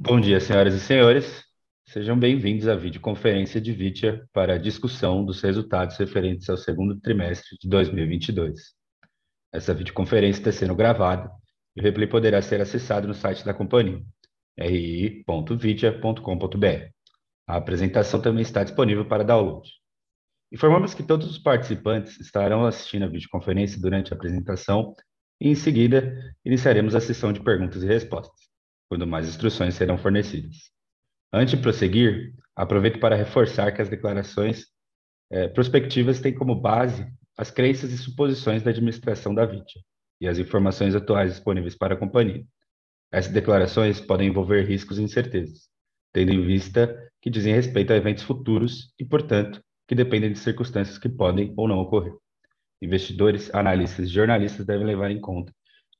Bom 0.00 0.20
dia, 0.20 0.38
senhoras 0.38 0.74
e 0.74 0.80
senhores. 0.80 1.42
Sejam 1.88 2.16
bem-vindos 2.16 2.68
à 2.68 2.76
videoconferência 2.76 3.60
de 3.60 3.72
Vitia 3.72 4.24
para 4.32 4.54
a 4.54 4.58
discussão 4.58 5.24
dos 5.24 5.40
resultados 5.42 5.96
referentes 5.96 6.48
ao 6.48 6.56
segundo 6.56 7.00
trimestre 7.00 7.58
de 7.60 7.68
2022. 7.68 8.76
Essa 9.52 9.74
videoconferência 9.74 10.38
está 10.38 10.52
sendo 10.52 10.76
gravada 10.76 11.28
e 11.74 11.80
o 11.80 11.82
replay 11.82 12.06
poderá 12.06 12.40
ser 12.40 12.60
acessado 12.60 13.08
no 13.08 13.14
site 13.14 13.44
da 13.44 13.52
companhia, 13.52 14.00
ri.vitia.com.br. 14.56 16.22
A 17.48 17.56
apresentação 17.56 18.22
também 18.22 18.42
está 18.42 18.62
disponível 18.62 19.04
para 19.04 19.24
download. 19.24 19.68
Informamos 20.52 20.94
que 20.94 21.02
todos 21.02 21.28
os 21.28 21.38
participantes 21.38 22.20
estarão 22.20 22.64
assistindo 22.64 23.02
a 23.04 23.08
videoconferência 23.08 23.80
durante 23.80 24.12
a 24.12 24.16
apresentação 24.16 24.94
e, 25.40 25.48
em 25.48 25.56
seguida, 25.56 26.16
iniciaremos 26.44 26.94
a 26.94 27.00
sessão 27.00 27.32
de 27.32 27.42
perguntas 27.42 27.82
e 27.82 27.86
respostas 27.86 28.47
quando 28.88 29.06
mais 29.06 29.28
instruções 29.28 29.74
serão 29.74 29.98
fornecidas. 29.98 30.70
Antes 31.32 31.56
de 31.56 31.62
prosseguir, 31.62 32.34
aproveito 32.56 32.98
para 32.98 33.14
reforçar 33.16 33.70
que 33.72 33.82
as 33.82 33.88
declarações 33.88 34.66
eh, 35.30 35.48
prospectivas 35.48 36.20
têm 36.20 36.34
como 36.34 36.54
base 36.54 37.06
as 37.36 37.50
crenças 37.50 37.92
e 37.92 37.98
suposições 37.98 38.62
da 38.62 38.70
administração 38.70 39.34
da 39.34 39.44
vítima 39.44 39.84
e 40.20 40.26
as 40.26 40.38
informações 40.38 40.94
atuais 40.94 41.32
disponíveis 41.34 41.76
para 41.76 41.94
a 41.94 41.98
companhia. 41.98 42.44
Essas 43.12 43.32
declarações 43.32 44.00
podem 44.00 44.28
envolver 44.28 44.64
riscos 44.64 44.98
e 44.98 45.02
incertezas, 45.02 45.68
tendo 46.12 46.32
em 46.32 46.44
vista 46.44 46.96
que 47.20 47.30
dizem 47.30 47.54
respeito 47.54 47.92
a 47.92 47.96
eventos 47.96 48.24
futuros 48.24 48.92
e, 48.98 49.04
portanto, 49.04 49.62
que 49.86 49.94
dependem 49.94 50.32
de 50.32 50.38
circunstâncias 50.38 50.98
que 50.98 51.08
podem 51.08 51.54
ou 51.56 51.68
não 51.68 51.78
ocorrer. 51.78 52.12
Investidores, 52.82 53.54
analistas 53.54 54.06
e 54.06 54.12
jornalistas 54.12 54.66
devem 54.66 54.86
levar 54.86 55.10
em 55.10 55.20
conta 55.20 55.52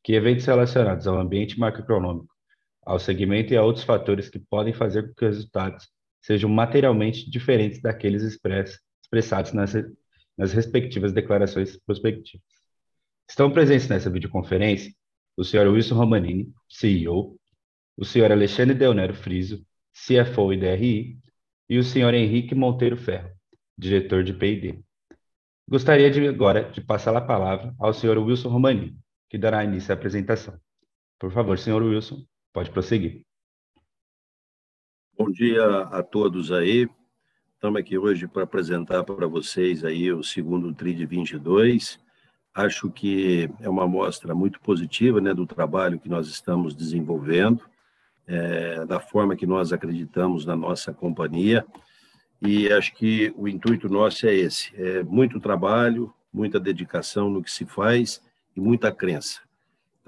que 0.02 0.14
eventos 0.14 0.44
relacionados 0.44 1.06
ao 1.06 1.18
ambiente 1.18 1.58
macroeconômico 1.58 2.37
ao 2.88 2.98
segmento 2.98 3.52
e 3.52 3.56
a 3.56 3.62
outros 3.62 3.84
fatores 3.84 4.30
que 4.30 4.38
podem 4.38 4.72
fazer 4.72 5.08
com 5.08 5.14
que 5.14 5.24
os 5.26 5.36
resultados 5.36 5.86
sejam 6.22 6.48
materialmente 6.48 7.30
diferentes 7.30 7.82
daqueles 7.82 8.22
express, 8.22 8.80
expressados 9.02 9.52
nas, 9.52 9.74
nas 10.38 10.54
respectivas 10.54 11.12
declarações 11.12 11.78
prospectivas. 11.84 12.46
Estão 13.28 13.50
presentes 13.50 13.88
nessa 13.88 14.08
videoconferência 14.08 14.90
o 15.36 15.44
Sr. 15.44 15.68
Wilson 15.68 15.96
Romanini, 15.96 16.50
CEO, 16.66 17.36
o 17.94 18.06
Sr. 18.06 18.32
Alexandre 18.32 18.74
Deonero 18.74 19.12
Friso, 19.12 19.62
CFO 19.92 20.54
e 20.54 20.56
DRI, 20.56 21.18
e 21.68 21.78
o 21.78 21.84
Sr. 21.84 22.14
Henrique 22.14 22.54
Monteiro 22.54 22.96
Ferro, 22.96 23.30
diretor 23.76 24.24
de 24.24 24.32
P&D. 24.32 24.80
Gostaria 25.68 26.10
de 26.10 26.26
agora 26.26 26.70
de 26.70 26.80
passar 26.80 27.14
a 27.14 27.20
palavra 27.20 27.74
ao 27.78 27.92
Sr. 27.92 28.16
Wilson 28.16 28.48
Romanini, 28.48 28.96
que 29.28 29.36
dará 29.36 29.62
início 29.62 29.92
à 29.92 29.94
apresentação. 29.94 30.58
Por 31.18 31.30
favor, 31.30 31.58
Sr. 31.58 31.82
Wilson, 31.82 32.24
Pode 32.58 32.72
prosseguir. 32.72 33.20
Bom 35.16 35.30
dia 35.30 35.64
a 35.92 36.02
todos 36.02 36.50
aí. 36.50 36.88
Estamos 37.54 37.78
aqui 37.78 37.96
hoje 37.96 38.26
para 38.26 38.42
apresentar 38.42 39.04
para 39.04 39.28
vocês 39.28 39.84
aí 39.84 40.12
o 40.12 40.24
segundo 40.24 40.74
TRI 40.74 40.92
de 40.92 41.06
22. 41.06 42.00
Acho 42.52 42.90
que 42.90 43.48
é 43.60 43.68
uma 43.68 43.84
amostra 43.84 44.34
muito 44.34 44.58
positiva 44.58 45.20
né, 45.20 45.32
do 45.32 45.46
trabalho 45.46 46.00
que 46.00 46.08
nós 46.08 46.26
estamos 46.26 46.74
desenvolvendo, 46.74 47.62
é, 48.26 48.84
da 48.86 48.98
forma 48.98 49.36
que 49.36 49.46
nós 49.46 49.72
acreditamos 49.72 50.44
na 50.44 50.56
nossa 50.56 50.92
companhia. 50.92 51.64
E 52.42 52.72
acho 52.72 52.92
que 52.92 53.32
o 53.36 53.46
intuito 53.46 53.88
nosso 53.88 54.26
é 54.26 54.34
esse: 54.34 54.74
é 54.74 55.04
muito 55.04 55.38
trabalho, 55.38 56.12
muita 56.32 56.58
dedicação 56.58 57.30
no 57.30 57.40
que 57.40 57.52
se 57.52 57.64
faz 57.64 58.20
e 58.56 58.60
muita 58.60 58.90
crença. 58.90 59.47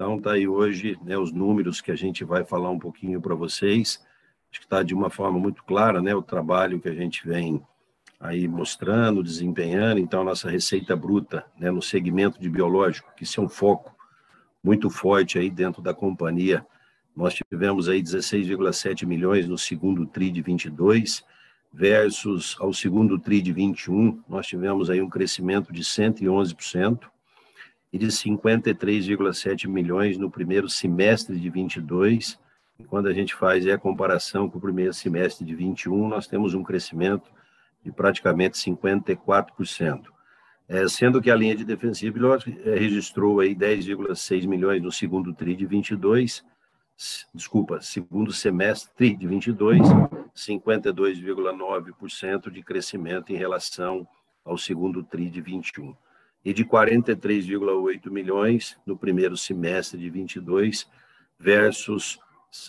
Então, 0.01 0.17
está 0.17 0.31
aí 0.31 0.47
hoje 0.47 0.97
né, 1.03 1.15
os 1.15 1.31
números 1.31 1.79
que 1.79 1.91
a 1.91 1.95
gente 1.95 2.23
vai 2.23 2.43
falar 2.43 2.71
um 2.71 2.79
pouquinho 2.79 3.21
para 3.21 3.35
vocês. 3.35 4.03
Acho 4.49 4.59
que 4.59 4.65
está 4.65 4.81
de 4.81 4.95
uma 4.95 5.11
forma 5.11 5.37
muito 5.37 5.63
clara 5.63 6.01
né, 6.01 6.15
o 6.15 6.23
trabalho 6.23 6.79
que 6.79 6.89
a 6.89 6.93
gente 6.95 7.23
vem 7.23 7.61
aí 8.19 8.47
mostrando, 8.47 9.21
desempenhando. 9.21 9.99
Então, 9.99 10.21
a 10.21 10.23
nossa 10.23 10.49
receita 10.49 10.95
bruta 10.95 11.45
né, 11.55 11.69
no 11.69 11.83
segmento 11.83 12.41
de 12.41 12.49
biológico, 12.49 13.13
que 13.15 13.25
isso 13.25 13.39
é 13.39 13.43
um 13.43 13.47
foco 13.47 13.95
muito 14.63 14.89
forte 14.89 15.37
aí 15.37 15.51
dentro 15.51 15.83
da 15.83 15.93
companhia. 15.93 16.65
Nós 17.15 17.35
tivemos 17.35 17.87
aí 17.87 18.01
16,7 18.01 19.05
milhões 19.05 19.47
no 19.47 19.55
segundo 19.55 20.07
TRI 20.07 20.31
de 20.31 20.41
22, 20.41 21.23
versus 21.71 22.57
ao 22.59 22.73
segundo 22.73 23.19
TRI 23.19 23.39
de 23.39 23.53
21, 23.53 24.23
nós 24.27 24.47
tivemos 24.47 24.89
aí 24.89 24.99
um 24.99 25.07
crescimento 25.07 25.71
de 25.71 25.83
111% 25.83 27.01
e 27.91 27.97
de 27.97 28.07
53,7 28.07 29.67
milhões 29.67 30.17
no 30.17 30.31
primeiro 30.31 30.69
semestre 30.69 31.37
de 31.37 31.49
22. 31.49 32.39
E 32.79 32.85
quando 32.85 33.07
a 33.07 33.13
gente 33.13 33.35
faz 33.35 33.67
a 33.67 33.77
comparação 33.77 34.49
com 34.49 34.57
o 34.57 34.61
primeiro 34.61 34.93
semestre 34.93 35.45
de 35.45 35.53
21, 35.53 36.07
nós 36.07 36.25
temos 36.25 36.53
um 36.53 36.63
crescimento 36.63 37.29
de 37.83 37.91
praticamente 37.91 38.57
54%. 38.57 40.05
É, 40.69 40.87
sendo 40.87 41.21
que 41.21 41.29
a 41.29 41.35
linha 41.35 41.55
de 41.55 41.65
defensiva 41.65 42.17
é, 42.63 42.79
registrou 42.79 43.41
aí 43.41 43.53
10,6 43.53 44.47
milhões 44.47 44.81
no 44.81 44.91
segundo 44.91 45.33
tri 45.33 45.53
de 45.53 45.65
22, 45.65 46.45
desculpa, 47.33 47.81
segundo 47.81 48.31
semestre 48.31 49.17
de 49.17 49.27
22, 49.27 49.81
52,9% 50.33 52.49
de 52.49 52.63
crescimento 52.63 53.33
em 53.33 53.35
relação 53.35 54.07
ao 54.45 54.57
segundo 54.57 55.03
tri 55.03 55.29
de 55.29 55.41
21 55.41 55.93
e 56.43 56.53
de 56.53 56.65
43,8 56.65 58.09
milhões 58.09 58.77
no 58.85 58.97
primeiro 58.97 59.37
semestre 59.37 59.99
de 59.99 60.09
22 60.09 60.87
versus 61.39 62.19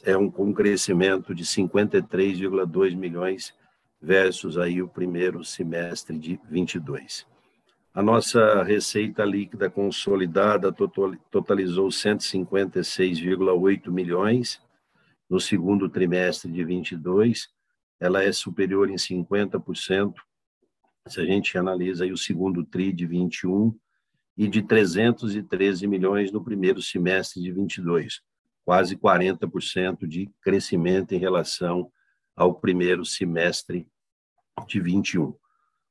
é 0.05 0.16
um, 0.16 0.33
um 0.38 0.53
crescimento 0.53 1.34
de 1.34 1.44
53,2 1.44 2.97
milhões 2.97 3.53
versus 4.00 4.56
aí 4.56 4.81
o 4.81 4.88
primeiro 4.88 5.44
semestre 5.44 6.19
de 6.19 6.38
22. 6.49 7.27
A 7.94 8.03
nossa 8.03 8.62
receita 8.62 9.25
líquida 9.25 9.69
consolidada 9.69 10.72
totalizou 11.31 11.89
156,8 11.89 13.91
milhões 13.91 14.60
no 15.28 15.39
segundo 15.39 15.89
trimestre 15.89 16.50
de 16.50 16.65
22. 16.65 17.50
Ela 18.00 18.22
é 18.22 18.33
superior 18.33 18.89
em 18.89 18.97
50% 18.97 20.15
se 21.09 21.21
a 21.21 21.25
gente 21.25 21.57
analisa 21.59 22.05
aí 22.05 22.13
o 22.13 22.17
segundo 22.17 22.65
TRI 22.65 22.93
de 22.93 23.07
21 23.07 23.77
e 24.37 24.49
de 24.49 24.63
313 24.63 25.87
milhões 25.87 26.31
no 26.31 26.43
primeiro 26.43 26.81
semestre 26.81 27.43
de 27.43 27.53
22, 27.53 28.21
quase 28.65 28.97
40% 28.97 30.07
de 30.07 30.31
crescimento 30.41 31.13
em 31.13 31.19
relação 31.19 31.91
ao 32.37 32.55
primeiro 32.55 33.05
semestre 33.05 33.87
de 34.67 34.81
21. 34.81 35.35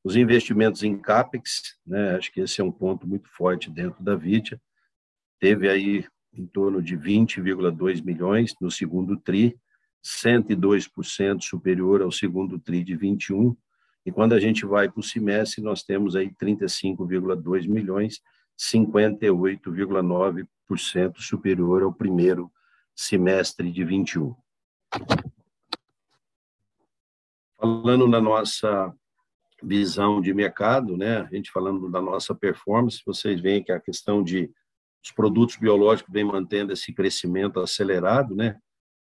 Os 0.04 0.16
investimentos 0.16 0.82
em 0.82 0.98
CAPEX, 0.98 1.78
né, 1.86 2.16
acho 2.16 2.32
que 2.32 2.40
esse 2.40 2.60
é 2.60 2.64
um 2.64 2.72
ponto 2.72 3.06
muito 3.06 3.28
forte 3.28 3.70
dentro 3.70 4.02
da 4.02 4.16
Vitia, 4.16 4.60
teve 5.38 5.68
aí 5.68 6.04
em 6.32 6.44
torno 6.46 6.82
de 6.82 6.96
20,2 6.96 8.02
milhões 8.02 8.54
no 8.60 8.68
segundo 8.70 9.16
TRI, 9.16 9.56
102% 10.04 11.42
superior 11.42 12.02
ao 12.02 12.10
segundo 12.10 12.58
TRI 12.58 12.82
de 12.82 12.96
21, 12.96 13.56
e 14.04 14.10
quando 14.10 14.32
a 14.32 14.40
gente 14.40 14.66
vai 14.66 14.90
para 14.90 14.98
o 14.98 15.02
semestre, 15.02 15.62
nós 15.62 15.84
temos 15.84 16.16
aí 16.16 16.34
35,2 16.34 17.68
milhões, 17.68 18.20
58,9% 18.58 21.18
superior 21.18 21.84
ao 21.84 21.92
primeiro 21.92 22.50
semestre 22.94 23.70
de 23.70 23.84
21. 23.84 24.34
Falando 27.56 28.08
na 28.08 28.20
nossa 28.20 28.92
visão 29.62 30.20
de 30.20 30.34
mercado, 30.34 30.96
né? 30.96 31.18
A 31.20 31.34
gente 31.34 31.50
falando 31.50 31.90
da 31.90 32.00
nossa 32.00 32.34
performance, 32.34 33.02
vocês 33.06 33.40
veem 33.40 33.62
que 33.62 33.72
a 33.72 33.80
questão 33.80 34.22
de 34.22 34.50
os 35.04 35.10
produtos 35.10 35.56
biológicos 35.56 36.12
vem 36.12 36.24
mantendo 36.24 36.72
esse 36.72 36.92
crescimento 36.92 37.58
acelerado, 37.60 38.34
né? 38.36 38.56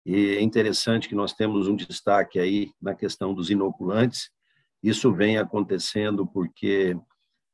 E 0.06 0.36
é 0.36 0.40
interessante 0.40 1.08
que 1.08 1.14
nós 1.14 1.32
temos 1.32 1.68
um 1.68 1.76
destaque 1.76 2.38
aí 2.38 2.70
na 2.80 2.94
questão 2.94 3.34
dos 3.34 3.50
inoculantes. 3.50 4.30
Isso 4.82 5.12
vem 5.12 5.38
acontecendo 5.38 6.26
porque 6.26 6.96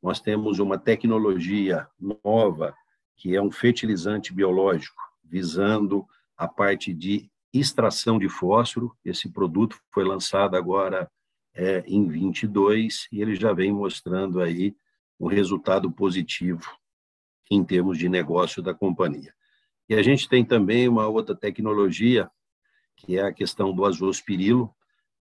nós 0.02 0.20
temos 0.20 0.58
uma 0.58 0.78
tecnologia 0.78 1.88
nova, 1.98 2.74
que 3.16 3.34
é 3.34 3.40
um 3.40 3.50
fertilizante 3.50 4.32
biológico, 4.32 5.00
visando 5.24 6.06
a 6.36 6.46
parte 6.46 6.92
de 6.92 7.30
extração 7.52 8.18
de 8.18 8.28
fósforo. 8.28 8.94
Esse 9.04 9.28
produto 9.30 9.78
foi 9.90 10.04
lançado 10.04 10.56
agora 10.56 11.10
é, 11.54 11.84
em 11.86 12.06
22 12.08 13.08
e 13.12 13.22
ele 13.22 13.34
já 13.34 13.52
vem 13.52 13.72
mostrando 13.72 14.40
aí 14.40 14.74
um 15.18 15.28
resultado 15.28 15.90
positivo 15.90 16.68
em 17.50 17.62
termos 17.64 17.98
de 17.98 18.08
negócio 18.08 18.62
da 18.62 18.74
companhia. 18.74 19.32
E 19.88 19.94
a 19.94 20.02
gente 20.02 20.28
tem 20.28 20.44
também 20.44 20.88
uma 20.88 21.06
outra 21.06 21.34
tecnologia, 21.34 22.30
que 22.96 23.18
é 23.18 23.22
a 23.22 23.32
questão 23.32 23.72
do 23.72 23.84
azospirilo. 23.84 24.74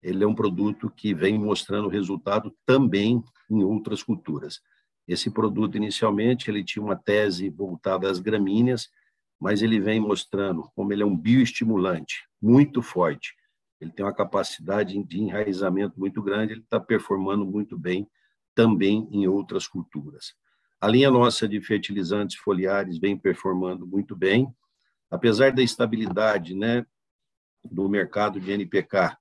Ele 0.01 0.23
é 0.23 0.27
um 0.27 0.35
produto 0.35 0.89
que 0.89 1.13
vem 1.13 1.37
mostrando 1.37 1.87
resultado 1.87 2.55
também 2.65 3.23
em 3.49 3.63
outras 3.63 4.03
culturas. 4.03 4.61
Esse 5.07 5.31
produto, 5.31 5.75
inicialmente, 5.75 6.49
ele 6.49 6.63
tinha 6.63 6.83
uma 6.83 6.95
tese 6.95 7.49
voltada 7.49 8.09
às 8.09 8.19
gramíneas, 8.19 8.89
mas 9.39 9.61
ele 9.61 9.79
vem 9.79 9.99
mostrando 9.99 10.69
como 10.75 10.93
ele 10.93 11.01
é 11.01 11.05
um 11.05 11.17
bioestimulante 11.17 12.27
muito 12.39 12.81
forte. 12.81 13.35
Ele 13.81 13.91
tem 13.91 14.05
uma 14.05 14.13
capacidade 14.13 15.01
de 15.03 15.19
enraizamento 15.19 15.99
muito 15.99 16.21
grande, 16.21 16.53
ele 16.53 16.61
está 16.61 16.79
performando 16.79 17.45
muito 17.45 17.77
bem 17.77 18.07
também 18.53 19.09
em 19.11 19.27
outras 19.27 19.67
culturas. 19.67 20.33
A 20.79 20.87
linha 20.87 21.09
nossa 21.09 21.47
de 21.47 21.59
fertilizantes 21.61 22.37
foliares 22.37 22.99
vem 22.99 23.17
performando 23.17 23.85
muito 23.87 24.15
bem, 24.15 24.47
apesar 25.09 25.51
da 25.51 25.61
estabilidade 25.61 26.55
né, 26.55 26.85
do 27.63 27.89
mercado 27.89 28.39
de 28.39 28.51
NPK, 28.51 29.17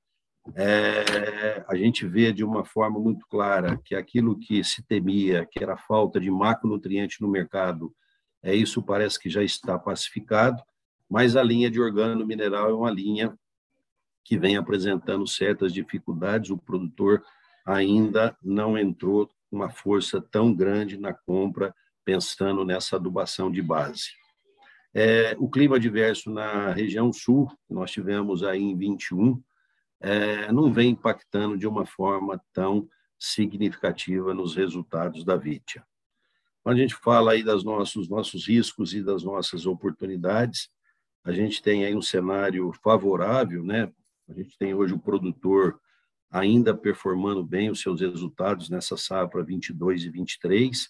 é, 0.54 1.64
a 1.68 1.76
gente 1.76 2.06
vê 2.06 2.32
de 2.32 2.42
uma 2.42 2.64
forma 2.64 2.98
muito 2.98 3.26
clara 3.28 3.78
que 3.84 3.94
aquilo 3.94 4.38
que 4.38 4.64
se 4.64 4.82
temia, 4.82 5.46
que 5.50 5.62
era 5.62 5.74
a 5.74 5.78
falta 5.78 6.18
de 6.18 6.30
macronutriente 6.30 7.20
no 7.20 7.28
mercado, 7.28 7.94
é 8.42 8.54
isso 8.54 8.82
parece 8.82 9.18
que 9.18 9.28
já 9.28 9.42
está 9.42 9.78
pacificado, 9.78 10.62
mas 11.08 11.36
a 11.36 11.42
linha 11.42 11.70
de 11.70 11.80
organo 11.80 12.26
mineral 12.26 12.70
é 12.70 12.74
uma 12.74 12.90
linha 12.90 13.36
que 14.30 14.38
vem 14.38 14.56
apresentando 14.56 15.26
certas 15.26 15.72
dificuldades, 15.72 16.50
o 16.50 16.56
produtor 16.56 17.20
ainda 17.66 18.38
não 18.40 18.78
entrou 18.78 19.28
uma 19.50 19.68
força 19.68 20.20
tão 20.20 20.54
grande 20.54 20.96
na 20.96 21.12
compra, 21.12 21.74
pensando 22.04 22.64
nessa 22.64 22.94
adubação 22.94 23.50
de 23.50 23.60
base. 23.60 24.10
É, 24.94 25.34
o 25.36 25.50
clima 25.50 25.74
adverso 25.74 26.30
na 26.30 26.70
região 26.70 27.12
sul, 27.12 27.48
que 27.66 27.74
nós 27.74 27.90
tivemos 27.90 28.44
aí 28.44 28.62
em 28.62 28.76
21, 28.76 29.42
é, 30.00 30.52
não 30.52 30.72
vem 30.72 30.90
impactando 30.90 31.58
de 31.58 31.66
uma 31.66 31.84
forma 31.84 32.40
tão 32.52 32.88
significativa 33.18 34.32
nos 34.32 34.54
resultados 34.54 35.24
da 35.24 35.34
Vitia. 35.34 35.84
Quando 36.62 36.76
a 36.76 36.80
gente 36.82 36.94
fala 36.94 37.32
aí 37.32 37.42
dos 37.42 37.64
nossos, 37.64 38.08
nossos 38.08 38.46
riscos 38.46 38.94
e 38.94 39.02
das 39.02 39.24
nossas 39.24 39.66
oportunidades, 39.66 40.70
a 41.24 41.32
gente 41.32 41.60
tem 41.60 41.84
aí 41.84 41.96
um 41.96 42.02
cenário 42.02 42.72
favorável, 42.80 43.64
né? 43.64 43.92
A 44.30 44.34
gente 44.34 44.56
tem 44.56 44.72
hoje 44.74 44.94
o 44.94 44.98
produtor 44.98 45.80
ainda 46.30 46.72
performando 46.72 47.44
bem 47.44 47.68
os 47.68 47.80
seus 47.80 48.00
resultados 48.00 48.70
nessa 48.70 48.96
safra 48.96 49.42
22 49.42 50.04
e 50.04 50.10
23. 50.10 50.88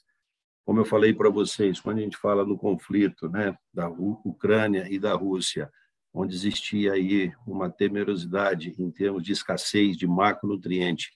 Como 0.64 0.78
eu 0.78 0.84
falei 0.84 1.14
para 1.14 1.31
vocês, 1.31 1.81
quando 1.81 1.98
a 1.98 2.02
gente 2.02 2.19
fala 2.19 2.44
no 2.44 2.58
conflito, 2.58 3.31
né, 3.31 3.56
da 3.72 3.88
Ucrânia 3.88 4.87
e 4.90 4.98
da 4.98 5.14
Rússia, 5.14 5.72
onde 6.12 6.34
existia 6.34 6.92
aí 6.92 7.32
uma 7.46 7.70
temerosidade 7.70 8.75
em 8.78 8.90
termos 8.90 9.22
de 9.22 9.32
escassez 9.32 9.96
de 9.96 10.06
macronutriente. 10.06 11.10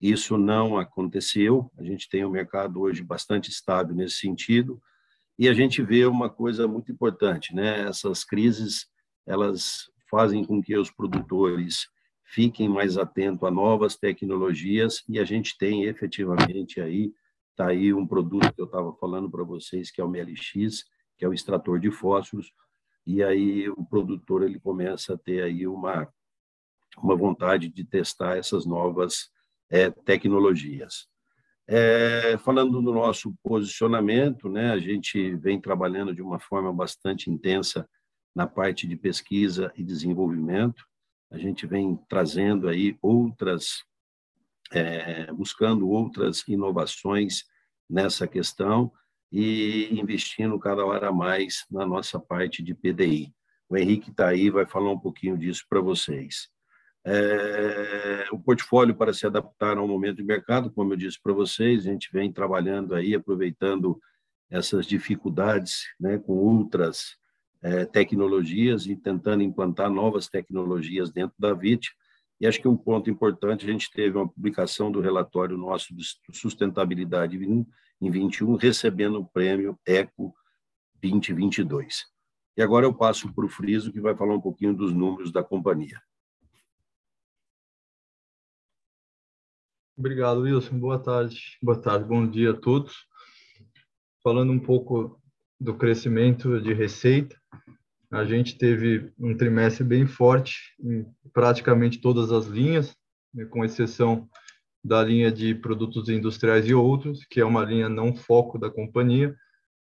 Isso 0.00 0.38
não 0.38 0.78
aconteceu. 0.78 1.70
A 1.76 1.82
gente 1.82 2.08
tem 2.08 2.24
um 2.24 2.30
mercado 2.30 2.80
hoje 2.80 3.02
bastante 3.02 3.50
estável 3.50 3.94
nesse 3.94 4.16
sentido. 4.16 4.80
E 5.38 5.48
a 5.48 5.52
gente 5.52 5.82
vê 5.82 6.06
uma 6.06 6.30
coisa 6.30 6.66
muito 6.66 6.90
importante, 6.90 7.54
né? 7.54 7.82
Essas 7.82 8.24
crises, 8.24 8.86
elas 9.26 9.90
fazem 10.16 10.42
com 10.42 10.62
que 10.62 10.74
os 10.74 10.90
produtores 10.90 11.88
fiquem 12.24 12.70
mais 12.70 12.96
atentos 12.96 13.46
a 13.46 13.50
novas 13.50 13.96
tecnologias 13.96 15.04
e 15.06 15.18
a 15.18 15.24
gente 15.26 15.58
tem 15.58 15.84
efetivamente 15.84 16.80
aí 16.80 17.12
tá 17.54 17.68
aí 17.68 17.92
um 17.92 18.06
produto 18.06 18.50
que 18.54 18.62
eu 18.62 18.64
estava 18.64 18.94
falando 18.94 19.30
para 19.30 19.44
vocês 19.44 19.90
que 19.90 20.00
é 20.00 20.04
o 20.04 20.08
MLX, 20.08 20.84
que 21.18 21.24
é 21.26 21.28
o 21.28 21.34
extrator 21.34 21.78
de 21.78 21.90
fósforos, 21.90 22.50
e 23.06 23.22
aí 23.22 23.68
o 23.68 23.84
produtor 23.84 24.42
ele 24.42 24.58
começa 24.58 25.12
a 25.12 25.18
ter 25.18 25.42
aí 25.42 25.66
uma 25.66 26.08
uma 26.96 27.14
vontade 27.14 27.68
de 27.68 27.84
testar 27.84 28.38
essas 28.38 28.64
novas 28.64 29.28
é, 29.68 29.90
tecnologias. 29.90 31.08
É, 31.68 32.38
falando 32.38 32.80
do 32.80 32.90
nosso 32.90 33.34
posicionamento, 33.42 34.48
né, 34.48 34.70
a 34.70 34.78
gente 34.78 35.34
vem 35.34 35.60
trabalhando 35.60 36.14
de 36.14 36.22
uma 36.22 36.38
forma 36.38 36.72
bastante 36.72 37.30
intensa 37.30 37.86
na 38.36 38.46
parte 38.46 38.86
de 38.86 38.94
pesquisa 38.94 39.72
e 39.74 39.82
desenvolvimento. 39.82 40.84
A 41.30 41.38
gente 41.38 41.66
vem 41.66 41.98
trazendo 42.06 42.68
aí 42.68 42.98
outras, 43.00 43.82
é, 44.70 45.32
buscando 45.32 45.88
outras 45.88 46.46
inovações 46.46 47.44
nessa 47.88 48.28
questão 48.28 48.92
e 49.32 49.88
investindo 49.98 50.58
cada 50.58 50.84
hora 50.84 51.10
mais 51.10 51.64
na 51.70 51.86
nossa 51.86 52.20
parte 52.20 52.62
de 52.62 52.74
PDI. 52.74 53.32
O 53.70 53.76
Henrique 53.76 54.10
está 54.10 54.28
aí, 54.28 54.50
vai 54.50 54.66
falar 54.66 54.92
um 54.92 55.00
pouquinho 55.00 55.38
disso 55.38 55.64
para 55.66 55.80
vocês. 55.80 56.48
É, 57.06 58.26
o 58.30 58.38
portfólio 58.38 58.94
para 58.94 59.14
se 59.14 59.26
adaptar 59.26 59.78
ao 59.78 59.88
momento 59.88 60.18
de 60.18 60.24
mercado, 60.24 60.70
como 60.70 60.92
eu 60.92 60.96
disse 60.96 61.18
para 61.22 61.32
vocês, 61.32 61.86
a 61.86 61.90
gente 61.90 62.10
vem 62.12 62.30
trabalhando 62.30 62.94
aí, 62.94 63.14
aproveitando 63.14 63.98
essas 64.50 64.86
dificuldades 64.86 65.84
né, 65.98 66.18
com 66.18 66.34
outras 66.34 67.16
é, 67.66 67.84
tecnologias 67.84 68.86
e 68.86 68.94
tentando 68.94 69.42
implantar 69.42 69.90
novas 69.90 70.28
tecnologias 70.28 71.10
dentro 71.10 71.34
da 71.36 71.52
VIT. 71.52 71.90
E 72.40 72.46
acho 72.46 72.60
que 72.60 72.68
um 72.68 72.76
ponto 72.76 73.10
importante, 73.10 73.68
a 73.68 73.72
gente 73.72 73.90
teve 73.90 74.16
uma 74.16 74.28
publicação 74.28 74.92
do 74.92 75.00
relatório 75.00 75.58
nosso 75.58 75.92
de 75.92 76.04
sustentabilidade 76.32 77.36
em 77.36 77.66
21, 78.10 78.54
recebendo 78.54 79.18
o 79.18 79.26
prêmio 79.26 79.76
ECO 79.84 80.32
2022. 81.02 82.04
E 82.56 82.62
agora 82.62 82.86
eu 82.86 82.94
passo 82.94 83.34
para 83.34 83.44
o 83.44 83.48
Friso, 83.48 83.92
que 83.92 84.00
vai 84.00 84.14
falar 84.14 84.36
um 84.36 84.40
pouquinho 84.40 84.72
dos 84.72 84.92
números 84.92 85.32
da 85.32 85.42
companhia. 85.42 86.00
Obrigado, 89.98 90.42
Wilson. 90.42 90.78
Boa 90.78 91.00
tarde. 91.00 91.58
Boa 91.60 91.80
tarde, 91.80 92.04
bom 92.04 92.28
dia 92.28 92.52
a 92.52 92.56
todos. 92.56 93.08
Falando 94.22 94.52
um 94.52 94.60
pouco 94.60 95.20
do 95.60 95.74
crescimento 95.74 96.60
de 96.60 96.72
receita, 96.72 97.36
a 98.10 98.24
gente 98.24 98.56
teve 98.56 99.12
um 99.18 99.36
trimestre 99.36 99.84
bem 99.84 100.06
forte 100.06 100.74
em 100.80 101.06
praticamente 101.32 102.00
todas 102.00 102.30
as 102.30 102.46
linhas, 102.46 102.96
né, 103.34 103.44
com 103.46 103.64
exceção 103.64 104.28
da 104.82 105.02
linha 105.02 105.32
de 105.32 105.54
produtos 105.54 106.08
industriais 106.08 106.66
e 106.66 106.74
outros, 106.74 107.24
que 107.28 107.40
é 107.40 107.44
uma 107.44 107.64
linha 107.64 107.88
não 107.88 108.14
foco 108.14 108.58
da 108.58 108.70
companhia, 108.70 109.34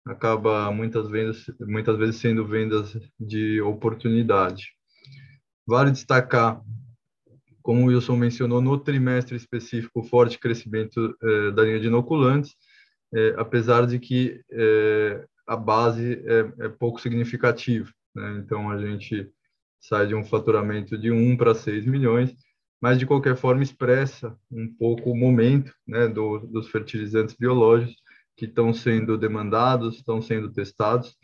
acaba 0.06 0.70
muitas 0.70 1.08
vezes, 1.08 1.46
muitas 1.60 1.98
vezes 1.98 2.16
sendo 2.16 2.46
vendas 2.46 2.96
de 3.20 3.60
oportunidade. 3.60 4.68
Vale 5.66 5.90
destacar, 5.90 6.60
como 7.62 7.82
o 7.82 7.86
Wilson 7.86 8.16
mencionou, 8.16 8.60
no 8.60 8.78
trimestre 8.78 9.36
específico, 9.36 10.02
forte 10.02 10.38
crescimento 10.38 11.16
eh, 11.22 11.50
da 11.52 11.62
linha 11.62 11.80
de 11.80 11.86
inoculantes, 11.86 12.54
eh, 13.14 13.34
apesar 13.38 13.86
de 13.86 13.98
que 13.98 14.42
eh, 14.50 15.24
a 15.46 15.56
base 15.56 16.22
é, 16.26 16.66
é 16.66 16.68
pouco 16.68 17.00
significativa. 17.00 17.90
Né? 18.14 18.42
Então, 18.44 18.70
a 18.70 18.78
gente 18.78 19.30
sai 19.80 20.06
de 20.06 20.14
um 20.14 20.24
faturamento 20.24 20.96
de 20.96 21.10
1 21.10 21.36
para 21.36 21.54
6 21.54 21.84
milhões, 21.84 22.34
mas 22.80 22.98
de 22.98 23.06
qualquer 23.06 23.36
forma 23.36 23.62
expressa 23.62 24.36
um 24.50 24.72
pouco 24.74 25.10
o 25.10 25.16
momento 25.16 25.72
né, 25.86 26.08
do, 26.08 26.38
dos 26.38 26.68
fertilizantes 26.68 27.34
biológicos 27.34 27.96
que 28.36 28.46
estão 28.46 28.72
sendo 28.72 29.16
demandados, 29.16 29.96
estão 29.96 30.20
sendo 30.20 30.52
testados 30.52 31.16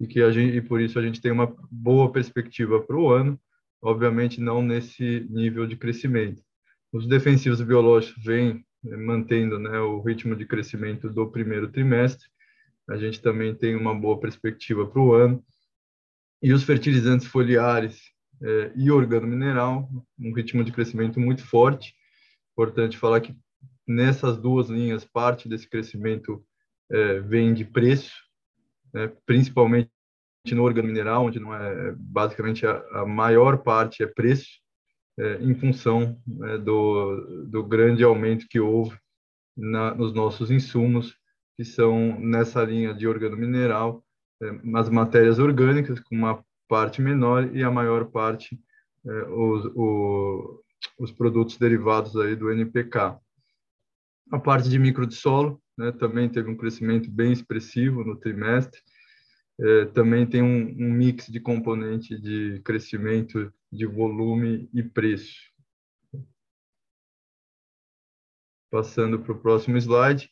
e 0.00 0.06
que 0.06 0.22
a 0.22 0.30
gente, 0.30 0.56
e 0.56 0.60
por 0.60 0.80
isso 0.80 0.98
a 0.98 1.02
gente 1.02 1.20
tem 1.20 1.32
uma 1.32 1.54
boa 1.70 2.12
perspectiva 2.12 2.80
para 2.80 2.96
o 2.96 3.10
ano, 3.10 3.40
obviamente 3.82 4.40
não 4.40 4.62
nesse 4.62 5.26
nível 5.30 5.66
de 5.66 5.76
crescimento. 5.76 6.42
Os 6.92 7.06
defensivos 7.06 7.60
biológicos 7.60 8.22
vêm 8.22 8.64
eh, 8.86 8.96
mantendo 8.96 9.58
né, 9.58 9.78
o 9.80 10.00
ritmo 10.00 10.34
de 10.36 10.46
crescimento 10.46 11.10
do 11.10 11.30
primeiro 11.30 11.68
trimestre. 11.68 12.28
A 12.88 12.96
gente 12.96 13.20
também 13.20 13.54
tem 13.54 13.76
uma 13.76 13.94
boa 13.94 14.18
perspectiva 14.18 14.86
para 14.86 15.00
o 15.00 15.12
ano. 15.12 15.44
E 16.42 16.52
os 16.52 16.62
fertilizantes 16.62 17.26
foliares 17.26 18.00
é, 18.42 18.72
e 18.76 18.90
organomineral, 18.90 19.88
um 20.18 20.32
ritmo 20.32 20.64
de 20.64 20.72
crescimento 20.72 21.20
muito 21.20 21.44
forte. 21.44 21.94
Importante 22.52 22.96
falar 22.96 23.20
que 23.20 23.36
nessas 23.86 24.38
duas 24.38 24.68
linhas, 24.68 25.04
parte 25.04 25.48
desse 25.48 25.68
crescimento 25.68 26.44
é, 26.90 27.20
vem 27.20 27.52
de 27.52 27.64
preço, 27.64 28.12
né, 28.92 29.12
principalmente 29.26 29.90
no 30.50 30.62
organomineral, 30.62 31.26
onde 31.26 31.40
não 31.40 31.54
é 31.54 31.94
basicamente 31.96 32.66
a, 32.66 32.78
a 32.92 33.06
maior 33.06 33.58
parte 33.58 34.02
é 34.02 34.06
preço, 34.06 34.48
é, 35.18 35.42
em 35.42 35.54
função 35.54 36.20
né, 36.26 36.56
do, 36.58 37.46
do 37.46 37.64
grande 37.64 38.04
aumento 38.04 38.46
que 38.48 38.60
houve 38.60 38.96
na, 39.56 39.94
nos 39.94 40.14
nossos 40.14 40.50
insumos, 40.50 41.14
que 41.58 41.64
são 41.64 42.16
nessa 42.20 42.62
linha 42.62 42.94
de 42.94 43.08
organomineral, 43.08 44.06
é, 44.40 44.48
as 44.76 44.88
matérias 44.88 45.40
orgânicas, 45.40 45.98
com 45.98 46.14
uma 46.14 46.44
parte 46.68 47.02
menor, 47.02 47.52
e 47.52 47.64
a 47.64 47.70
maior 47.70 48.04
parte, 48.12 48.56
é, 49.04 49.22
os, 49.24 49.64
o, 49.74 50.62
os 51.00 51.10
produtos 51.10 51.58
derivados 51.58 52.14
aí 52.14 52.36
do 52.36 52.52
NPK. 52.52 53.18
A 54.30 54.38
parte 54.38 54.68
de 54.68 54.78
micro 54.78 55.04
de 55.04 55.16
solo 55.16 55.60
né, 55.76 55.90
também 55.90 56.28
teve 56.28 56.48
um 56.48 56.56
crescimento 56.56 57.10
bem 57.10 57.32
expressivo 57.32 58.04
no 58.04 58.14
trimestre, 58.14 58.80
é, 59.60 59.86
também 59.86 60.24
tem 60.24 60.40
um, 60.40 60.68
um 60.78 60.92
mix 60.92 61.26
de 61.26 61.40
componente 61.40 62.16
de 62.20 62.60
crescimento 62.60 63.52
de 63.72 63.84
volume 63.84 64.70
e 64.72 64.80
preço. 64.80 65.34
Passando 68.70 69.18
para 69.18 69.32
o 69.32 69.40
próximo 69.40 69.76
slide, 69.76 70.30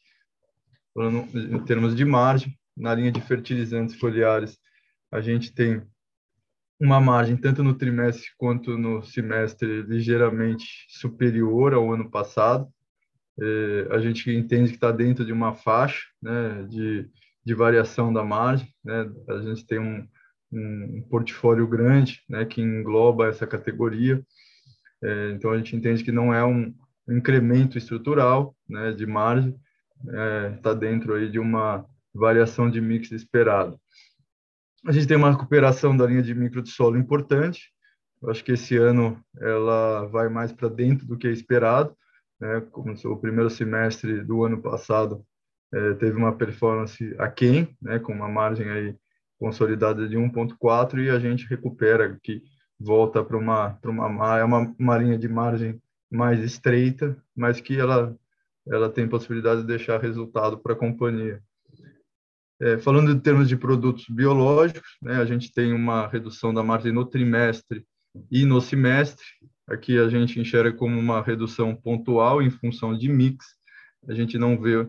falando 0.96 1.28
em 1.34 1.58
termos 1.64 1.94
de 1.94 2.04
margem, 2.04 2.58
na 2.74 2.94
linha 2.94 3.12
de 3.12 3.20
fertilizantes 3.20 3.94
foliares, 3.94 4.58
a 5.12 5.20
gente 5.20 5.54
tem 5.54 5.82
uma 6.80 7.00
margem 7.00 7.36
tanto 7.36 7.62
no 7.62 7.74
trimestre 7.74 8.26
quanto 8.36 8.76
no 8.78 9.02
semestre 9.02 9.82
ligeiramente 9.82 10.86
superior 10.88 11.74
ao 11.74 11.92
ano 11.92 12.10
passado. 12.10 12.66
É, 13.40 13.88
a 13.90 13.98
gente 13.98 14.30
entende 14.30 14.70
que 14.70 14.76
está 14.76 14.90
dentro 14.90 15.24
de 15.24 15.32
uma 15.32 15.54
faixa 15.54 16.00
né, 16.22 16.62
de 16.64 17.08
de 17.46 17.54
variação 17.54 18.12
da 18.12 18.24
margem, 18.24 18.68
né? 18.84 19.08
A 19.28 19.38
gente 19.38 19.64
tem 19.64 19.78
um, 19.78 20.04
um 20.52 21.06
portfólio 21.08 21.68
grande, 21.68 22.20
né, 22.28 22.44
que 22.44 22.60
engloba 22.60 23.28
essa 23.28 23.46
categoria. 23.46 24.20
É, 25.00 25.30
então 25.30 25.52
a 25.52 25.56
gente 25.56 25.76
entende 25.76 26.02
que 26.02 26.10
não 26.10 26.34
é 26.34 26.44
um 26.44 26.74
incremento 27.08 27.78
estrutural, 27.78 28.56
né, 28.68 28.90
de 28.92 29.06
margem, 29.06 29.54
está 30.56 30.70
é, 30.70 30.74
dentro 30.74 31.14
aí 31.14 31.30
de 31.30 31.38
uma 31.38 31.84
variação 32.14 32.70
de 32.70 32.80
mix 32.80 33.10
esperado. 33.12 33.78
A 34.86 34.92
gente 34.92 35.06
tem 35.06 35.16
uma 35.16 35.30
recuperação 35.30 35.96
da 35.96 36.06
linha 36.06 36.22
de 36.22 36.34
micro 36.34 36.62
de 36.62 36.70
solo 36.70 36.96
importante. 36.96 37.72
Eu 38.22 38.30
acho 38.30 38.44
que 38.44 38.52
esse 38.52 38.76
ano 38.76 39.20
ela 39.38 40.06
vai 40.06 40.28
mais 40.28 40.52
para 40.52 40.68
dentro 40.68 41.06
do 41.06 41.16
que 41.16 41.26
é 41.26 41.30
esperado. 41.30 41.96
Né? 42.40 42.60
Como 42.70 42.92
o 42.92 43.16
primeiro 43.16 43.50
semestre 43.50 44.22
do 44.22 44.44
ano 44.44 44.60
passado 44.62 45.24
é, 45.72 45.94
teve 45.94 46.16
uma 46.16 46.34
performance 46.34 47.14
aquém, 47.18 47.76
né, 47.82 47.98
com 47.98 48.12
uma 48.12 48.28
margem 48.28 48.70
aí 48.70 48.96
consolidada 49.38 50.08
de 50.08 50.16
1.4 50.16 51.04
e 51.04 51.10
a 51.10 51.18
gente 51.18 51.46
recupera 51.46 52.18
que 52.22 52.42
volta 52.78 53.22
para 53.24 53.36
uma 53.36 53.78
uma 53.84 54.38
é 54.38 54.44
uma, 54.44 54.74
uma 54.78 54.98
linha 54.98 55.18
de 55.18 55.28
margem 55.28 55.80
mais 56.10 56.40
estreita, 56.40 57.16
mas 57.34 57.60
que 57.60 57.78
ela 57.78 58.16
ela 58.68 58.90
tem 58.90 59.08
possibilidade 59.08 59.60
de 59.60 59.66
deixar 59.66 60.00
resultado 60.00 60.58
para 60.58 60.72
a 60.72 60.76
companhia. 60.76 61.42
É, 62.60 62.78
falando 62.78 63.10
em 63.10 63.18
termos 63.18 63.48
de 63.48 63.56
produtos 63.56 64.06
biológicos, 64.08 64.96
né, 65.02 65.16
a 65.16 65.24
gente 65.24 65.52
tem 65.52 65.72
uma 65.72 66.08
redução 66.08 66.54
da 66.54 66.62
margem 66.62 66.92
no 66.92 67.04
trimestre 67.04 67.84
e 68.30 68.44
no 68.44 68.60
semestre. 68.60 69.24
Aqui 69.68 69.98
a 69.98 70.08
gente 70.08 70.40
enxerga 70.40 70.72
como 70.72 70.98
uma 70.98 71.20
redução 71.20 71.74
pontual 71.74 72.40
em 72.40 72.50
função 72.50 72.96
de 72.96 73.08
mix. 73.08 73.44
A 74.08 74.14
gente 74.14 74.38
não 74.38 74.58
vê 74.58 74.88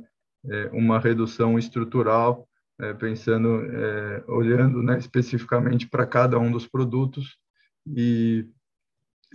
é, 0.50 0.70
uma 0.72 1.00
redução 1.00 1.60
estrutural, 1.60 2.48
é, 2.80 2.94
pensando, 2.94 3.66
é, 3.66 4.24
olhando 4.28 4.82
né, 4.82 4.98
especificamente 4.98 5.88
para 5.88 6.06
cada 6.06 6.40
um 6.40 6.52
dos 6.52 6.68
produtos 6.68 7.38
e, 7.86 8.46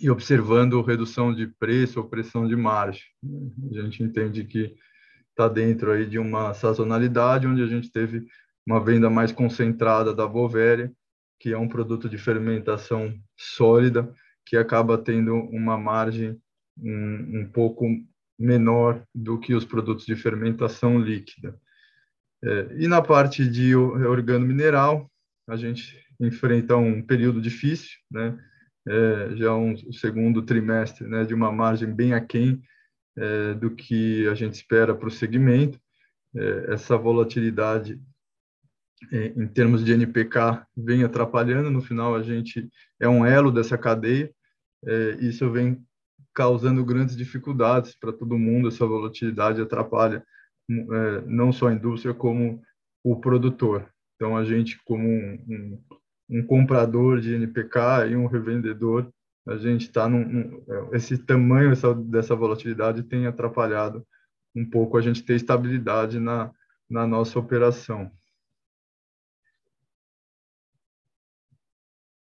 e 0.00 0.10
observando 0.10 0.80
redução 0.82 1.34
de 1.34 1.46
preço 1.46 2.00
ou 2.00 2.08
pressão 2.08 2.46
de 2.46 2.56
margem. 2.56 3.02
A 3.70 3.82
gente 3.82 4.02
entende 4.02 4.44
que 4.44 4.74
está 5.30 5.48
dentro 5.48 5.92
aí 5.92 6.06
de 6.06 6.18
uma 6.18 6.54
sazonalidade, 6.54 7.46
onde 7.46 7.62
a 7.62 7.66
gente 7.66 7.90
teve 7.90 8.26
uma 8.66 8.82
venda 8.82 9.10
mais 9.10 9.32
concentrada 9.32 10.14
da 10.14 10.26
Bovéria, 10.26 10.92
que 11.38 11.52
é 11.52 11.58
um 11.58 11.68
produto 11.68 12.08
de 12.08 12.16
fermentação 12.16 13.14
sólida, 13.36 14.14
que 14.46 14.56
acaba 14.56 14.96
tendo 14.96 15.34
uma 15.34 15.76
margem 15.76 16.40
um, 16.78 17.40
um 17.40 17.50
pouco 17.52 17.86
menor 18.38 19.04
do 19.14 19.38
que 19.38 19.54
os 19.54 19.64
produtos 19.64 20.06
de 20.06 20.16
fermentação 20.16 20.98
líquida. 20.98 21.58
É, 22.44 22.68
e 22.78 22.88
na 22.88 23.00
parte 23.00 23.48
de 23.48 23.74
organo 23.76 24.44
mineral, 24.46 25.10
a 25.48 25.56
gente 25.56 25.98
enfrenta 26.20 26.76
um 26.76 27.02
período 27.02 27.40
difícil, 27.40 27.98
né? 28.10 28.38
É, 28.86 29.36
já 29.36 29.54
um 29.54 29.76
segundo 29.92 30.42
trimestre 30.42 31.06
né, 31.06 31.24
de 31.24 31.32
uma 31.34 31.52
margem 31.52 31.92
bem 31.92 32.14
aquém 32.14 32.60
é, 33.16 33.54
do 33.54 33.70
que 33.70 34.26
a 34.26 34.34
gente 34.34 34.54
espera 34.54 34.94
para 34.94 35.08
o 35.08 35.10
segmento. 35.10 35.80
É, 36.34 36.74
essa 36.74 36.96
volatilidade 36.96 38.00
é, 39.12 39.26
em 39.36 39.46
termos 39.46 39.84
de 39.84 39.92
NPK 39.92 40.66
vem 40.76 41.04
atrapalhando, 41.04 41.70
no 41.70 41.80
final 41.80 42.14
a 42.14 42.22
gente 42.22 42.68
é 43.00 43.08
um 43.08 43.24
elo 43.26 43.50
dessa 43.50 43.76
cadeia, 43.76 44.32
é, 44.84 45.10
isso 45.20 45.50
vem 45.50 45.84
causando 46.34 46.84
grandes 46.84 47.16
dificuldades 47.16 47.94
para 47.94 48.12
todo 48.12 48.38
mundo. 48.38 48.68
Essa 48.68 48.86
volatilidade 48.86 49.60
atrapalha 49.60 50.24
é, 50.70 51.20
não 51.26 51.52
só 51.52 51.68
a 51.68 51.72
indústria, 51.72 52.14
como 52.14 52.62
o 53.04 53.20
produtor. 53.20 53.88
Então, 54.16 54.36
a 54.36 54.44
gente, 54.44 54.78
como 54.84 55.06
um, 55.06 55.44
um, 55.48 55.82
um 56.32 56.42
comprador 56.42 57.20
de 57.20 57.34
NPK 57.34 58.06
e 58.10 58.16
um 58.16 58.26
revendedor, 58.26 59.12
a 59.46 59.56
gente 59.58 59.82
está 59.82 60.08
num, 60.08 60.26
num, 60.26 60.64
é, 60.66 60.96
esse 60.96 61.18
tamanho 61.18 61.70
essa, 61.70 61.94
dessa 61.94 62.34
volatilidade 62.34 63.02
tem 63.02 63.26
atrapalhado 63.26 64.06
um 64.54 64.64
pouco 64.68 64.96
a 64.96 65.02
gente 65.02 65.22
ter 65.22 65.34
estabilidade 65.34 66.18
na, 66.18 66.50
na 66.88 67.06
nossa 67.06 67.38
operação. 67.38 68.10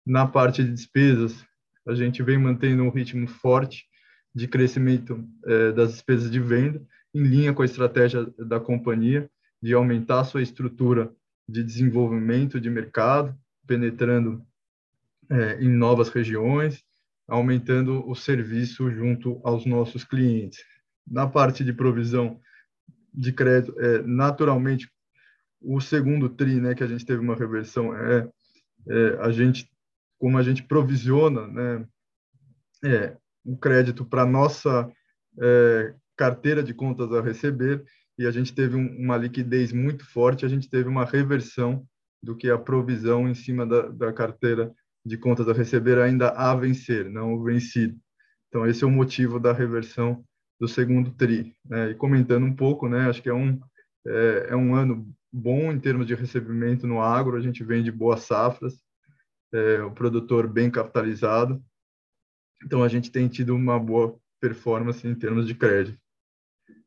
Na 0.04 0.26
parte 0.26 0.62
de 0.62 0.72
despesas, 0.72 1.44
a 1.86 1.94
gente 1.94 2.22
vem 2.22 2.36
mantendo 2.36 2.82
um 2.82 2.90
ritmo 2.90 3.26
forte 3.26 3.86
de 4.34 4.46
crescimento 4.46 5.26
é, 5.46 5.72
das 5.72 5.92
despesas 5.92 6.30
de 6.30 6.40
venda, 6.40 6.84
em 7.14 7.22
linha 7.22 7.54
com 7.54 7.62
a 7.62 7.66
estratégia 7.66 8.26
da 8.38 8.60
companhia 8.60 9.30
de 9.62 9.72
aumentar 9.72 10.24
sua 10.24 10.42
estrutura 10.42 11.14
de 11.48 11.62
desenvolvimento 11.62 12.60
de 12.60 12.68
mercado, 12.68 13.36
penetrando 13.66 14.44
é, 15.30 15.62
em 15.62 15.68
novas 15.68 16.08
regiões, 16.08 16.84
aumentando 17.26 18.08
o 18.08 18.14
serviço 18.14 18.90
junto 18.90 19.40
aos 19.44 19.64
nossos 19.64 20.04
clientes. 20.04 20.64
Na 21.06 21.26
parte 21.26 21.64
de 21.64 21.72
provisão 21.72 22.40
de 23.12 23.32
crédito, 23.32 23.78
é, 23.80 24.02
naturalmente, 24.02 24.90
o 25.60 25.80
segundo 25.80 26.28
TRI, 26.28 26.60
né, 26.60 26.74
que 26.74 26.82
a 26.82 26.86
gente 26.86 27.06
teve 27.06 27.20
uma 27.20 27.36
reversão, 27.36 27.94
é, 27.94 28.28
é 28.88 29.18
a 29.20 29.30
gente, 29.30 29.70
como 30.18 30.38
a 30.38 30.42
gente 30.42 30.62
provisiona, 30.62 31.46
né, 31.46 31.86
é, 32.84 33.16
o 33.44 33.56
crédito 33.56 34.04
para 34.04 34.26
nossa 34.26 34.90
é, 35.40 35.94
carteira 36.16 36.62
de 36.62 36.74
contas 36.74 37.12
a 37.12 37.20
receber 37.20 37.84
e 38.18 38.26
a 38.26 38.30
gente 38.30 38.54
teve 38.54 38.76
um, 38.76 38.86
uma 38.98 39.16
liquidez 39.16 39.72
muito 39.72 40.04
forte, 40.04 40.44
a 40.44 40.48
gente 40.48 40.68
teve 40.68 40.88
uma 40.88 41.04
reversão 41.04 41.86
do 42.22 42.36
que 42.36 42.50
a 42.50 42.58
provisão 42.58 43.28
em 43.28 43.34
cima 43.34 43.66
da, 43.66 43.88
da 43.88 44.12
carteira 44.12 44.72
de 45.04 45.16
contas 45.16 45.48
a 45.48 45.52
receber 45.52 45.98
ainda 45.98 46.30
a 46.30 46.54
vencer, 46.54 47.10
não 47.10 47.34
o 47.34 47.42
vencido. 47.42 47.98
Então, 48.48 48.66
esse 48.66 48.84
é 48.84 48.86
o 48.86 48.90
motivo 48.90 49.40
da 49.40 49.52
reversão 49.52 50.24
do 50.60 50.68
segundo 50.68 51.10
TRI. 51.10 51.54
Né? 51.64 51.90
E 51.90 51.94
comentando 51.94 52.44
um 52.44 52.54
pouco, 52.54 52.88
né, 52.88 53.08
acho 53.08 53.22
que 53.22 53.28
é 53.28 53.34
um, 53.34 53.60
é, 54.06 54.46
é, 54.50 54.56
um 54.56 54.74
ano 54.74 55.08
bom 55.32 55.72
em 55.72 55.80
termos 55.80 56.06
de 56.06 56.14
recebimento 56.14 56.86
no 56.86 57.00
agro, 57.00 57.36
a 57.36 57.40
gente 57.40 57.64
vende 57.64 57.90
boas 57.90 58.20
safras, 58.20 58.80
é, 59.52 59.82
o 59.82 59.90
produtor 59.90 60.46
bem 60.46 60.70
capitalizado, 60.70 61.62
então, 62.64 62.82
a 62.82 62.88
gente 62.88 63.10
tem 63.10 63.28
tido 63.28 63.54
uma 63.54 63.78
boa 63.78 64.18
performance 64.40 65.06
em 65.06 65.14
termos 65.14 65.46
de 65.46 65.54
crédito. 65.54 65.98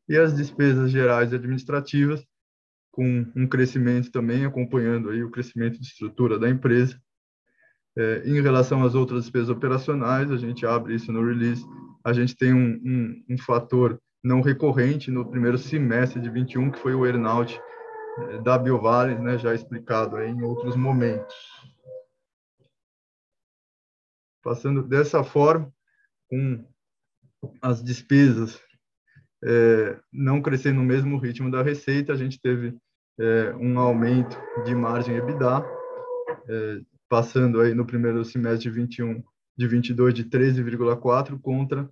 E 0.07 0.17
as 0.17 0.35
despesas 0.35 0.91
gerais 0.91 1.33
administrativas, 1.33 2.25
com 2.95 3.29
um 3.35 3.45
crescimento 3.45 4.09
também, 4.09 4.45
acompanhando 4.45 5.09
aí 5.09 5.21
o 5.21 5.29
crescimento 5.29 5.77
de 5.77 5.85
estrutura 5.85 6.39
da 6.39 6.49
empresa. 6.49 6.97
É, 7.97 8.23
em 8.25 8.41
relação 8.41 8.83
às 8.83 8.95
outras 8.95 9.23
despesas 9.23 9.49
operacionais, 9.49 10.31
a 10.31 10.37
gente 10.37 10.65
abre 10.65 10.95
isso 10.95 11.11
no 11.11 11.25
release, 11.25 11.65
a 12.05 12.13
gente 12.13 12.35
tem 12.35 12.53
um, 12.53 12.81
um, 12.85 13.23
um 13.31 13.37
fator 13.37 14.01
não 14.23 14.41
recorrente 14.41 15.11
no 15.11 15.29
primeiro 15.29 15.57
semestre 15.57 16.21
de 16.21 16.29
21, 16.29 16.71
que 16.71 16.79
foi 16.79 16.95
o 16.95 17.05
earnout 17.05 17.61
é, 18.29 18.41
da 18.41 18.57
BioVales, 18.57 19.19
né, 19.19 19.37
já 19.37 19.53
explicado 19.53 20.15
aí 20.15 20.29
em 20.29 20.41
outros 20.41 20.75
momentos 20.75 21.35
passando 24.45 24.83
dessa 24.83 25.23
forma, 25.23 25.73
com 26.29 26.63
as 27.59 27.83
despesas 27.83 28.61
é, 29.43 29.99
não 30.13 30.39
crescendo 30.39 30.77
no 30.77 30.85
mesmo 30.85 31.17
ritmo 31.17 31.49
da 31.49 31.63
receita, 31.63 32.13
a 32.13 32.15
gente 32.15 32.39
teve 32.39 32.77
é, 33.19 33.55
um 33.55 33.79
aumento 33.79 34.37
de 34.65 34.75
margem 34.75 35.15
EBITDA, 35.15 35.65
é, 36.47 36.81
passando 37.09 37.61
aí 37.61 37.73
no 37.73 37.85
primeiro 37.85 38.23
semestre 38.25 38.69
de 38.69 38.69
21 38.69 39.23
de 39.57 39.67
22 39.67 40.13
de 40.13 40.25
13,4 40.25 41.39
contra 41.39 41.89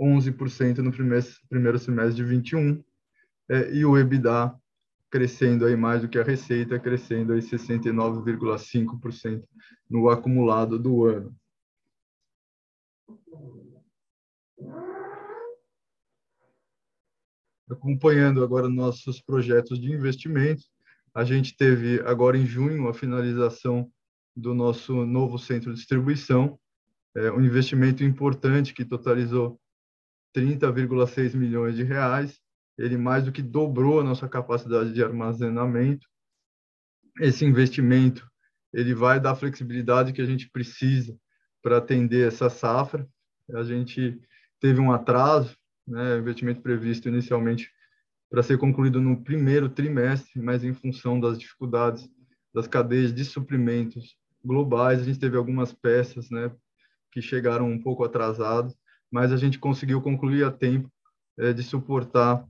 11% 0.00 0.78
no 0.78 0.92
primeiro, 0.92 1.26
primeiro 1.48 1.78
semestre 1.78 2.14
de 2.14 2.24
21, 2.24 2.82
é, 3.48 3.74
e 3.74 3.84
o 3.84 3.98
EBITDA 3.98 4.54
crescendo 5.10 5.64
aí 5.64 5.76
mais 5.76 6.02
do 6.02 6.08
que 6.08 6.18
a 6.18 6.22
receita, 6.22 6.78
crescendo 6.78 7.32
aí 7.32 7.40
69,5% 7.40 9.42
no 9.88 10.08
acumulado 10.08 10.78
do 10.78 11.04
ano. 11.04 11.34
Acompanhando 17.70 18.44
agora 18.44 18.68
nossos 18.68 19.20
projetos 19.20 19.80
de 19.80 19.92
investimento, 19.92 20.62
a 21.14 21.24
gente 21.24 21.56
teve 21.56 22.00
agora 22.00 22.36
em 22.36 22.46
junho 22.46 22.88
a 22.88 22.94
finalização 22.94 23.90
do 24.36 24.54
nosso 24.54 25.06
novo 25.06 25.38
centro 25.38 25.72
de 25.72 25.78
distribuição, 25.78 26.58
é, 27.16 27.30
um 27.32 27.40
investimento 27.40 28.04
importante 28.04 28.74
que 28.74 28.84
totalizou 28.84 29.58
30,6 30.36 31.34
milhões 31.34 31.74
de 31.74 31.82
reais. 31.82 32.38
Ele 32.76 32.98
mais 32.98 33.24
do 33.24 33.32
que 33.32 33.40
dobrou 33.40 34.00
a 34.00 34.04
nossa 34.04 34.28
capacidade 34.28 34.92
de 34.92 35.02
armazenamento. 35.02 36.06
Esse 37.18 37.46
investimento 37.46 38.30
ele 38.72 38.94
vai 38.94 39.18
dar 39.18 39.30
a 39.30 39.36
flexibilidade 39.36 40.12
que 40.12 40.20
a 40.20 40.26
gente 40.26 40.50
precisa 40.50 41.18
para 41.62 41.78
atender 41.78 42.28
essa 42.28 42.50
safra. 42.50 43.08
A 43.54 43.62
gente 43.62 44.20
teve 44.60 44.78
um 44.78 44.92
atraso, 44.92 45.56
né, 45.86 46.18
investimento 46.18 46.60
previsto 46.60 47.08
inicialmente 47.08 47.70
para 48.30 48.42
ser 48.42 48.58
concluído 48.58 49.00
no 49.00 49.22
primeiro 49.22 49.68
trimestre, 49.68 50.40
mas 50.40 50.64
em 50.64 50.74
função 50.74 51.20
das 51.20 51.38
dificuldades 51.38 52.08
das 52.52 52.66
cadeias 52.66 53.12
de 53.12 53.24
suprimentos 53.24 54.16
globais, 54.44 55.00
a 55.00 55.04
gente 55.04 55.18
teve 55.18 55.36
algumas 55.36 55.72
peças, 55.72 56.30
né, 56.30 56.50
que 57.12 57.20
chegaram 57.20 57.70
um 57.70 57.80
pouco 57.80 58.04
atrasadas, 58.04 58.74
mas 59.10 59.32
a 59.32 59.36
gente 59.36 59.58
conseguiu 59.58 60.00
concluir 60.00 60.44
a 60.44 60.50
tempo 60.50 60.90
é, 61.38 61.52
de 61.52 61.62
suportar 61.62 62.44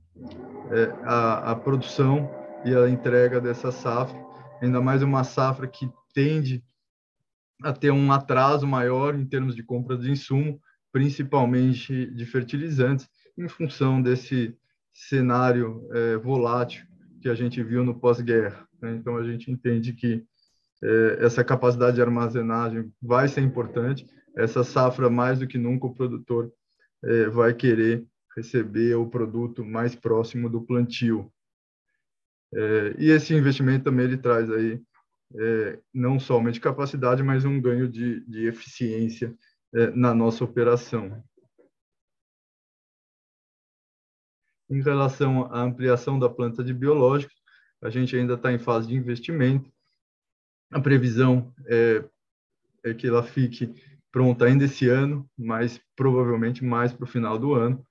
é, 0.71 0.83
a, 1.03 1.51
a 1.51 1.55
produção 1.55 2.29
e 2.65 2.73
a 2.73 2.89
entrega 2.89 3.39
dessa 3.39 3.71
safra, 3.71 4.17
ainda 4.61 4.81
mais 4.81 5.03
uma 5.03 5.23
safra 5.23 5.67
que 5.67 5.89
tende 6.13 6.63
a 7.63 7.73
ter 7.73 7.91
um 7.91 8.11
atraso 8.11 8.67
maior 8.67 9.15
em 9.15 9.25
termos 9.25 9.55
de 9.55 9.63
compra 9.63 9.97
de 9.97 10.11
insumo, 10.11 10.59
principalmente 10.91 12.05
de 12.11 12.25
fertilizantes, 12.25 13.07
em 13.37 13.47
função 13.47 14.01
desse 14.01 14.57
cenário 14.93 15.87
é, 15.93 16.17
volátil 16.17 16.85
que 17.21 17.29
a 17.29 17.35
gente 17.35 17.61
viu 17.63 17.83
no 17.83 17.99
pós-guerra. 17.99 18.67
Né? 18.81 18.95
Então, 18.95 19.17
a 19.17 19.23
gente 19.23 19.51
entende 19.51 19.93
que 19.93 20.25
é, 20.83 21.17
essa 21.25 21.43
capacidade 21.43 21.95
de 21.95 22.01
armazenagem 22.01 22.91
vai 23.01 23.27
ser 23.27 23.41
importante. 23.41 24.05
Essa 24.35 24.63
safra, 24.63 25.09
mais 25.09 25.39
do 25.39 25.47
que 25.47 25.57
nunca, 25.57 25.87
o 25.87 25.93
produtor 25.93 26.51
é, 27.03 27.29
vai 27.29 27.53
querer 27.53 28.05
receber 28.35 28.95
o 28.95 29.07
produto 29.07 29.65
mais 29.65 29.95
próximo 29.95 30.49
do 30.49 30.61
plantio. 30.61 31.31
É, 32.53 32.95
e 32.97 33.09
esse 33.09 33.33
investimento 33.33 33.85
também 33.85 34.05
ele 34.05 34.17
traz 34.17 34.49
aí 34.49 34.81
é, 35.35 35.79
não 35.93 36.19
somente 36.19 36.61
capacidade, 36.61 37.21
mas 37.23 37.45
um 37.45 37.59
ganho 37.59 37.87
de, 37.87 38.21
de 38.25 38.45
eficiência 38.47 39.35
é, 39.73 39.91
na 39.91 40.13
nossa 40.13 40.43
operação. 40.43 41.23
Em 44.69 44.81
relação 44.81 45.45
à 45.53 45.61
ampliação 45.61 46.19
da 46.19 46.29
planta 46.29 46.63
de 46.63 46.73
biológicos, 46.73 47.35
a 47.81 47.89
gente 47.89 48.15
ainda 48.15 48.33
está 48.33 48.51
em 48.51 48.59
fase 48.59 48.87
de 48.87 48.95
investimento. 48.95 49.71
A 50.71 50.79
previsão 50.79 51.53
é, 51.67 52.03
é 52.83 52.93
que 52.93 53.07
ela 53.07 53.23
fique 53.23 53.73
pronta 54.11 54.45
ainda 54.45 54.65
esse 54.65 54.89
ano, 54.89 55.29
mas 55.37 55.79
provavelmente 55.95 56.63
mais 56.63 56.91
para 56.91 57.03
o 57.03 57.07
final 57.07 57.37
do 57.37 57.53
ano. 57.53 57.85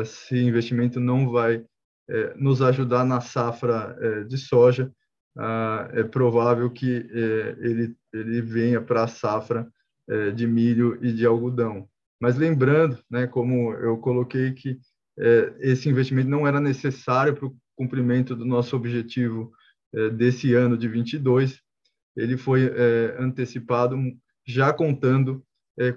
Esse 0.00 0.36
investimento 0.38 1.00
não 1.00 1.30
vai 1.30 1.64
é, 2.08 2.34
nos 2.36 2.60
ajudar 2.60 3.04
na 3.04 3.20
safra 3.20 3.96
é, 3.98 4.24
de 4.24 4.36
soja. 4.36 4.92
Ah, 5.36 5.88
é 5.92 6.04
provável 6.04 6.70
que 6.70 7.08
é, 7.10 7.56
ele, 7.60 7.96
ele 8.12 8.40
venha 8.42 8.80
para 8.80 9.04
a 9.04 9.08
safra 9.08 9.68
é, 10.08 10.30
de 10.30 10.46
milho 10.46 10.98
e 11.04 11.12
de 11.12 11.26
algodão. 11.26 11.88
Mas 12.20 12.36
lembrando, 12.36 12.98
né, 13.10 13.26
como 13.26 13.72
eu 13.74 13.98
coloquei, 13.98 14.52
que 14.52 14.78
esse 15.60 15.88
investimento 15.88 16.28
não 16.28 16.46
era 16.46 16.60
necessário 16.60 17.34
para 17.34 17.46
o 17.46 17.56
cumprimento 17.76 18.34
do 18.34 18.44
nosso 18.44 18.76
objetivo 18.76 19.52
é, 19.94 20.10
desse 20.10 20.54
ano 20.54 20.76
de 20.76 20.88
22. 20.88 21.60
Ele 22.16 22.36
foi 22.36 22.66
é, 22.66 23.16
antecipado 23.18 23.96
já 24.46 24.72
contando 24.72 25.44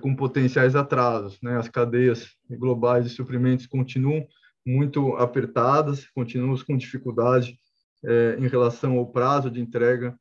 com 0.02 0.16
potenciais 0.16 0.76
atrasos. 0.76 1.38
Né? 1.40 1.56
As 1.56 1.70
cadeias 1.70 2.30
globais 2.50 3.06
de 3.06 3.12
suprimentos 3.12 3.68
continuam 3.68 4.26
muito 4.66 5.16
apertadas, 5.18 6.08
continuamos 6.16 6.64
com 6.64 6.76
dificuldade 6.76 7.60
em 8.40 8.48
relação 8.48 8.98
ao 8.98 9.06
prazo 9.06 9.52
de 9.52 9.62
entrega 9.62 10.18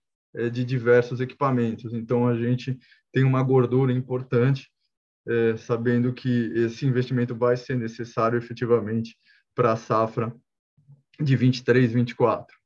de 0.53 0.63
diversos 0.63 1.23
equipamentos. 1.23 1.95
Então, 1.95 2.29
a 2.29 2.37
gente 2.37 2.79
tem 3.15 3.25
uma 3.25 3.43
gordura 3.43 3.95
importante 3.95 4.71
é, 5.29 5.57
sabendo 5.57 6.13
que 6.13 6.53
esse 6.55 6.87
investimento 6.87 7.35
vai 7.35 7.57
ser 7.57 7.77
necessário 7.77 8.39
efetivamente 8.39 9.17
para 9.55 9.73
a 9.73 9.77
safra 9.77 10.35
de 11.21 11.37
23, 11.37 11.93
24. 11.93 12.57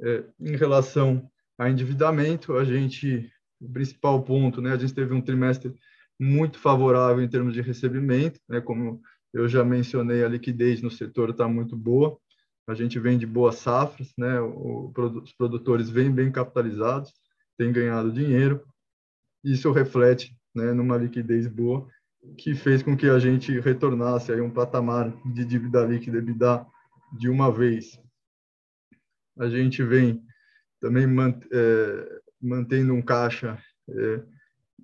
É, 0.00 0.24
em 0.40 0.56
relação 0.56 1.30
a 1.58 1.68
endividamento, 1.68 2.56
a 2.56 2.64
gente, 2.64 3.30
o 3.60 3.70
principal 3.70 4.22
ponto, 4.22 4.60
né, 4.60 4.72
a 4.72 4.76
gente 4.76 4.94
teve 4.94 5.14
um 5.14 5.20
trimestre 5.20 5.74
muito 6.18 6.58
favorável 6.58 7.22
em 7.22 7.28
termos 7.28 7.54
de 7.54 7.60
recebimento, 7.60 8.40
né, 8.48 8.60
como 8.60 9.00
eu 9.32 9.48
já 9.48 9.64
mencionei, 9.64 10.24
a 10.24 10.28
liquidez 10.28 10.80
no 10.80 10.90
setor 10.90 11.30
está 11.30 11.48
muito 11.48 11.76
boa, 11.76 12.18
a 12.68 12.74
gente 12.74 12.98
vem 12.98 13.18
de 13.18 13.26
boas 13.26 13.56
safras, 13.56 14.12
né, 14.16 14.40
o, 14.40 14.92
os 15.22 15.32
produtores 15.32 15.90
vêm 15.90 16.10
bem 16.10 16.30
capitalizados, 16.30 17.12
tem 17.56 17.72
ganhado 17.72 18.12
dinheiro. 18.12 18.64
Isso 19.42 19.70
reflete 19.72 20.36
né, 20.54 20.72
numa 20.72 20.96
liquidez 20.96 21.46
boa, 21.46 21.86
que 22.38 22.54
fez 22.54 22.82
com 22.82 22.96
que 22.96 23.08
a 23.08 23.18
gente 23.18 23.58
retornasse 23.60 24.32
aí 24.32 24.40
um 24.40 24.50
patamar 24.50 25.12
de 25.32 25.44
dívida 25.44 25.84
líquida 25.84 26.18
EBITDA 26.18 26.66
de 27.18 27.28
uma 27.28 27.52
vez. 27.52 28.00
A 29.38 29.48
gente 29.48 29.82
vem 29.82 30.22
também 30.80 31.06
mant 31.06 31.44
é, 31.52 32.20
mantendo 32.40 32.92
um 32.92 33.02
caixa 33.02 33.58
é, 33.88 34.22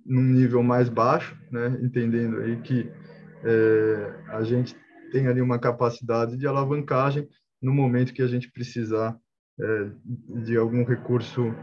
num 0.05 0.23
nível 0.23 0.63
mais 0.63 0.89
baixo, 0.89 1.39
né, 1.51 1.79
entendendo 1.83 2.39
aí 2.39 2.61
que 2.63 2.91
é, 3.45 4.25
a 4.29 4.43
gente 4.43 4.75
tem 5.13 5.27
ali 5.27 5.41
uma 5.41 5.59
capacidade 5.59 6.37
de 6.37 6.47
alavancagem 6.47 7.29
no 7.61 7.73
momento 7.73 8.15
que 8.15 8.23
a 8.23 8.27
gente 8.27 8.51
precisar 8.51 9.19
é, 9.61 9.91
de 10.43 10.57
algum 10.57 10.85
recurso 10.85 11.55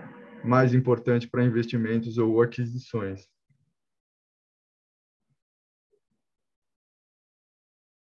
mais 0.47 0.73
importante 0.73 1.27
para 1.27 1.43
investimentos 1.43 2.17
ou 2.17 2.41
aquisições. 2.41 3.27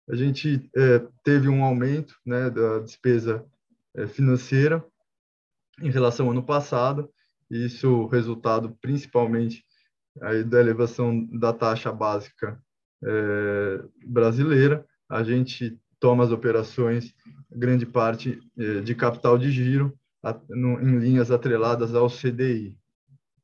A 0.08 0.16
gente 0.16 0.68
é, 0.76 1.06
teve 1.22 1.48
um 1.48 1.62
aumento 1.62 2.16
né, 2.26 2.50
da 2.50 2.80
despesa 2.80 3.46
é, 3.94 4.06
financeira 4.06 4.84
em 5.80 5.90
relação 5.90 6.26
ao 6.26 6.32
ano 6.32 6.42
passado, 6.42 7.10
isso 7.50 8.06
resultado 8.06 8.76
principalmente 8.80 9.64
aí 10.20 10.42
da 10.42 10.60
elevação 10.60 11.24
da 11.26 11.52
taxa 11.52 11.92
básica 11.92 12.60
é, 13.04 13.84
brasileira. 14.04 14.84
A 15.08 15.22
gente 15.22 15.78
toma 15.98 16.24
as 16.24 16.30
operações, 16.30 17.14
grande 17.50 17.86
parte 17.86 18.40
é, 18.58 18.80
de 18.80 18.94
capital 18.94 19.38
de 19.38 19.50
giro, 19.50 19.96
em 20.24 20.98
linhas 20.98 21.30
atreladas 21.30 21.94
ao 21.94 22.08
CDI. 22.08 22.76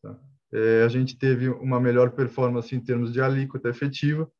Tá? 0.02 0.18
É, 0.52 0.82
a 0.84 0.88
gente 0.88 1.18
teve 1.18 1.48
uma 1.48 1.80
melhor 1.80 2.10
performance 2.10 2.74
em 2.74 2.80
termos 2.80 3.12
de 3.12 3.20
alíquota 3.20 3.68
efetiva, 3.68 4.30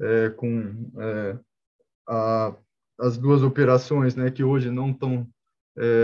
é, 0.00 0.30
com 0.30 0.90
é, 0.98 1.38
as 2.98 3.16
duas 3.16 3.42
operações 3.42 4.14
né, 4.16 4.30
que 4.30 4.44
hoje 4.44 4.70
não 4.70 4.90
estão 4.90 5.28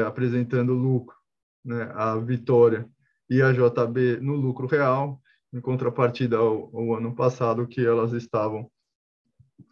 apresentando 0.07 0.75
lucro, 0.75 1.17
né, 1.65 1.91
a 1.95 2.19
Vitória 2.19 2.87
e 3.31 3.41
a 3.41 3.51
JB 3.53 4.21
no 4.21 4.35
lucro 4.35 4.67
real, 4.67 5.19
em 5.51 5.63
contrapartida 5.63 6.37
ao, 6.37 6.95
ano 6.95 7.15
passado, 7.15 7.67
que 7.67 7.81
elas 7.81 8.13
estavam 8.13 8.71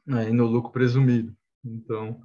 no 0.07 0.46
lucro 0.46 0.70
presumido. 0.73 1.37
Então, 1.62 2.18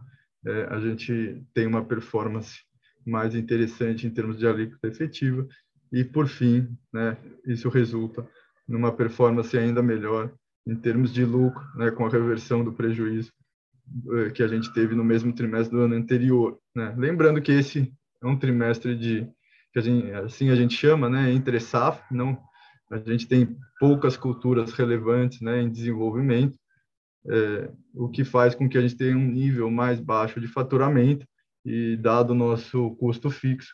a 0.70 0.80
gente 0.80 1.44
tem 1.54 1.68
uma 1.68 1.84
performance 1.84 2.64
mais 3.06 3.36
interessante 3.36 4.08
em 4.08 4.10
termos 4.10 4.38
de 4.38 4.48
alíquota 4.48 4.88
efetiva 4.88 5.48
e, 5.92 6.04
por 6.04 6.28
fim, 6.28 6.76
né, 6.92 7.18
isso 7.46 7.70
resulta 7.70 8.28
numa 8.68 8.92
performance 8.92 9.56
ainda 9.58 9.82
melhor 9.82 10.34
em 10.68 10.76
termos 10.76 11.14
de 11.14 11.24
lucro, 11.24 11.64
né, 11.76 11.92
com 11.92 12.06
a 12.06 12.10
reversão 12.10 12.64
do 12.64 12.74
prejuízo 12.74 13.32
eh, 14.14 14.32
que 14.32 14.42
a 14.42 14.48
gente 14.48 14.74
teve 14.74 14.96
no 14.96 15.04
mesmo 15.04 15.32
trimestre 15.32 15.76
do 15.76 15.84
ano 15.84 15.96
anterior. 15.96 16.58
Né? 16.76 16.94
Lembrando 16.98 17.42
que 17.42 17.52
esse 17.52 17.94
é 18.22 18.26
um 18.26 18.38
trimestre 18.38 18.98
de 18.98 19.28
que 19.72 19.80
a 19.80 19.82
gente, 19.82 20.12
assim 20.14 20.50
a 20.50 20.56
gente 20.56 20.74
chama, 20.74 21.10
né, 21.10 21.32
entre 21.32 21.60
safra, 21.60 22.04
não 22.10 22.38
a 22.90 22.98
gente 22.98 23.28
tem 23.28 23.58
poucas 23.80 24.16
culturas 24.16 24.72
relevantes, 24.74 25.42
né, 25.42 25.62
em 25.62 25.70
desenvolvimento 25.70 26.58
é, 27.28 27.70
o 27.94 28.08
que 28.10 28.24
faz 28.24 28.54
com 28.54 28.70
que 28.70 28.78
a 28.78 28.82
gente 28.82 28.96
tenha 28.96 29.18
um 29.18 29.28
nível 29.28 29.70
mais 29.72 30.00
baixo 30.00 30.40
de 30.40 30.48
faturamento 30.48 31.26
e 31.66 31.98
dado 31.98 32.32
o 32.32 32.36
nosso 32.36 32.92
custo 32.98 33.30
fixo, 33.30 33.74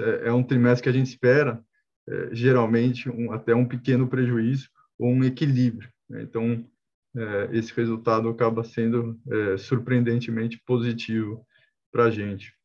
é, 0.00 0.28
é 0.28 0.32
um 0.32 0.42
trimestre 0.42 0.84
que 0.84 0.88
a 0.88 0.92
gente 0.92 1.08
espera 1.08 1.64
é, 2.08 2.34
geralmente 2.34 3.08
um, 3.08 3.32
até 3.32 3.54
um 3.54 3.66
pequeno 3.66 4.08
prejuízo 4.08 4.68
ou 4.98 5.08
um 5.10 5.24
equilíbrio. 5.24 5.90
Né? 6.08 6.22
Então, 6.22 6.68
é, 7.16 7.56
esse 7.56 7.72
resultado 7.74 8.28
acaba 8.28 8.62
sendo 8.62 9.20
é, 9.30 9.56
surpreendentemente 9.56 10.60
positivo 10.64 11.46
para 11.90 12.04
a 12.04 12.10
gente. 12.10 12.56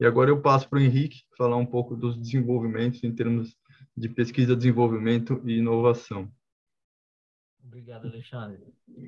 E 0.00 0.04
agora 0.04 0.30
eu 0.30 0.40
passo 0.42 0.68
para 0.68 0.80
o 0.80 0.82
Henrique 0.82 1.22
falar 1.38 1.56
um 1.56 1.66
pouco 1.66 1.94
dos 1.94 2.18
desenvolvimentos 2.18 3.04
em 3.04 3.14
termos 3.14 3.56
de 3.96 4.08
pesquisa, 4.08 4.56
desenvolvimento 4.56 5.40
e 5.44 5.58
inovação. 5.58 6.28
Obrigado, 7.72 8.06
Alexandre. 8.06 8.58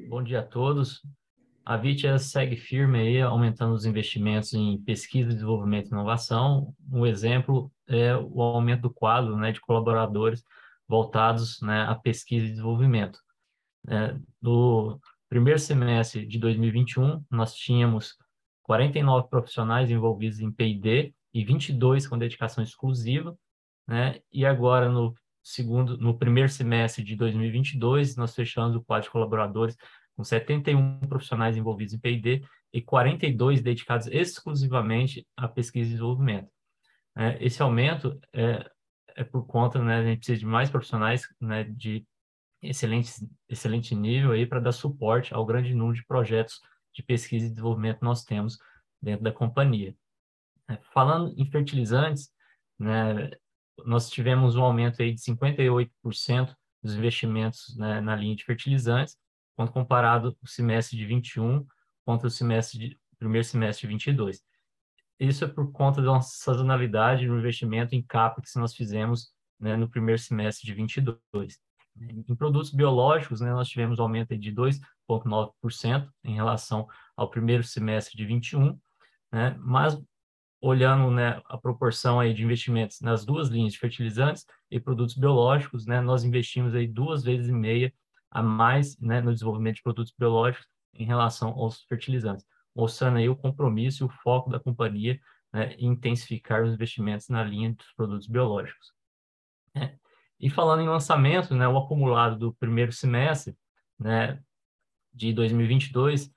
Bom 0.08 0.22
dia 0.22 0.40
a 0.40 0.42
todos. 0.42 1.02
A 1.66 1.76
Vitia 1.76 2.18
segue 2.18 2.56
firme 2.56 2.98
aí, 2.98 3.20
aumentando 3.20 3.74
os 3.74 3.84
investimentos 3.84 4.54
em 4.54 4.78
pesquisa, 4.78 5.34
desenvolvimento 5.34 5.88
e 5.88 5.92
inovação. 5.92 6.74
Um 6.90 7.04
exemplo 7.04 7.70
é 7.86 8.16
o 8.16 8.40
aumento 8.40 8.80
do 8.80 8.90
quadro 8.90 9.36
né, 9.36 9.52
de 9.52 9.60
colaboradores 9.60 10.42
voltados 10.88 11.60
né, 11.60 11.82
à 11.82 11.94
pesquisa 11.94 12.46
e 12.46 12.50
desenvolvimento. 12.52 13.18
É, 13.86 14.16
no 14.40 14.98
primeiro 15.28 15.58
semestre 15.58 16.26
de 16.26 16.38
2021, 16.38 17.22
nós 17.30 17.54
tínhamos 17.54 18.16
49 18.62 19.28
profissionais 19.28 19.90
envolvidos 19.90 20.40
em 20.40 20.50
P&D 20.50 21.14
e 21.34 21.44
22 21.44 22.06
com 22.06 22.16
dedicação 22.16 22.64
exclusiva, 22.64 23.36
né? 23.86 24.20
E 24.32 24.46
agora 24.46 24.88
no 24.88 25.14
segundo, 25.44 25.98
no 25.98 26.18
primeiro 26.18 26.48
semestre 26.48 27.04
de 27.04 27.14
2022, 27.14 28.16
nós 28.16 28.34
fechamos 28.34 28.74
o 28.74 28.82
quadro 28.82 29.04
de 29.04 29.12
colaboradores 29.12 29.76
com 30.16 30.24
71 30.24 31.00
profissionais 31.00 31.56
envolvidos 31.56 31.92
em 31.92 31.98
P&D 31.98 32.42
e 32.72 32.80
42 32.80 33.60
dedicados 33.60 34.06
exclusivamente 34.06 35.26
à 35.36 35.46
pesquisa 35.46 35.86
e 35.86 35.92
desenvolvimento. 35.92 36.48
É, 37.16 37.44
esse 37.44 37.62
aumento 37.62 38.18
é, 38.32 38.68
é 39.14 39.22
por 39.22 39.46
conta, 39.46 39.78
né, 39.82 39.98
a 39.98 40.04
gente 40.04 40.18
precisa 40.18 40.38
de 40.38 40.46
mais 40.46 40.70
profissionais, 40.70 41.22
né, 41.40 41.64
de 41.64 42.06
excelente, 42.62 43.12
excelente 43.48 43.94
nível 43.94 44.32
aí 44.32 44.46
para 44.46 44.60
dar 44.60 44.72
suporte 44.72 45.34
ao 45.34 45.44
grande 45.44 45.74
número 45.74 45.96
de 45.96 46.06
projetos 46.06 46.60
de 46.92 47.02
pesquisa 47.02 47.46
e 47.46 47.50
desenvolvimento 47.50 47.98
que 47.98 48.04
nós 48.04 48.24
temos 48.24 48.58
dentro 49.00 49.22
da 49.22 49.32
companhia. 49.32 49.94
É, 50.68 50.78
falando 50.92 51.34
em 51.36 51.44
fertilizantes, 51.50 52.30
né, 52.78 53.30
nós 53.84 54.10
tivemos 54.10 54.56
um 54.56 54.62
aumento 54.62 55.02
aí 55.02 55.12
de 55.12 55.20
58% 55.20 56.54
dos 56.82 56.94
investimentos 56.94 57.76
né, 57.76 58.00
na 58.00 58.14
linha 58.14 58.36
de 58.36 58.44
fertilizantes, 58.44 59.16
quando 59.56 59.72
comparado 59.72 60.36
o 60.42 60.46
semestre 60.46 60.96
de 60.96 61.06
21 61.06 61.66
contra 62.04 62.28
o 62.28 62.30
semestre 62.30 62.78
de, 62.78 62.98
primeiro 63.18 63.46
semestre 63.46 63.86
de 63.86 63.92
22. 63.92 64.42
Isso 65.18 65.44
é 65.44 65.48
por 65.48 65.70
conta 65.72 66.02
da 66.02 66.20
sazonalidade 66.20 67.26
no 67.26 67.38
investimento 67.38 67.94
em 67.94 68.02
CAPEX 68.02 68.52
que 68.52 68.58
nós 68.58 68.74
fizemos 68.74 69.32
né, 69.58 69.76
no 69.76 69.88
primeiro 69.88 70.20
semestre 70.20 70.66
de 70.66 70.74
22. 70.74 71.58
Em 71.96 72.34
produtos 72.34 72.72
biológicos, 72.72 73.40
né, 73.40 73.52
nós 73.52 73.68
tivemos 73.68 73.98
um 73.98 74.02
aumento 74.02 74.36
de 74.36 74.52
2,9% 74.52 76.08
em 76.24 76.34
relação 76.34 76.88
ao 77.16 77.30
primeiro 77.30 77.62
semestre 77.62 78.16
de 78.16 78.26
21, 78.26 78.78
né, 79.32 79.56
mas 79.60 79.96
olhando 80.64 81.10
né, 81.10 81.42
a 81.44 81.58
proporção 81.58 82.18
aí 82.18 82.32
de 82.32 82.42
investimentos 82.42 83.02
nas 83.02 83.22
duas 83.22 83.48
linhas 83.48 83.74
de 83.74 83.78
fertilizantes 83.78 84.46
e 84.70 84.80
produtos 84.80 85.14
biológicos, 85.14 85.84
né, 85.84 86.00
nós 86.00 86.24
investimos 86.24 86.74
aí 86.74 86.88
duas 86.88 87.22
vezes 87.22 87.48
e 87.48 87.52
meia 87.52 87.92
a 88.30 88.42
mais 88.42 88.98
né, 88.98 89.20
no 89.20 89.30
desenvolvimento 89.30 89.76
de 89.76 89.82
produtos 89.82 90.14
biológicos 90.18 90.66
em 90.94 91.04
relação 91.04 91.50
aos 91.50 91.82
fertilizantes, 91.82 92.46
mostrando 92.74 93.18
aí 93.18 93.28
o 93.28 93.36
compromisso 93.36 94.04
e 94.04 94.06
o 94.06 94.08
foco 94.08 94.48
da 94.48 94.58
companhia 94.58 95.20
né, 95.52 95.74
em 95.74 95.88
intensificar 95.88 96.64
os 96.64 96.72
investimentos 96.72 97.28
na 97.28 97.44
linha 97.44 97.74
dos 97.74 97.92
produtos 97.92 98.26
biológicos. 98.26 98.90
É. 99.74 99.98
E 100.40 100.48
falando 100.48 100.80
em 100.80 100.88
lançamento, 100.88 101.54
né, 101.54 101.68
o 101.68 101.76
acumulado 101.76 102.38
do 102.38 102.54
primeiro 102.54 102.90
semestre 102.90 103.54
né, 103.98 104.42
de 105.12 105.30
2022, 105.34 106.33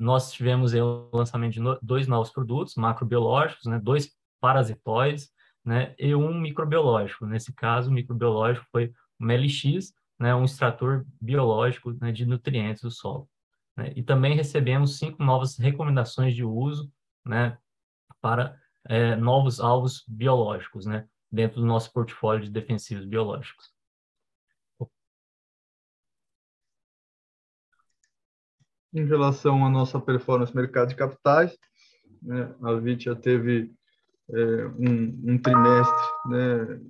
nós 0.00 0.32
tivemos 0.32 0.72
o 0.72 1.10
lançamento 1.12 1.52
de 1.52 1.60
no, 1.60 1.78
dois 1.82 2.06
novos 2.06 2.30
produtos 2.30 2.74
macrobiológicos, 2.74 3.66
né, 3.66 3.78
dois 3.78 4.10
parasitóides 4.40 5.30
né, 5.62 5.94
e 5.98 6.14
um 6.14 6.32
microbiológico. 6.40 7.26
Nesse 7.26 7.52
caso, 7.52 7.90
o 7.90 7.92
microbiológico 7.92 8.66
foi 8.72 8.92
o 9.20 9.24
MLX, 9.24 9.92
né, 10.18 10.34
um 10.34 10.44
extrator 10.44 11.06
biológico 11.20 11.92
né, 12.00 12.10
de 12.12 12.24
nutrientes 12.24 12.82
do 12.82 12.90
solo. 12.90 13.28
Né? 13.76 13.92
E 13.94 14.02
também 14.02 14.34
recebemos 14.34 14.98
cinco 14.98 15.22
novas 15.22 15.58
recomendações 15.58 16.34
de 16.34 16.44
uso 16.44 16.90
né, 17.24 17.58
para 18.22 18.58
é, 18.88 19.14
novos 19.16 19.60
alvos 19.60 20.02
biológicos, 20.08 20.86
né, 20.86 21.06
dentro 21.30 21.60
do 21.60 21.66
nosso 21.66 21.92
portfólio 21.92 22.42
de 22.42 22.50
defensivos 22.50 23.04
biológicos. 23.04 23.70
Em 28.92 29.04
relação 29.04 29.64
à 29.64 29.70
nossa 29.70 30.00
performance 30.00 30.54
no 30.54 30.60
mercado 30.60 30.88
de 30.88 30.96
capitais, 30.96 31.56
né, 32.22 32.52
a 32.62 32.74
Vitia 32.74 33.14
teve 33.14 33.70
é, 34.30 34.66
um, 34.78 35.32
um, 35.32 35.38
trimestre 35.38 36.06
né, 36.26 36.80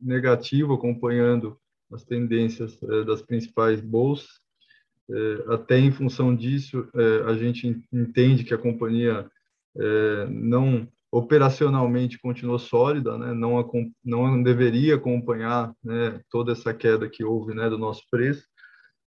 negativo, 0.00 0.74
acompanhando 0.74 1.58
as 1.92 2.04
tendências 2.04 2.78
é, 2.82 3.04
das 3.04 3.22
principais 3.22 3.80
bolsas. 3.80 4.28
É, 5.10 5.54
até 5.54 5.78
em 5.78 5.90
função 5.90 6.36
disso, 6.36 6.86
é, 6.94 7.30
a 7.30 7.34
gente 7.34 7.82
entende 7.92 8.44
que 8.44 8.52
a 8.52 8.58
companhia 8.58 9.26
é, 9.76 10.26
não 10.26 10.86
operacionalmente 11.10 12.18
continuou 12.18 12.58
sólida, 12.58 13.16
né? 13.16 13.32
não, 13.32 13.66
não 14.04 14.42
deveria 14.42 14.96
acompanhar 14.96 15.72
né, 15.82 16.20
toda 16.30 16.52
essa 16.52 16.74
queda 16.74 17.08
que 17.08 17.24
houve 17.24 17.54
né, 17.54 17.70
do 17.70 17.78
nosso 17.78 18.02
preço 18.10 18.46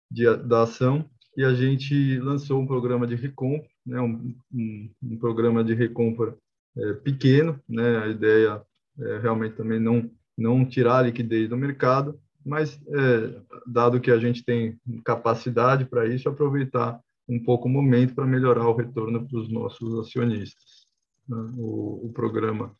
de, 0.08 0.24
da 0.36 0.62
ação, 0.62 1.08
e 1.38 1.44
a 1.44 1.54
gente 1.54 2.18
lançou 2.18 2.60
um 2.60 2.66
programa 2.66 3.06
de 3.06 3.14
recompra, 3.14 3.70
né, 3.86 4.00
um, 4.00 4.34
um, 4.52 4.90
um 5.00 5.16
programa 5.16 5.62
de 5.62 5.72
recompra 5.72 6.36
é, 6.76 6.94
pequeno, 6.94 7.60
né, 7.68 7.96
a 7.98 8.08
ideia 8.08 8.60
é 8.98 9.18
realmente 9.20 9.54
também 9.54 9.78
não, 9.78 10.10
não 10.36 10.66
tirar 10.66 10.98
a 10.98 11.02
liquidez 11.02 11.48
do 11.48 11.56
mercado, 11.56 12.18
mas 12.44 12.80
é, 12.88 13.40
dado 13.64 14.00
que 14.00 14.10
a 14.10 14.18
gente 14.18 14.44
tem 14.44 14.80
capacidade 15.04 15.84
para 15.84 16.08
isso, 16.08 16.28
aproveitar 16.28 16.98
um 17.28 17.38
pouco 17.38 17.68
o 17.68 17.70
momento 17.70 18.16
para 18.16 18.26
melhorar 18.26 18.66
o 18.66 18.74
retorno 18.74 19.24
para 19.24 19.38
os 19.38 19.48
nossos 19.48 19.96
acionistas. 19.96 20.88
Né? 21.28 21.36
O, 21.56 22.06
o, 22.06 22.12
programa 22.12 22.74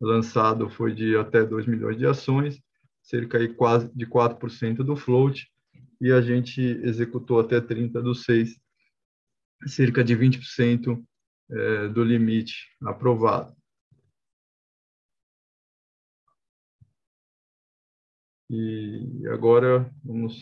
lançado 0.00 0.70
foi 0.70 0.94
de 0.94 1.14
até 1.14 1.44
2 1.44 1.66
milhões 1.66 1.98
de 1.98 2.06
ações, 2.06 2.58
cerca 3.02 3.38
de 3.38 3.48
quase 3.48 3.90
de 3.94 4.06
4% 4.06 4.76
do 4.76 4.96
float, 4.96 5.46
e 6.00 6.12
a 6.12 6.20
gente 6.20 6.60
executou 6.60 7.40
até 7.40 7.60
30 7.60 8.00
do 8.00 8.14
6, 8.14 8.60
cerca 9.66 10.04
de 10.04 10.16
20% 10.16 11.04
é, 11.50 11.88
do 11.88 12.04
limite 12.04 12.68
aprovado. 12.82 13.56
E 18.50 19.26
agora 19.28 19.90
vamos 20.02 20.38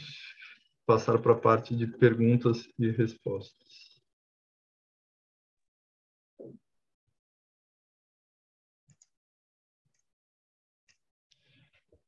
passar 0.86 1.18
para 1.18 1.32
a 1.32 1.38
parte 1.38 1.74
de 1.74 1.86
perguntas 1.86 2.68
e 2.78 2.90
respostas. 2.90 3.65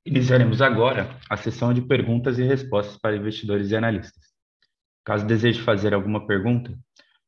Iniciaremos 0.09 0.63
agora 0.63 1.21
a 1.29 1.37
sessão 1.37 1.75
de 1.75 1.83
perguntas 1.83 2.39
e 2.39 2.43
respostas 2.43 2.97
para 2.97 3.15
investidores 3.15 3.71
e 3.71 3.77
analistas. 3.77 4.33
Caso 5.05 5.27
deseje 5.27 5.61
fazer 5.61 5.93
alguma 5.93 6.27
pergunta, 6.27 6.75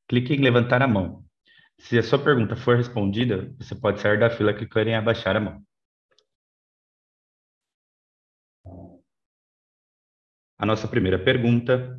clique 0.09 0.33
em 0.33 0.41
levantar 0.41 0.81
a 0.81 0.89
mão. 0.89 1.23
Se 1.79 1.99
a 1.99 2.03
sua 2.03 2.19
pergunta 2.19 2.57
for 2.57 2.79
respondida, 2.79 3.55
você 3.59 3.75
pode 3.75 4.01
sair 4.01 4.19
da 4.19 4.31
fila 4.31 4.55
clicando 4.55 4.89
em 4.89 4.95
abaixar 4.95 5.37
a 5.37 5.41
mão. 5.41 5.63
A 10.57 10.65
nossa 10.65 10.89
primeira 10.89 11.23
pergunta 11.23 11.99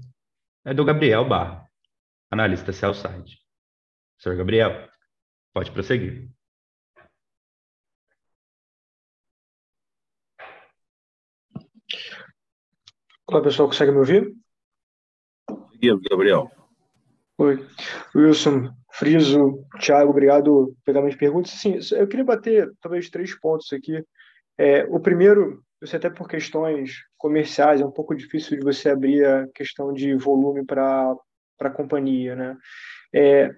é 0.66 0.74
do 0.74 0.84
Gabriel 0.84 1.30
Barra, 1.30 1.64
analista 2.32 2.74
Cellside. 2.74 3.38
Senhor 4.18 4.36
Gabriel, 4.36 4.90
pode 5.54 5.70
prosseguir. 5.70 6.32
Olá, 13.32 13.42
pessoal, 13.42 13.70
consegue 13.70 13.94
me 13.94 14.00
ouvir? 14.00 14.36
Seguimos, 15.72 16.02
Gabriel. 16.04 16.52
Oi. 17.38 17.66
Wilson, 18.14 18.76
Friso, 18.92 19.64
Thiago, 19.80 20.10
obrigado 20.10 20.76
pelas 20.84 21.02
minhas 21.02 21.18
perguntas. 21.18 21.52
Sim, 21.52 21.80
eu 21.94 22.10
queria 22.10 22.26
bater 22.26 22.70
talvez 22.82 23.10
três 23.10 23.34
pontos 23.40 23.72
aqui. 23.72 24.04
É, 24.58 24.84
o 24.84 25.00
primeiro 25.00 25.64
eu 25.80 25.88
sei 25.88 25.98
até 25.98 26.10
por 26.10 26.28
questões 26.28 26.98
comerciais, 27.18 27.80
é 27.80 27.86
um 27.86 27.92
pouco 27.92 28.14
difícil 28.14 28.60
de 28.60 28.66
você 28.66 28.90
abrir 28.90 29.26
a 29.26 29.48
questão 29.56 29.94
de 29.94 30.14
volume 30.14 30.66
para 30.66 31.16
a 31.62 31.70
companhia, 31.70 32.36
né? 32.36 32.58
É, 33.14 33.56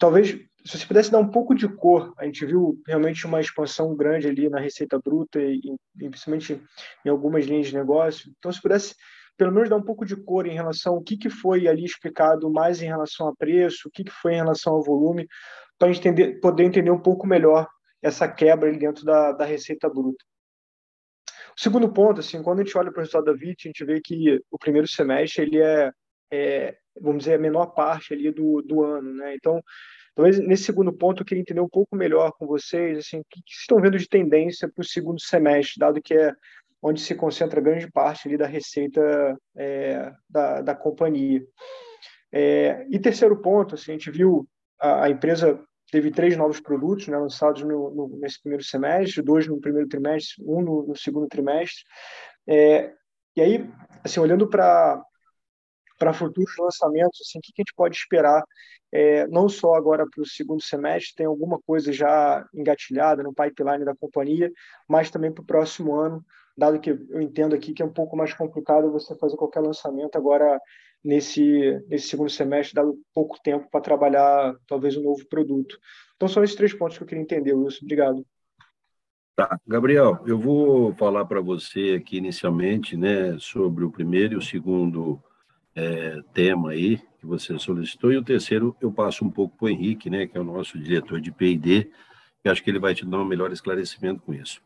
talvez, 0.00 0.36
se 0.66 0.78
você 0.78 0.86
pudesse 0.86 1.10
dar 1.10 1.18
um 1.18 1.30
pouco 1.30 1.54
de 1.54 1.68
cor, 1.68 2.12
a 2.18 2.24
gente 2.24 2.44
viu 2.44 2.80
realmente 2.86 3.24
uma 3.24 3.40
expansão 3.40 3.94
grande 3.94 4.26
ali 4.26 4.48
na 4.48 4.58
receita 4.58 4.98
bruta, 4.98 5.40
e, 5.40 5.60
e 6.00 6.08
principalmente 6.08 6.60
em 7.04 7.08
algumas 7.08 7.46
linhas 7.46 7.68
de 7.68 7.74
negócio. 7.74 8.32
Então, 8.38 8.50
se 8.50 8.60
pudesse 8.60 8.94
pelo 9.36 9.52
menos 9.52 9.68
dar 9.68 9.76
um 9.76 9.82
pouco 9.82 10.04
de 10.04 10.16
cor 10.16 10.46
em 10.46 10.54
relação 10.54 10.94
ao 10.94 11.02
que, 11.02 11.16
que 11.16 11.30
foi 11.30 11.68
ali 11.68 11.84
explicado 11.84 12.50
mais 12.50 12.82
em 12.82 12.86
relação 12.86 13.28
a 13.28 13.36
preço, 13.36 13.86
o 13.86 13.90
que, 13.90 14.02
que 14.02 14.10
foi 14.10 14.32
em 14.32 14.36
relação 14.36 14.74
ao 14.74 14.82
volume, 14.82 15.28
para 15.78 15.90
entender, 15.90 16.40
poder 16.40 16.64
entender 16.64 16.90
um 16.90 17.00
pouco 17.00 17.26
melhor 17.26 17.68
essa 18.02 18.26
quebra 18.26 18.68
ali 18.68 18.78
dentro 18.78 19.04
da, 19.04 19.32
da 19.32 19.44
receita 19.44 19.88
bruta. 19.88 20.24
O 21.56 21.60
segundo 21.60 21.92
ponto, 21.92 22.20
assim, 22.20 22.42
quando 22.42 22.60
a 22.60 22.64
gente 22.64 22.76
olha 22.76 22.90
para 22.90 23.00
o 23.00 23.02
resultado 23.02 23.24
da 23.24 23.32
VIT, 23.32 23.68
a 23.68 23.68
gente 23.68 23.84
vê 23.84 24.00
que 24.00 24.40
o 24.50 24.58
primeiro 24.58 24.88
semestre 24.88 25.42
ele 25.42 25.60
é, 25.60 25.90
é 26.30 26.76
vamos 27.00 27.24
dizer, 27.24 27.34
a 27.34 27.38
menor 27.38 27.66
parte 27.66 28.14
ali 28.14 28.30
do, 28.30 28.62
do 28.62 28.82
ano, 28.82 29.12
né? 29.14 29.34
Então, 29.34 29.62
talvez 30.16 30.38
nesse 30.40 30.64
segundo 30.64 30.92
ponto 30.92 31.22
eu 31.22 31.26
queria 31.26 31.42
entender 31.42 31.60
um 31.60 31.68
pouco 31.68 31.94
melhor 31.94 32.32
com 32.32 32.46
vocês, 32.46 32.98
assim, 32.98 33.18
o 33.20 33.24
que, 33.28 33.40
estão 33.46 33.80
vendo 33.80 33.98
de 33.98 34.08
tendência 34.08 34.68
para 34.68 34.80
o 34.80 34.84
segundo 34.84 35.20
semestre, 35.20 35.78
dado 35.78 36.02
que 36.02 36.14
é 36.14 36.32
onde 36.82 37.00
se 37.00 37.14
concentra 37.14 37.60
grande 37.60 37.90
parte 37.90 38.26
ali 38.26 38.36
da 38.36 38.46
receita 38.46 39.36
é, 39.54 40.10
da, 40.28 40.62
da 40.62 40.74
companhia. 40.74 41.44
É, 42.32 42.86
e 42.90 42.98
terceiro 42.98 43.40
ponto, 43.40 43.74
assim, 43.74 43.92
a 43.92 43.94
gente 43.94 44.10
viu 44.10 44.48
a, 44.80 45.04
a 45.04 45.10
empresa 45.10 45.62
teve 45.90 46.10
três 46.10 46.36
novos 46.36 46.60
produtos 46.60 47.06
né, 47.08 47.16
lançados 47.16 47.62
no, 47.62 47.90
no, 47.94 48.18
nesse 48.18 48.40
primeiro 48.40 48.64
semestre, 48.64 49.22
dois 49.22 49.46
no 49.46 49.60
primeiro 49.60 49.88
trimestre, 49.88 50.42
um 50.44 50.60
no, 50.60 50.86
no 50.86 50.96
segundo 50.96 51.28
trimestre. 51.28 51.84
É, 52.48 52.92
e 53.36 53.40
aí, 53.40 53.70
assim, 54.02 54.18
olhando 54.18 54.48
para 54.48 55.02
para 55.98 56.12
futuros 56.12 56.54
lançamentos, 56.58 57.20
assim, 57.22 57.38
o 57.38 57.42
que, 57.42 57.52
a 57.56 57.60
gente 57.60 57.74
pode 57.74 57.96
esperar, 57.96 58.42
é, 58.92 59.26
não 59.28 59.48
só 59.48 59.74
agora 59.74 60.06
para 60.08 60.22
o 60.22 60.26
segundo 60.26 60.62
semestre, 60.62 61.16
tem 61.16 61.26
alguma 61.26 61.60
coisa 61.66 61.92
já 61.92 62.46
engatilhada 62.54 63.22
no 63.22 63.34
pipeline 63.34 63.84
da 63.84 63.96
companhia, 63.96 64.50
mas 64.88 65.10
também 65.10 65.32
para 65.32 65.42
o 65.42 65.46
próximo 65.46 65.94
ano, 65.94 66.24
dado 66.56 66.80
que 66.80 66.90
eu 66.90 67.20
entendo 67.20 67.54
aqui 67.54 67.72
que 67.72 67.82
é 67.82 67.86
um 67.86 67.92
pouco 67.92 68.16
mais 68.16 68.32
complicado 68.32 68.92
você 68.92 69.14
fazer 69.16 69.36
qualquer 69.36 69.60
lançamento 69.60 70.16
agora 70.16 70.58
nesse, 71.04 71.82
nesse 71.88 72.08
segundo 72.08 72.30
semestre, 72.30 72.74
dado 72.74 72.98
pouco 73.14 73.38
tempo 73.42 73.68
para 73.70 73.80
trabalhar 73.80 74.54
talvez 74.66 74.96
um 74.96 75.02
novo 75.02 75.26
produto. 75.28 75.78
Então, 76.16 76.28
são 76.28 76.42
esses 76.42 76.56
três 76.56 76.72
pontos 76.72 76.96
que 76.96 77.04
eu 77.04 77.08
queria 77.08 77.22
entender, 77.22 77.52
Wilson. 77.52 77.84
Obrigado. 77.84 78.26
Tá, 79.36 79.60
Gabriel, 79.66 80.18
eu 80.26 80.38
vou 80.38 80.94
falar 80.94 81.26
para 81.26 81.42
você 81.42 82.00
aqui 82.00 82.16
inicialmente, 82.16 82.96
né, 82.96 83.36
sobre 83.38 83.84
o 83.84 83.90
primeiro 83.90 84.32
e 84.32 84.36
o 84.38 84.42
segundo 84.42 85.22
é, 85.76 86.22
tema 86.32 86.70
aí 86.70 86.96
que 87.20 87.26
você 87.26 87.58
solicitou, 87.58 88.10
e 88.10 88.16
o 88.16 88.24
terceiro 88.24 88.74
eu 88.80 88.90
passo 88.90 89.24
um 89.24 89.30
pouco 89.30 89.56
para 89.56 89.66
o 89.66 89.68
Henrique, 89.68 90.08
né, 90.08 90.26
que 90.26 90.36
é 90.36 90.40
o 90.40 90.44
nosso 90.44 90.78
diretor 90.78 91.20
de 91.20 91.30
P&D, 91.30 91.90
que 92.42 92.48
acho 92.48 92.62
que 92.62 92.70
ele 92.70 92.78
vai 92.78 92.94
te 92.94 93.04
dar 93.04 93.18
um 93.18 93.24
melhor 93.24 93.52
esclarecimento 93.52 94.22
com 94.22 94.32
isso. 94.32 94.62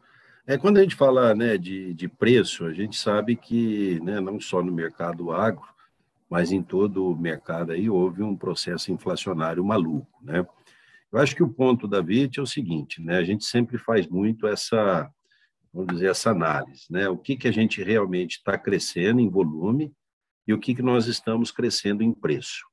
É, 0.47 0.57
quando 0.57 0.79
a 0.79 0.83
gente 0.83 0.95
fala 0.95 1.35
né, 1.35 1.59
de, 1.59 1.93
de 1.95 2.09
preço, 2.09 2.65
a 2.65 2.73
gente 2.73 2.97
sabe 2.97 3.35
que 3.35 4.01
né, 4.01 4.21
não 4.21 4.41
só 4.41 4.63
no 4.63 4.73
mercado 4.73 5.33
agro, 5.33 5.67
mas 6.29 6.53
em 6.53 6.63
todo 6.63 7.11
o 7.11 7.17
mercado 7.17 7.73
aí 7.73 7.91
houve 7.91 8.23
um 8.23 8.37
processo 8.37 8.93
inflacionário 8.93 9.65
maluco, 9.65 10.09
né? 10.23 10.47
Eu 11.13 11.19
acho 11.19 11.35
que 11.35 11.43
o 11.43 11.49
ponto 11.49 11.89
da 11.89 12.01
VIT 12.01 12.39
é 12.39 12.43
o 12.43 12.47
seguinte, 12.47 13.03
né? 13.03 13.17
A 13.17 13.25
gente 13.25 13.45
sempre 13.45 13.77
faz 13.79 14.07
muito 14.07 14.47
essa, 14.47 15.11
vamos 15.75 15.95
dizer, 15.95 16.11
essa 16.11 16.31
análise, 16.31 16.85
né? 16.89 17.09
O 17.09 17.19
que 17.19 17.37
que 17.37 17.49
a 17.49 17.53
gente 17.53 17.83
realmente 17.83 18.37
está 18.37 18.57
crescendo 18.57 19.21
em 19.21 19.29
volume 19.29 19.93
e 20.47 20.53
o 20.53 20.59
que 20.59 20.75
que 20.75 20.83
nós 20.83 21.07
estamos 21.07 21.51
crescendo 21.51 22.03
em 22.03 22.13
preço. 22.13 22.67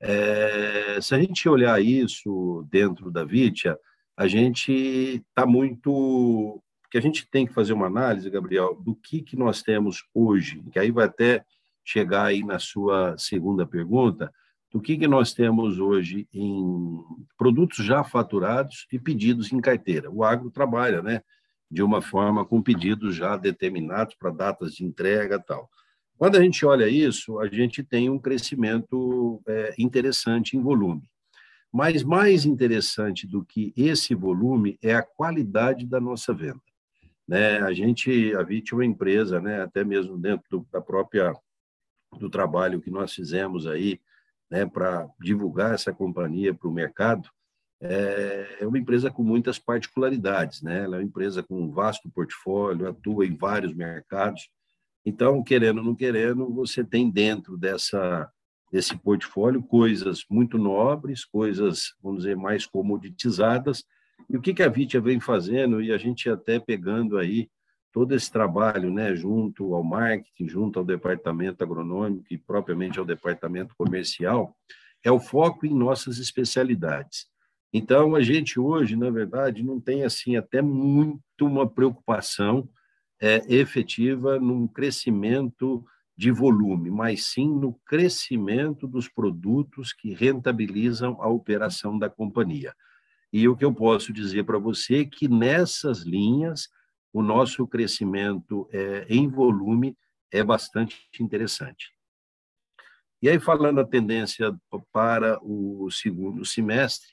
É, 0.00 0.98
se 1.00 1.14
a 1.14 1.18
gente 1.18 1.48
olhar 1.48 1.80
isso 1.82 2.66
dentro 2.70 3.10
da 3.10 3.24
VIT, 3.24 3.74
a 4.16 4.26
gente 4.26 4.72
está 4.72 5.46
muito 5.46 6.60
que 6.90 6.98
a 6.98 7.00
gente 7.00 7.28
tem 7.28 7.44
que 7.44 7.52
fazer 7.52 7.72
uma 7.72 7.88
análise, 7.88 8.30
Gabriel, 8.30 8.76
do 8.80 8.94
que, 8.94 9.20
que 9.20 9.34
nós 9.34 9.62
temos 9.62 10.04
hoje, 10.14 10.62
que 10.70 10.78
aí 10.78 10.92
vai 10.92 11.06
até 11.06 11.44
chegar 11.84 12.26
aí 12.26 12.44
na 12.44 12.60
sua 12.60 13.18
segunda 13.18 13.66
pergunta, 13.66 14.32
do 14.70 14.80
que, 14.80 14.96
que 14.96 15.08
nós 15.08 15.32
temos 15.34 15.80
hoje 15.80 16.28
em 16.32 17.00
produtos 17.36 17.84
já 17.84 18.04
faturados 18.04 18.86
e 18.92 18.98
pedidos 18.98 19.52
em 19.52 19.60
carteira. 19.60 20.08
O 20.08 20.22
agro 20.22 20.52
trabalha, 20.52 21.02
né, 21.02 21.22
de 21.68 21.82
uma 21.82 22.00
forma 22.00 22.44
com 22.44 22.62
pedidos 22.62 23.16
já 23.16 23.36
determinados 23.36 24.14
para 24.14 24.30
datas 24.30 24.74
de 24.74 24.84
entrega 24.84 25.38
tal. 25.38 25.68
Quando 26.18 26.36
a 26.36 26.40
gente 26.40 26.64
olha 26.64 26.88
isso, 26.88 27.38
a 27.38 27.48
gente 27.48 27.82
tem 27.82 28.08
um 28.08 28.18
crescimento 28.18 29.42
é, 29.46 29.74
interessante 29.78 30.56
em 30.56 30.62
volume. 30.62 31.02
Mas 31.72 32.04
mais 32.04 32.44
interessante 32.44 33.26
do 33.26 33.44
que 33.44 33.72
esse 33.76 34.14
volume 34.14 34.78
é 34.80 34.94
a 34.94 35.02
qualidade 35.02 35.86
da 35.86 36.00
nossa 36.00 36.32
venda. 36.32 36.62
Né? 37.26 37.58
A 37.58 37.72
gente, 37.72 38.34
a 38.34 38.42
VIT 38.42 38.72
é 38.72 38.76
uma 38.76 38.84
empresa, 38.84 39.40
né, 39.40 39.62
até 39.62 39.82
mesmo 39.82 40.16
dentro 40.16 40.44
do, 40.50 40.66
da 40.70 40.80
própria 40.80 41.34
do 42.18 42.30
trabalho 42.30 42.80
que 42.80 42.90
nós 42.90 43.12
fizemos 43.12 43.66
aí, 43.66 44.00
né, 44.48 44.64
para 44.64 45.08
divulgar 45.20 45.74
essa 45.74 45.92
companhia 45.92 46.54
para 46.54 46.68
o 46.68 46.72
mercado, 46.72 47.28
é, 47.80 48.58
é 48.60 48.66
uma 48.66 48.78
empresa 48.78 49.10
com 49.10 49.22
muitas 49.22 49.58
particularidades, 49.58 50.62
né? 50.62 50.84
Ela 50.84 50.96
é 50.96 50.98
uma 51.00 51.04
empresa 51.04 51.42
com 51.42 51.60
um 51.60 51.70
vasto 51.70 52.08
portfólio, 52.10 52.88
atua 52.88 53.26
em 53.26 53.36
vários 53.36 53.74
mercados. 53.74 54.48
Então, 55.04 55.42
querendo 55.42 55.78
ou 55.78 55.84
não 55.84 55.94
querendo, 55.94 56.52
você 56.52 56.82
tem 56.82 57.10
dentro 57.10 57.56
dessa 57.56 58.30
desse 58.72 58.96
portfólio 58.96 59.62
coisas 59.62 60.24
muito 60.28 60.58
nobres, 60.58 61.24
coisas, 61.24 61.94
vamos 62.02 62.24
dizer, 62.24 62.36
mais 62.36 62.66
comoditizadas, 62.66 63.84
e 64.28 64.36
o 64.36 64.40
que, 64.40 64.52
que 64.52 64.64
a 64.64 64.68
Vitia 64.68 65.00
vem 65.00 65.20
fazendo, 65.20 65.80
e 65.80 65.92
a 65.92 65.96
gente 65.96 66.28
até 66.28 66.58
pegando 66.58 67.16
aí 67.16 67.48
todo 67.92 68.12
esse 68.16 68.32
trabalho, 68.32 68.90
né, 68.92 69.14
junto 69.14 69.74
ao 69.74 69.84
marketing, 69.84 70.48
junto 70.48 70.80
ao 70.80 70.84
departamento 70.84 71.62
agronômico 71.62 72.26
e 72.32 72.36
propriamente 72.36 72.98
ao 72.98 73.04
departamento 73.04 73.72
comercial, 73.76 74.56
é 75.04 75.12
o 75.12 75.20
foco 75.20 75.64
em 75.64 75.72
nossas 75.72 76.18
especialidades. 76.18 77.26
Então, 77.72 78.16
a 78.16 78.22
gente 78.22 78.58
hoje, 78.58 78.96
na 78.96 79.10
verdade, 79.10 79.62
não 79.62 79.80
tem 79.80 80.02
assim 80.02 80.36
até 80.36 80.60
muito 80.60 81.46
uma 81.46 81.68
preocupação 81.68 82.68
é, 83.24 83.42
efetiva 83.48 84.38
num 84.38 84.68
crescimento 84.68 85.82
de 86.14 86.30
volume, 86.30 86.90
mas 86.90 87.24
sim 87.24 87.48
no 87.48 87.72
crescimento 87.86 88.86
dos 88.86 89.08
produtos 89.08 89.94
que 89.94 90.12
rentabilizam 90.12 91.16
a 91.22 91.26
operação 91.26 91.98
da 91.98 92.10
companhia. 92.10 92.76
E 93.32 93.48
o 93.48 93.56
que 93.56 93.64
eu 93.64 93.72
posso 93.72 94.12
dizer 94.12 94.44
para 94.44 94.58
você 94.58 95.00
é 95.00 95.04
que 95.06 95.26
nessas 95.26 96.00
linhas, 96.02 96.68
o 97.14 97.22
nosso 97.22 97.66
crescimento 97.66 98.68
é, 98.70 99.06
em 99.08 99.26
volume 99.26 99.96
é 100.30 100.44
bastante 100.44 100.98
interessante. 101.18 101.94
E 103.22 103.28
aí, 103.30 103.40
falando 103.40 103.80
a 103.80 103.86
tendência 103.86 104.54
para 104.92 105.42
o 105.42 105.90
segundo 105.90 106.44
semestre, 106.44 107.08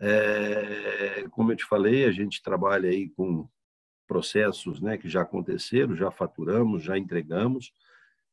é, 0.00 1.26
como 1.30 1.52
eu 1.52 1.56
te 1.56 1.64
falei, 1.66 2.06
a 2.06 2.10
gente 2.10 2.42
trabalha 2.42 2.88
aí 2.88 3.10
com 3.10 3.46
processos 4.12 4.78
né, 4.78 4.98
que 4.98 5.08
já 5.08 5.22
aconteceram, 5.22 5.96
já 5.96 6.10
faturamos, 6.10 6.82
já 6.82 6.98
entregamos, 6.98 7.72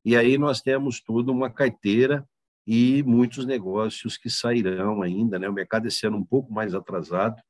e 0.03 0.17
aí 0.17 0.37
nós 0.37 0.59
temos 0.61 0.99
toda 0.99 1.31
uma 1.31 1.49
carteira 1.49 2.27
e 2.67 3.01
muitos 3.03 3.45
negócios 3.45 4.17
que 4.17 4.29
sairão 4.29 5.01
ainda. 5.01 5.39
Né? 5.39 5.47
O 5.47 5.53
mercado 5.53 5.87
esse 5.87 6.05
ano 6.05 6.17
um 6.17 6.25
pouco 6.25 6.51
mais 6.51 6.75
atrasado 6.75 7.41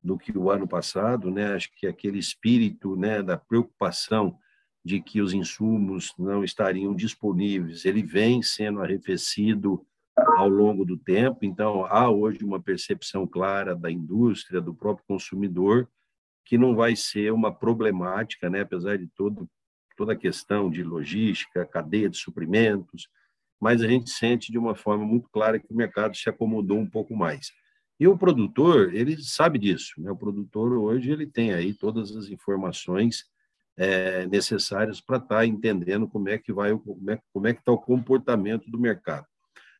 do 0.00 0.16
que 0.16 0.36
o 0.36 0.48
ano 0.48 0.68
passado, 0.68 1.28
né? 1.28 1.54
Acho 1.54 1.70
que 1.76 1.86
aquele 1.86 2.18
espírito, 2.18 2.96
né, 2.96 3.22
da 3.22 3.36
preocupação 3.36 4.36
de 4.84 5.00
que 5.00 5.20
os 5.20 5.32
insumos 5.32 6.12
não 6.18 6.42
estariam 6.42 6.94
disponíveis, 6.94 7.84
ele 7.84 8.02
vem 8.02 8.42
sendo 8.42 8.80
arrefecido 8.80 9.84
ao 10.16 10.48
longo 10.48 10.84
do 10.84 10.96
tempo. 10.96 11.38
Então, 11.42 11.84
há 11.86 12.08
hoje 12.10 12.44
uma 12.44 12.60
percepção 12.60 13.26
clara 13.26 13.74
da 13.74 13.90
indústria, 13.90 14.60
do 14.60 14.74
próprio 14.74 15.04
consumidor, 15.06 15.88
que 16.44 16.58
não 16.58 16.74
vai 16.74 16.96
ser 16.96 17.32
uma 17.32 17.54
problemática, 17.54 18.50
né, 18.50 18.60
apesar 18.60 18.98
de 18.98 19.06
todo, 19.08 19.48
toda 19.96 20.12
a 20.12 20.16
questão 20.16 20.70
de 20.70 20.82
logística, 20.82 21.66
cadeia 21.66 22.08
de 22.08 22.16
suprimentos, 22.16 23.08
mas 23.60 23.80
a 23.80 23.86
gente 23.86 24.10
sente 24.10 24.50
de 24.50 24.58
uma 24.58 24.74
forma 24.74 25.04
muito 25.04 25.28
clara 25.30 25.58
que 25.58 25.72
o 25.72 25.76
mercado 25.76 26.16
se 26.16 26.28
acomodou 26.28 26.78
um 26.78 26.88
pouco 26.88 27.14
mais. 27.14 27.52
E 28.00 28.08
o 28.08 28.18
produtor, 28.18 28.92
ele 28.92 29.16
sabe 29.22 29.58
disso. 29.58 29.92
Né? 29.98 30.10
O 30.10 30.16
produtor 30.16 30.72
hoje 30.72 31.12
ele 31.12 31.26
tem 31.26 31.52
aí 31.52 31.72
todas 31.72 32.16
as 32.16 32.28
informações 32.28 33.24
é, 33.76 34.26
necessárias 34.26 35.00
para 35.00 35.18
estar 35.18 35.36
tá 35.36 35.46
entendendo 35.46 36.08
como 36.08 36.28
é 36.28 36.38
que 36.38 36.52
vai, 36.52 36.76
como 36.76 37.10
é, 37.10 37.20
como 37.32 37.46
é 37.46 37.54
que 37.54 37.60
está 37.60 37.70
o 37.70 37.78
comportamento 37.78 38.68
do 38.68 38.78
mercado. 38.78 39.26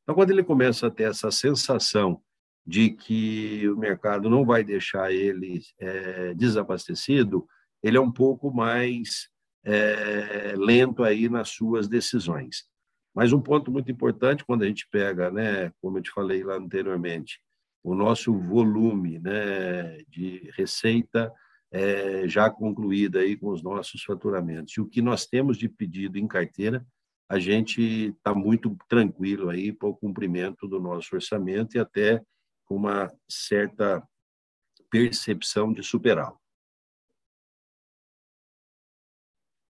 Então, 0.02 0.14
quando 0.14 0.30
ele 0.30 0.42
começa 0.42 0.86
a 0.86 0.90
ter 0.90 1.04
essa 1.04 1.30
sensação 1.30 2.20
de 2.66 2.90
que 2.90 3.68
o 3.68 3.76
mercado 3.76 4.30
não 4.30 4.44
vai 4.44 4.62
deixar 4.62 5.12
ele 5.12 5.60
é, 5.78 6.34
desabastecido, 6.34 7.46
ele 7.82 7.96
é 7.96 8.00
um 8.00 8.12
pouco 8.12 8.52
mais 8.52 9.28
é, 9.64 10.54
lento 10.56 11.02
aí 11.02 11.28
nas 11.28 11.50
suas 11.50 11.88
decisões. 11.88 12.64
Mas 13.14 13.32
um 13.32 13.40
ponto 13.40 13.70
muito 13.70 13.90
importante 13.90 14.44
quando 14.44 14.62
a 14.62 14.66
gente 14.66 14.86
pega, 14.90 15.30
né, 15.30 15.72
como 15.80 15.98
eu 15.98 16.02
te 16.02 16.10
falei 16.10 16.42
lá 16.42 16.56
anteriormente, 16.56 17.40
o 17.82 17.94
nosso 17.94 18.32
volume 18.32 19.18
né, 19.18 19.98
de 20.08 20.50
receita 20.56 21.32
é, 21.72 22.28
já 22.28 22.48
concluída 22.48 23.20
aí 23.20 23.36
com 23.36 23.48
os 23.48 23.62
nossos 23.62 24.02
faturamentos. 24.04 24.74
E 24.76 24.80
o 24.80 24.86
que 24.86 25.02
nós 25.02 25.26
temos 25.26 25.58
de 25.58 25.68
pedido 25.68 26.18
em 26.18 26.28
carteira, 26.28 26.86
a 27.28 27.38
gente 27.38 28.14
está 28.16 28.34
muito 28.34 28.76
tranquilo 28.88 29.48
aí 29.48 29.72
para 29.72 29.88
o 29.88 29.96
cumprimento 29.96 30.68
do 30.68 30.78
nosso 30.78 31.14
orçamento 31.14 31.76
e 31.76 31.80
até 31.80 32.22
uma 32.74 33.12
certa 33.28 34.06
percepção 34.90 35.72
de 35.72 35.82
superá-lo. 35.82 36.40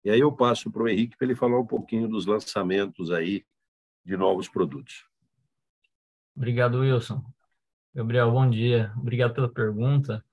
E 0.05 0.11
aí 0.11 0.21
eu 0.21 0.33
passo 0.33 0.71
para 0.71 0.83
o 0.83 0.89
Henrique 0.89 1.17
para 1.17 1.27
ele 1.27 1.35
falar 1.35 1.59
um 1.59 1.67
pouquinho 1.67 2.09
dos 2.09 2.25
lançamentos 2.25 3.11
aí 3.11 3.45
de 4.05 4.17
novos 4.17 4.49
produtos. 4.49 5.07
Obrigado, 6.37 6.79
Wilson. 6.79 7.23
Gabriel, 7.95 8.31
bom 8.31 8.49
dia. 8.49 8.93
Obrigado 8.97 9.35
pela 9.35 9.53
pergunta. 9.53 10.25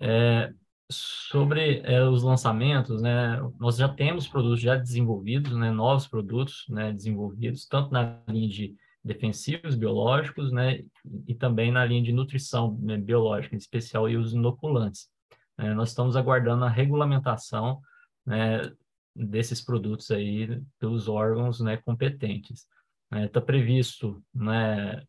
É, 0.00 0.52
sobre 0.90 1.80
é, 1.84 2.02
os 2.04 2.22
lançamentos, 2.22 3.00
né, 3.00 3.38
nós 3.58 3.76
já 3.76 3.88
temos 3.88 4.28
produtos 4.28 4.60
já 4.60 4.76
desenvolvidos, 4.76 5.56
né, 5.56 5.70
novos 5.70 6.06
produtos 6.06 6.64
né, 6.68 6.92
desenvolvidos, 6.92 7.66
tanto 7.66 7.92
na 7.92 8.20
linha 8.28 8.48
de 8.48 8.76
defensivos 9.06 9.76
biológicos, 9.76 10.52
né, 10.52 10.82
e 11.26 11.34
também 11.34 11.70
na 11.70 11.84
linha 11.84 12.02
de 12.02 12.12
nutrição 12.12 12.76
né, 12.80 12.96
biológica, 12.96 13.54
em 13.54 13.58
especial 13.58 14.08
e 14.08 14.16
os 14.16 14.32
inoculantes. 14.32 15.08
É, 15.58 15.72
nós 15.72 15.90
estamos 15.90 16.16
aguardando 16.16 16.64
a 16.64 16.68
regulamentação 16.68 17.80
né, 18.26 18.60
desses 19.14 19.62
produtos 19.62 20.10
aí 20.10 20.60
pelos 20.78 21.08
órgãos 21.08 21.60
né, 21.60 21.76
competentes. 21.78 22.66
Está 23.10 23.20
é, 23.20 23.28
tá 23.28 23.40
previsto 23.40 24.22
né, 24.34 25.02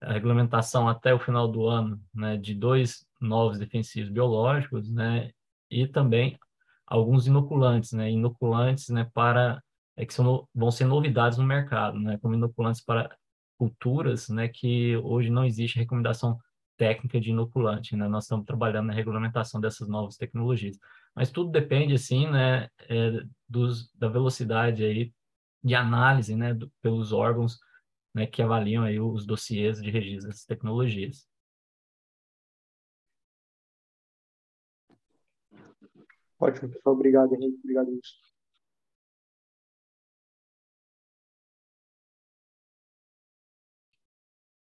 a 0.00 0.12
regulamentação 0.12 0.88
até 0.88 1.12
o 1.12 1.18
final 1.18 1.48
do 1.48 1.66
ano 1.66 2.00
né, 2.14 2.36
de 2.36 2.54
dois 2.54 3.04
novos 3.20 3.58
defensivos 3.58 4.10
biológicos, 4.10 4.88
né, 4.90 5.32
e 5.68 5.86
também 5.86 6.38
alguns 6.86 7.26
inoculantes, 7.26 7.92
né, 7.92 8.10
inoculantes, 8.10 8.88
né, 8.88 9.10
para 9.12 9.60
é 9.94 10.06
que 10.06 10.14
são, 10.14 10.48
vão 10.54 10.70
ser 10.70 10.86
novidades 10.86 11.36
no 11.36 11.44
mercado, 11.44 11.98
né, 11.98 12.16
como 12.18 12.34
inoculantes 12.34 12.82
para 12.82 13.14
culturas, 13.62 14.28
né, 14.28 14.48
que 14.48 14.96
hoje 14.96 15.30
não 15.30 15.44
existe 15.44 15.78
recomendação 15.78 16.36
técnica 16.76 17.20
de 17.20 17.30
inoculante, 17.30 17.94
né, 17.94 18.08
nós 18.08 18.24
estamos 18.24 18.44
trabalhando 18.44 18.88
na 18.88 18.92
regulamentação 18.92 19.60
dessas 19.60 19.86
novas 19.88 20.16
tecnologias, 20.16 20.76
mas 21.14 21.30
tudo 21.30 21.48
depende, 21.48 21.94
assim, 21.94 22.28
né, 22.28 22.68
é, 22.88 23.22
dos, 23.48 23.88
da 23.94 24.08
velocidade 24.08 24.84
aí 24.84 25.12
de 25.62 25.76
análise, 25.76 26.34
né, 26.34 26.52
do, 26.52 26.68
pelos 26.82 27.12
órgãos 27.12 27.60
né, 28.12 28.26
que 28.26 28.42
avaliam 28.42 28.82
aí 28.82 28.98
os 28.98 29.24
dossiês 29.24 29.80
de 29.80 29.92
registro 29.92 30.26
dessas 30.28 30.44
tecnologias. 30.44 31.24
Ótimo, 36.36 36.68
pessoal. 36.68 36.96
Obrigado, 36.96 37.32
Henrique. 37.32 37.60
Obrigado, 37.62 37.90
Wilson. 37.90 38.31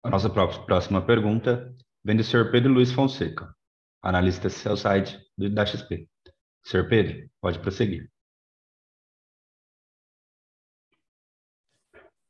A 0.04 0.10
nossa 0.10 0.28
próxima 0.28 1.00
pergunta 1.00 1.74
vem 2.04 2.14
do 2.14 2.22
senhor 2.22 2.50
Pedro 2.50 2.70
Luiz 2.70 2.92
Fonseca, 2.92 3.56
analista 4.02 4.50
sell-side 4.50 5.18
da 5.50 5.64
XP. 5.64 6.06
Senhor 6.62 6.86
Pedro, 6.90 7.26
pode 7.40 7.58
prosseguir. 7.58 8.10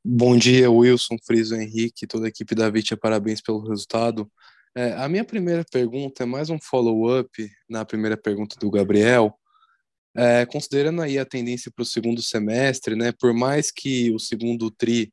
Bom 0.05 0.39
dia, 0.39 0.71
Wilson, 0.71 1.17
Friso, 1.27 1.57
Henrique, 1.57 2.07
toda 2.07 2.27
a 2.27 2.29
equipe 2.29 2.55
da 2.55 2.71
Vitia, 2.71 2.97
parabéns 2.97 3.41
pelo 3.41 3.69
resultado. 3.69 4.31
É, 4.73 4.93
a 4.93 5.09
minha 5.09 5.25
primeira 5.25 5.65
pergunta 5.65 6.23
é 6.23 6.27
mais 6.27 6.51
um 6.51 6.61
follow-up 6.61 7.51
na 7.69 7.85
primeira 7.85 8.17
pergunta 8.17 8.55
do 8.57 8.71
Gabriel. 8.71 9.37
É, 10.17 10.47
considerando 10.47 11.03
aí 11.03 11.19
a 11.19 11.27
tendência 11.27 11.73
para 11.75 11.83
o 11.83 11.87
segundo 11.87 12.23
semestre, 12.23 12.95
né, 12.95 13.11
por 13.11 13.35
mais 13.35 13.73
que 13.73 14.13
o 14.13 14.19
segundo 14.21 14.71
TRI 14.71 15.13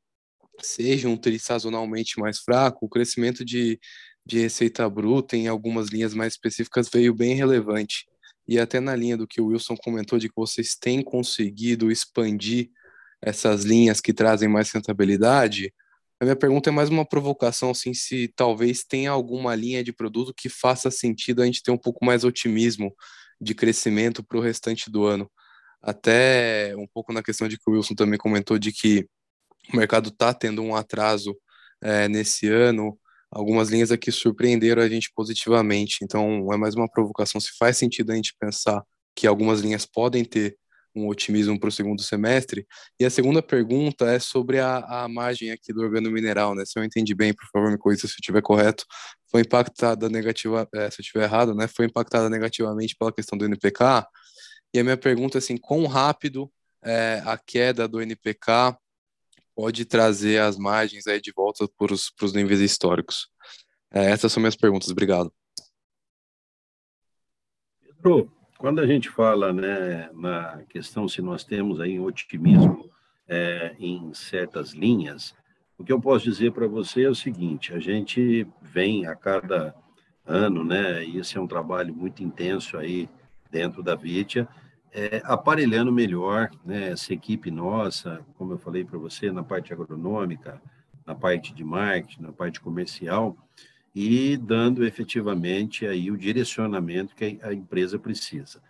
seja 0.64 1.10
um 1.10 1.18
TRI 1.18 1.40
sazonalmente 1.40 2.20
mais 2.20 2.40
fraco, 2.40 2.86
o 2.86 2.90
crescimento 2.90 3.44
de, 3.46 3.80
de 4.26 4.40
receita 4.40 4.90
bruta 4.90 5.36
em 5.36 5.48
algumas 5.48 5.90
linhas 5.90 6.14
mais 6.14 6.34
específicas 6.34 6.90
veio 6.90 7.14
bem 7.14 7.36
relevante. 7.36 8.06
E 8.48 8.60
até 8.60 8.80
na 8.80 8.96
linha 8.96 9.18
do 9.18 9.28
que 9.28 9.40
o 9.40 9.48
Wilson 9.48 9.76
comentou, 9.78 10.20
de 10.20 10.28
que 10.28 10.36
vocês 10.36 10.76
têm 10.76 11.02
conseguido 11.02 11.92
expandir 11.92 12.70
essas 13.22 13.64
linhas 13.64 14.02
que 14.02 14.14
trazem 14.14 14.50
mais 14.50 14.72
rentabilidade, 14.72 15.74
a 16.22 16.24
minha 16.24 16.36
pergunta 16.36 16.70
é 16.70 16.72
mais 16.72 16.88
uma 16.90 17.04
provocação, 17.04 17.72
assim, 17.72 17.96
se 17.96 18.32
talvez 18.36 18.84
tenha 18.84 19.10
alguma 19.10 19.56
linha 19.56 19.84
de 19.84 19.92
produto 19.92 20.34
que 20.38 20.50
faça 20.50 20.92
sentido 20.92 21.42
a 21.42 21.46
gente 21.46 21.64
ter 21.64 21.72
um 21.72 21.78
pouco 21.78 22.06
mais 22.06 22.24
otimismo 22.24 22.96
de 23.42 23.56
crescimento 23.56 24.24
para 24.24 24.38
o 24.38 24.42
restante 24.42 24.92
do 24.92 25.04
ano. 25.04 25.28
Até 25.82 26.76
um 26.78 26.86
pouco 26.86 27.12
na 27.12 27.24
questão 27.24 27.48
de 27.48 27.58
que 27.58 27.64
o 27.68 27.74
Wilson 27.74 27.96
também 27.96 28.20
comentou 28.20 28.60
de 28.60 28.72
que 28.72 29.08
o 29.74 29.78
mercado 29.78 30.10
está 30.10 30.34
tendo 30.34 30.62
um 30.62 30.76
atraso 30.76 31.36
é, 31.82 32.08
nesse 32.08 32.48
ano, 32.48 32.98
algumas 33.32 33.70
linhas 33.70 33.92
aqui 33.92 34.12
surpreenderam 34.12 34.82
a 34.82 34.90
gente 34.90 35.12
positivamente. 35.16 36.00
Então, 36.04 36.52
é 36.52 36.58
mais 36.58 36.76
uma 36.76 36.90
provocação 36.90 37.40
se 37.40 37.50
faz 37.58 37.78
sentido 37.78 38.12
a 38.12 38.16
gente 38.16 38.36
pensar 38.40 38.84
que 39.16 39.26
algumas 39.28 39.62
linhas 39.62 39.86
podem 39.86 40.26
ter 40.26 40.58
um 40.94 41.08
otimismo 41.08 41.58
para 41.60 41.70
o 41.70 41.72
segundo 41.72 42.02
semestre. 42.02 42.68
E 43.00 43.06
a 43.06 43.10
segunda 43.10 43.42
pergunta 43.42 44.06
é 44.12 44.20
sobre 44.20 44.60
a, 44.60 44.78
a 44.78 45.08
margem 45.08 45.52
aqui 45.52 45.72
do 45.74 45.82
organo 45.82 46.12
mineral, 46.12 46.54
né? 46.54 46.66
Se 46.66 46.78
eu 46.78 46.84
entendi 46.84 47.16
bem, 47.16 47.34
por 47.34 47.48
favor, 47.52 47.72
me 47.72 47.78
corrija 47.78 48.02
se 48.02 48.08
eu 48.08 48.18
estiver 48.20 48.42
correto. 48.42 48.86
Foi 49.30 49.42
impactada 49.42 50.10
negativa, 50.10 50.68
é, 50.76 50.92
se 50.92 51.00
eu 51.00 51.04
estiver 51.04 51.24
errado, 51.24 51.56
né? 51.56 51.68
Foi 51.68 51.86
impactada 51.86 52.30
negativamente 52.30 52.96
pela 52.98 53.12
questão 53.14 53.38
do 53.38 53.46
NPK. 53.46 54.06
E 54.74 54.80
a 54.80 54.84
minha 54.84 54.98
pergunta 54.98 55.38
é 55.38 55.40
assim, 55.40 55.58
quão 55.58 55.86
rápido 55.86 56.52
é, 56.84 57.22
a 57.26 57.38
queda 57.38 57.88
do 57.88 58.02
NPK 58.02 58.76
pode 59.56 59.86
trazer 59.86 60.40
as 60.40 60.58
margens 60.58 61.08
aí 61.08 61.22
de 61.22 61.32
volta 61.32 61.68
para 61.78 61.94
os 61.94 62.34
níveis 62.34 62.60
históricos? 62.60 63.30
É, 63.92 64.10
essas 64.12 64.32
são 64.32 64.42
minhas 64.42 64.56
perguntas. 64.56 64.90
Obrigado. 64.90 65.32
Pedro, 68.02 68.32
quando 68.58 68.80
a 68.80 68.88
gente 68.88 69.10
fala 69.10 69.52
né, 69.52 70.10
na 70.14 70.64
questão 70.70 71.08
se 71.08 71.22
nós 71.22 71.44
temos 71.44 71.80
aí 71.80 72.00
otimismo 72.00 72.90
é, 73.28 73.76
em 73.80 74.14
certas 74.14 74.72
linhas, 74.72 75.36
o 75.78 75.84
que 75.84 75.92
eu 75.92 76.00
posso 76.00 76.26
dizer 76.26 76.52
para 76.52 76.68
você 76.68 77.04
é 77.04 77.10
o 77.10 77.16
seguinte: 77.16 77.74
a 77.74 77.80
gente 77.80 78.48
vem 78.62 79.08
a 79.08 79.16
cada 79.16 79.76
ano, 80.26 80.64
né, 80.64 81.04
e 81.04 81.18
esse 81.18 81.38
é 81.38 81.42
um 81.42 81.48
trabalho 81.48 81.94
muito 81.94 82.24
intenso 82.24 82.78
aí 82.78 83.10
dentro 83.50 83.84
da 83.84 83.96
Vitia, 83.96 84.48
é, 84.94 85.22
aparelhando 85.24 85.92
melhor 85.92 86.50
né, 86.66 86.90
essa 86.90 87.14
equipe 87.14 87.50
nossa, 87.50 88.26
como 88.38 88.54
eu 88.54 88.58
falei 88.58 88.84
para 88.84 89.00
você, 89.00 89.32
na 89.32 89.44
parte 89.44 89.74
agronômica, 89.74 90.62
na 91.06 91.16
parte 91.16 91.54
de 91.54 91.64
marketing, 91.64 92.22
na 92.22 92.32
parte 92.32 92.60
comercial, 92.60 93.38
e 93.94 94.38
dando 94.38 94.86
efetivamente 94.86 95.86
aí 95.86 96.12
o 96.12 96.18
direcionamento 96.18 97.16
que 97.16 97.40
a 97.42 97.54
empresa 97.54 98.00
precisa. 98.00 98.62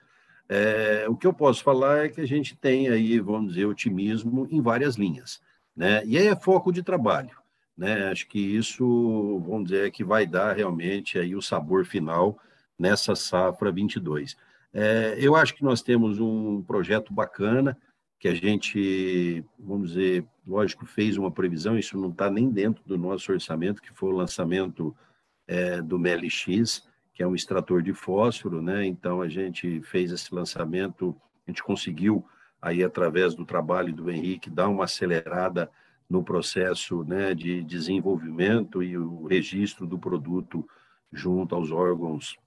É, 0.49 1.05
o 1.07 1.15
que 1.15 1.25
eu 1.25 1.33
posso 1.33 1.63
falar 1.63 2.05
é 2.05 2.09
que 2.09 2.19
a 2.19 2.27
gente 2.27 2.55
tem 2.55 2.89
aí, 2.89 3.19
vamos 3.19 3.53
dizer, 3.53 3.65
otimismo 3.65 4.47
em 4.51 4.61
várias 4.61 4.95
linhas, 4.95 5.41
né? 5.75 6.03
E 6.05 6.17
aí 6.17 6.27
é 6.27 6.35
foco 6.35 6.71
de 6.71 6.83
trabalho, 6.83 7.37
né? 7.77 8.09
Acho 8.11 8.27
que 8.27 8.39
isso, 8.39 9.41
vamos 9.47 9.69
dizer, 9.69 9.87
é 9.87 9.91
que 9.91 10.03
vai 10.03 10.25
dar 10.25 10.55
realmente 10.55 11.17
aí 11.17 11.35
o 11.35 11.41
sabor 11.41 11.85
final 11.85 12.37
nessa 12.77 13.15
safra 13.15 13.71
22. 13.71 14.35
É, 14.73 15.17
eu 15.19 15.35
acho 15.35 15.53
que 15.55 15.63
nós 15.63 15.81
temos 15.81 16.19
um 16.19 16.61
projeto 16.61 17.13
bacana, 17.13 17.77
que 18.19 18.27
a 18.27 18.33
gente, 18.33 19.43
vamos 19.57 19.89
dizer, 19.89 20.25
lógico, 20.45 20.85
fez 20.85 21.17
uma 21.17 21.31
previsão, 21.31 21.77
isso 21.77 21.97
não 21.97 22.09
está 22.09 22.29
nem 22.29 22.49
dentro 22.49 22.83
do 22.85 22.97
nosso 22.97 23.31
orçamento, 23.31 23.81
que 23.81 23.93
foi 23.93 24.09
o 24.09 24.15
lançamento 24.15 24.95
é, 25.47 25.81
do 25.81 25.97
MLX, 25.97 26.87
que 27.13 27.23
é 27.23 27.27
um 27.27 27.35
extrator 27.35 27.81
de 27.81 27.93
fósforo, 27.93 28.61
né? 28.61 28.85
Então 28.85 29.21
a 29.21 29.27
gente 29.27 29.81
fez 29.81 30.11
esse 30.11 30.33
lançamento, 30.33 31.15
a 31.45 31.51
gente 31.51 31.63
conseguiu 31.63 32.23
aí 32.61 32.83
através 32.83 33.33
do 33.33 33.43
trabalho 33.43 33.93
do 33.93 34.09
Henrique 34.09 34.49
dar 34.49 34.69
uma 34.69 34.83
acelerada 34.83 35.69
no 36.07 36.23
processo, 36.23 37.03
né, 37.05 37.33
de 37.33 37.63
desenvolvimento 37.63 38.83
e 38.83 38.97
o 38.97 39.25
registro 39.25 39.87
do 39.87 39.97
produto 39.97 40.67
junto 41.11 41.55
aos 41.55 41.71
órgãos 41.71 42.37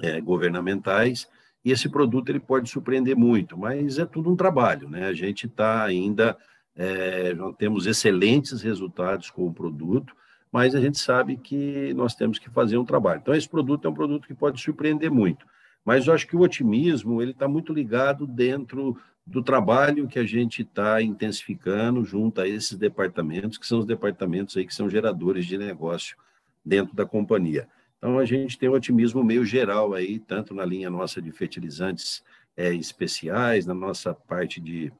é, 0.00 0.20
governamentais. 0.20 1.28
E 1.64 1.72
esse 1.72 1.88
produto 1.88 2.28
ele 2.28 2.40
pode 2.40 2.68
surpreender 2.68 3.16
muito, 3.16 3.56
mas 3.56 3.98
é 3.98 4.04
tudo 4.04 4.30
um 4.30 4.36
trabalho, 4.36 4.88
né? 4.88 5.06
A 5.06 5.14
gente 5.14 5.46
está 5.46 5.82
ainda, 5.82 6.36
é, 6.76 7.34
temos 7.56 7.86
excelentes 7.86 8.60
resultados 8.60 9.30
com 9.30 9.46
o 9.46 9.52
produto, 9.52 10.14
mas 10.52 10.74
a 10.74 10.80
gente 10.80 10.98
sabe 10.98 11.36
que 11.36 11.94
nós 11.94 12.14
temos 12.14 12.38
que 12.38 12.50
fazer 12.50 12.76
um 12.76 12.84
trabalho. 12.84 13.20
Então, 13.20 13.34
esse 13.34 13.48
produto 13.48 13.86
é 13.86 13.90
um 13.90 13.94
produto 13.94 14.26
que 14.26 14.34
pode 14.34 14.60
surpreender 14.60 15.10
muito. 15.10 15.46
Mas 15.84 16.06
eu 16.06 16.14
acho 16.14 16.26
que 16.26 16.36
o 16.36 16.40
otimismo 16.40 17.20
ele 17.20 17.32
está 17.32 17.48
muito 17.48 17.72
ligado 17.72 18.26
dentro 18.26 18.96
do 19.26 19.42
trabalho 19.42 20.06
que 20.06 20.18
a 20.18 20.24
gente 20.24 20.62
está 20.62 21.00
intensificando 21.00 22.04
junto 22.04 22.40
a 22.40 22.48
esses 22.48 22.76
departamentos, 22.76 23.58
que 23.58 23.66
são 23.66 23.78
os 23.78 23.86
departamentos 23.86 24.56
aí 24.56 24.66
que 24.66 24.74
são 24.74 24.88
geradores 24.88 25.46
de 25.46 25.56
negócio 25.56 26.16
dentro 26.64 26.94
da 26.94 27.06
companhia. 27.06 27.68
Então, 28.04 28.18
a 28.18 28.26
gente 28.26 28.58
tem 28.58 28.68
um 28.68 28.74
otimismo 28.74 29.24
meio 29.24 29.46
geral 29.46 29.94
aí, 29.94 30.18
tanto 30.18 30.52
na 30.52 30.62
linha 30.62 30.90
nossa 30.90 31.22
de 31.22 31.32
fertilizantes 31.32 32.22
é, 32.54 32.70
especiais, 32.74 33.64
na 33.64 33.72
nossa 33.72 34.12
parte 34.12 34.60
de 34.60 34.92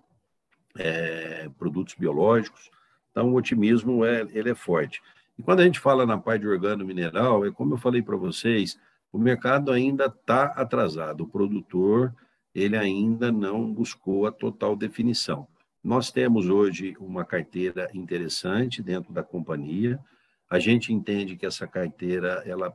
é, 0.78 1.50
produtos 1.59 1.94
biológicos. 1.96 2.70
Então, 3.11 3.30
o 3.30 3.34
otimismo 3.34 4.07
é, 4.07 4.26
ele 4.32 4.48
é 4.48 4.55
forte. 4.55 5.02
E 5.38 5.42
quando 5.42 5.61
a 5.61 5.64
gente 5.64 5.78
fala 5.78 6.07
na 6.07 6.16
parte 6.16 6.40
de 6.40 6.48
organo 6.48 6.82
mineral, 6.82 7.44
é 7.44 7.50
como 7.50 7.74
eu 7.74 7.76
falei 7.76 8.00
para 8.00 8.16
vocês, 8.16 8.80
o 9.12 9.18
mercado 9.18 9.70
ainda 9.70 10.07
está 10.07 10.44
atrasado. 10.44 11.24
O 11.24 11.28
produtor 11.28 12.11
ele 12.55 12.74
ainda 12.74 13.30
não 13.30 13.70
buscou 13.70 14.26
a 14.26 14.32
total 14.32 14.74
definição. 14.74 15.46
Nós 15.82 16.11
temos 16.11 16.48
hoje 16.48 16.96
uma 16.98 17.22
carteira 17.22 17.90
interessante 17.92 18.82
dentro 18.82 19.12
da 19.12 19.22
companhia. 19.22 20.00
A 20.48 20.59
gente 20.59 20.90
entende 20.90 21.36
que 21.36 21.44
essa 21.44 21.66
carteira 21.66 22.42
ela 22.46 22.74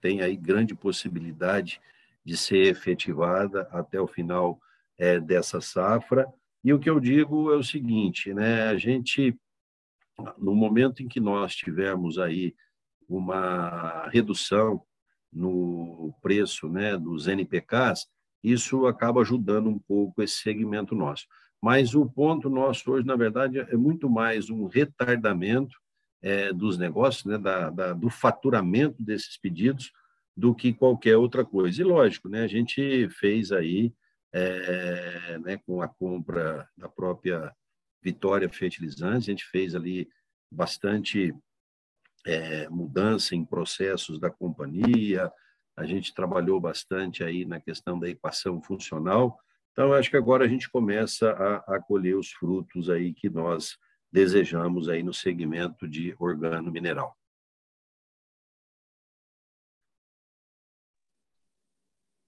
tem 0.00 0.20
aí 0.20 0.36
grande 0.36 0.74
possibilidade 0.74 1.80
de 2.24 2.36
ser 2.36 2.66
efetivada 2.66 3.62
até 3.72 4.00
o 4.00 4.06
final 4.06 4.60
é, 4.98 5.18
dessa 5.18 5.60
safra. 5.60 6.26
E 6.62 6.72
o 6.72 6.78
que 6.78 6.90
eu 6.90 7.00
digo 7.00 7.52
é 7.52 7.56
o 7.56 7.62
seguinte, 7.62 8.34
né? 8.34 8.68
A 8.68 8.76
gente, 8.76 9.36
no 10.36 10.54
momento 10.54 11.02
em 11.02 11.08
que 11.08 11.20
nós 11.20 11.54
tivermos 11.54 12.18
aí 12.18 12.54
uma 13.08 14.08
redução 14.08 14.82
no 15.32 16.14
preço, 16.20 16.68
né, 16.68 16.96
dos 16.96 17.26
NPKs, 17.26 18.06
isso 18.42 18.86
acaba 18.86 19.20
ajudando 19.20 19.68
um 19.68 19.78
pouco 19.78 20.22
esse 20.22 20.36
segmento 20.36 20.94
nosso. 20.94 21.26
Mas 21.60 21.94
o 21.94 22.06
ponto 22.06 22.48
nosso 22.48 22.90
hoje, 22.90 23.06
na 23.06 23.16
verdade, 23.16 23.58
é 23.58 23.76
muito 23.76 24.08
mais 24.08 24.48
um 24.48 24.66
retardamento 24.66 25.76
é, 26.22 26.52
dos 26.52 26.76
negócios, 26.76 27.24
né, 27.24 27.38
da, 27.38 27.70
da, 27.70 27.92
do 27.92 28.10
faturamento 28.10 29.02
desses 29.02 29.36
pedidos, 29.36 29.92
do 30.36 30.54
que 30.54 30.72
qualquer 30.72 31.16
outra 31.16 31.44
coisa. 31.44 31.80
E 31.80 31.84
lógico, 31.84 32.28
né, 32.28 32.42
a 32.42 32.48
gente 32.48 33.08
fez 33.10 33.52
aí, 33.52 33.92
é, 34.32 35.38
né, 35.38 35.56
com 35.66 35.82
a 35.82 35.88
compra 35.88 36.68
da 36.76 36.88
própria 36.88 37.52
Vitória 38.02 38.48
Fertilizantes, 38.48 39.28
a 39.28 39.32
gente 39.32 39.44
fez 39.46 39.74
ali 39.74 40.08
bastante 40.50 41.34
é, 42.26 42.68
mudança 42.68 43.34
em 43.34 43.44
processos 43.44 44.18
da 44.18 44.30
companhia, 44.30 45.32
a 45.76 45.84
gente 45.84 46.14
trabalhou 46.14 46.60
bastante 46.60 47.22
aí 47.22 47.44
na 47.44 47.60
questão 47.60 47.98
da 47.98 48.08
equação 48.08 48.60
funcional. 48.62 49.38
Então, 49.72 49.92
acho 49.92 50.10
que 50.10 50.16
agora 50.16 50.44
a 50.44 50.48
gente 50.48 50.68
começa 50.68 51.30
a, 51.30 51.76
a 51.76 51.80
colher 51.80 52.16
os 52.16 52.30
frutos 52.32 52.90
aí 52.90 53.12
que 53.12 53.30
nós 53.30 53.76
desejamos 54.10 54.88
aí 54.88 55.02
no 55.02 55.12
segmento 55.12 55.88
de 55.88 56.14
organo 56.18 56.70
mineral. 56.70 57.16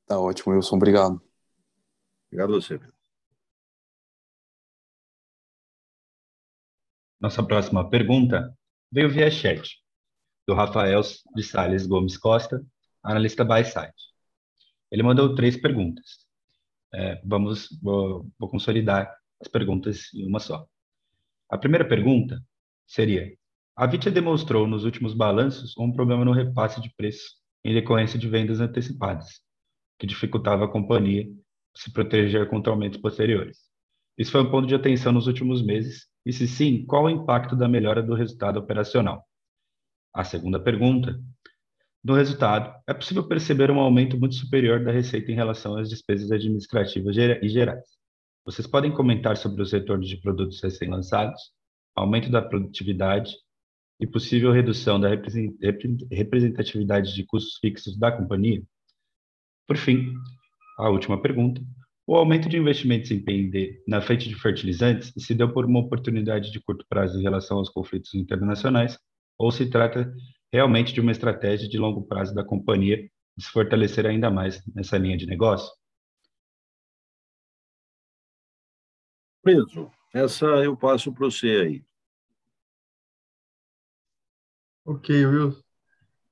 Tá 0.06 0.18
ótimo, 0.18 0.54
Wilson. 0.54 0.76
Obrigado. 0.76 1.22
Obrigado 2.26 2.54
a 2.54 2.60
você, 2.60 2.78
Pedro. 2.78 2.94
Nossa 7.20 7.42
próxima 7.42 7.88
pergunta 7.88 8.56
veio 8.90 9.10
via 9.10 9.30
chat, 9.30 9.78
do 10.48 10.54
Rafael 10.54 11.02
de 11.34 11.42
Sales 11.42 11.86
Gomes 11.86 12.16
Costa, 12.16 12.64
analista 13.02 13.44
buy 13.44 13.64
side. 13.64 13.92
Ele 14.90 15.02
mandou 15.02 15.34
três 15.34 15.56
perguntas. 15.60 16.26
É, 16.92 17.20
vamos, 17.24 17.68
vou, 17.80 18.26
vou 18.38 18.48
consolidar 18.48 19.14
as 19.40 19.48
perguntas 19.48 20.12
em 20.14 20.26
uma 20.26 20.40
só. 20.40 20.66
A 21.50 21.58
primeira 21.58 21.86
pergunta 21.86 22.40
seria: 22.86 23.32
a 23.76 23.86
Vitia 23.86 24.10
demonstrou 24.10 24.66
nos 24.66 24.84
últimos 24.84 25.14
balanços 25.14 25.74
um 25.76 25.92
problema 25.92 26.24
no 26.24 26.32
repasse 26.32 26.80
de 26.80 26.92
preço 26.96 27.30
em 27.64 27.74
decorrência 27.74 28.18
de 28.18 28.28
vendas 28.28 28.60
antecipadas, 28.60 29.40
que 29.98 30.06
dificultava 30.06 30.64
a 30.64 30.70
companhia 30.70 31.26
se 31.76 31.92
proteger 31.92 32.48
contra 32.48 32.72
aumentos 32.72 33.00
posteriores. 33.00 33.58
Isso 34.16 34.32
foi 34.32 34.42
um 34.42 34.50
ponto 34.50 34.66
de 34.66 34.74
atenção 34.74 35.12
nos 35.12 35.26
últimos 35.26 35.62
meses, 35.62 36.06
e 36.24 36.32
se 36.32 36.46
sim, 36.46 36.84
qual 36.84 37.04
o 37.04 37.10
impacto 37.10 37.56
da 37.56 37.68
melhora 37.68 38.02
do 38.02 38.14
resultado 38.14 38.58
operacional? 38.58 39.24
A 40.12 40.24
segunda 40.24 40.60
pergunta 40.60 41.18
no 42.02 42.14
resultado, 42.14 42.74
é 42.86 42.94
possível 42.94 43.26
perceber 43.28 43.70
um 43.70 43.78
aumento 43.78 44.18
muito 44.18 44.34
superior 44.34 44.82
da 44.82 44.90
receita 44.90 45.30
em 45.30 45.34
relação 45.34 45.76
às 45.76 45.88
despesas 45.88 46.30
administrativas 46.32 47.14
e 47.16 47.48
gerais. 47.48 47.99
Vocês 48.44 48.66
podem 48.66 48.90
comentar 48.90 49.36
sobre 49.36 49.62
os 49.62 49.72
retornos 49.72 50.08
de 50.08 50.16
produtos 50.16 50.62
recém-lançados, 50.62 51.52
aumento 51.94 52.30
da 52.30 52.40
produtividade 52.40 53.34
e 54.00 54.06
possível 54.06 54.50
redução 54.50 54.98
da 54.98 55.10
representatividade 55.10 57.14
de 57.14 57.24
custos 57.26 57.58
fixos 57.58 57.98
da 57.98 58.10
companhia? 58.10 58.62
Por 59.66 59.76
fim, 59.76 60.14
a 60.78 60.88
última 60.88 61.20
pergunta. 61.20 61.60
O 62.06 62.16
aumento 62.16 62.48
de 62.48 62.56
investimentos 62.56 63.10
em 63.10 63.22
P&D 63.22 63.84
na 63.86 64.00
frente 64.00 64.28
de 64.28 64.34
fertilizantes 64.34 65.12
se 65.16 65.34
deu 65.34 65.52
por 65.52 65.66
uma 65.66 65.80
oportunidade 65.80 66.50
de 66.50 66.60
curto 66.60 66.84
prazo 66.88 67.18
em 67.18 67.22
relação 67.22 67.58
aos 67.58 67.68
conflitos 67.68 68.14
internacionais 68.14 68.98
ou 69.38 69.52
se 69.52 69.70
trata 69.70 70.12
realmente 70.52 70.92
de 70.92 71.00
uma 71.00 71.12
estratégia 71.12 71.68
de 71.68 71.78
longo 71.78 72.02
prazo 72.02 72.34
da 72.34 72.42
companhia 72.42 72.96
de 73.36 73.44
se 73.44 73.50
fortalecer 73.50 74.06
ainda 74.06 74.30
mais 74.30 74.60
nessa 74.74 74.98
linha 74.98 75.16
de 75.16 75.26
negócio? 75.26 75.70
Pedro, 79.42 79.90
essa 80.12 80.46
eu 80.46 80.76
passo 80.76 81.12
para 81.12 81.24
você 81.26 81.48
aí. 81.48 81.84
Ok, 84.84 85.26
Will. 85.26 85.56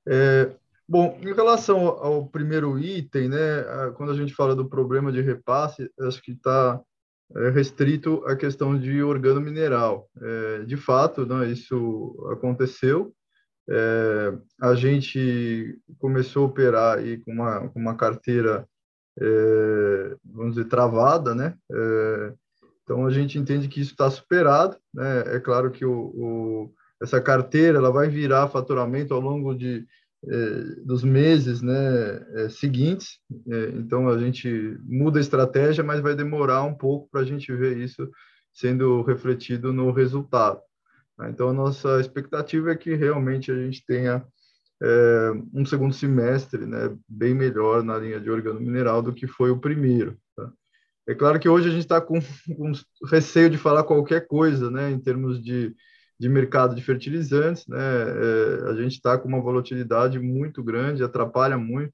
É, 0.07 0.55
bom, 0.87 1.17
em 1.21 1.33
relação 1.33 1.87
ao 1.87 2.27
primeiro 2.27 2.77
item, 2.79 3.29
né, 3.29 3.63
quando 3.95 4.11
a 4.11 4.15
gente 4.15 4.33
fala 4.33 4.55
do 4.55 4.67
problema 4.67 5.11
de 5.11 5.21
repasse, 5.21 5.91
acho 6.01 6.21
que 6.21 6.31
está 6.31 6.81
é, 7.35 7.49
restrito 7.49 8.23
à 8.25 8.35
questão 8.35 8.77
de 8.77 9.01
organo 9.01 9.39
mineral. 9.39 10.09
É, 10.21 10.63
de 10.65 10.77
fato, 10.77 11.25
né, 11.25 11.47
isso 11.47 12.27
aconteceu, 12.31 13.13
é, 13.69 14.37
a 14.61 14.73
gente 14.73 15.79
começou 15.99 16.43
a 16.43 16.47
operar 16.47 16.97
aí 16.97 17.19
com 17.19 17.31
uma, 17.31 17.69
com 17.69 17.79
uma 17.79 17.95
carteira, 17.95 18.67
é, 19.19 20.15
vamos 20.25 20.55
dizer, 20.55 20.67
travada, 20.67 21.35
né? 21.35 21.55
É, 21.71 22.33
então, 22.89 23.05
a 23.05 23.11
gente 23.11 23.37
entende 23.37 23.67
que 23.67 23.79
isso 23.79 23.91
está 23.91 24.09
superado, 24.09 24.75
né? 24.91 25.35
É 25.35 25.39
claro 25.39 25.69
que 25.69 25.85
o, 25.85 25.91
o, 25.91 26.73
essa 26.99 27.21
carteira 27.21 27.77
ela 27.77 27.91
vai 27.91 28.09
virar 28.09 28.47
faturamento 28.47 29.13
ao 29.13 29.19
longo 29.19 29.53
de, 29.53 29.85
é, 30.27 30.59
dos 30.83 31.03
meses 31.03 31.61
né, 31.61 31.75
é, 32.33 32.49
seguintes. 32.49 33.19
É, 33.47 33.69
então, 33.75 34.09
a 34.09 34.17
gente 34.17 34.75
muda 34.81 35.19
a 35.19 35.21
estratégia, 35.21 35.83
mas 35.83 36.01
vai 36.01 36.15
demorar 36.15 36.63
um 36.63 36.73
pouco 36.73 37.07
para 37.11 37.21
a 37.21 37.23
gente 37.23 37.53
ver 37.53 37.77
isso 37.77 38.09
sendo 38.51 39.03
refletido 39.03 39.71
no 39.71 39.91
resultado. 39.91 40.59
Né? 41.15 41.29
Então, 41.29 41.49
a 41.49 41.53
nossa 41.53 41.99
expectativa 41.99 42.71
é 42.71 42.75
que 42.75 42.95
realmente 42.95 43.51
a 43.51 43.55
gente 43.55 43.85
tenha 43.85 44.25
é, 44.81 45.31
um 45.53 45.63
segundo 45.63 45.93
semestre 45.93 46.65
né, 46.65 46.97
bem 47.07 47.35
melhor 47.35 47.83
na 47.83 47.99
linha 47.99 48.19
de 48.19 48.31
organo 48.31 48.59
mineral 48.59 49.03
do 49.03 49.13
que 49.13 49.27
foi 49.27 49.51
o 49.51 49.59
primeiro. 49.59 50.17
Tá? 50.35 50.51
É 51.09 51.15
claro 51.15 51.39
que 51.39 51.49
hoje 51.49 51.67
a 51.67 51.71
gente 51.71 51.81
está 51.81 51.99
com, 51.99 52.19
com, 52.55 52.71
receio 53.09 53.49
de 53.49 53.57
falar 53.57 53.83
qualquer 53.83 54.27
coisa 54.27 54.69
né, 54.69 54.91
em 54.91 54.99
termos 54.99 55.41
de, 55.41 55.75
de 56.19 56.29
mercado 56.29 56.75
de 56.75 56.83
fertilizantes. 56.83 57.65
Né? 57.65 57.79
É, 57.79 58.69
a 58.69 58.73
gente 58.75 58.93
está 58.93 59.17
com 59.17 59.27
uma 59.27 59.41
volatilidade 59.41 60.19
muito 60.19 60.63
grande, 60.63 61.03
atrapalha 61.03 61.57
muito, 61.57 61.91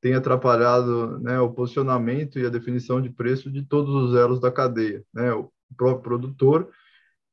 tem 0.00 0.14
atrapalhado 0.14 1.18
né, 1.20 1.38
o 1.38 1.52
posicionamento 1.52 2.38
e 2.38 2.46
a 2.46 2.50
definição 2.50 3.02
de 3.02 3.10
preço 3.10 3.50
de 3.50 3.62
todos 3.62 3.94
os 3.94 4.16
elos 4.16 4.40
da 4.40 4.50
cadeia. 4.50 5.04
Né? 5.12 5.30
O 5.34 5.50
próprio 5.76 6.02
produtor 6.02 6.70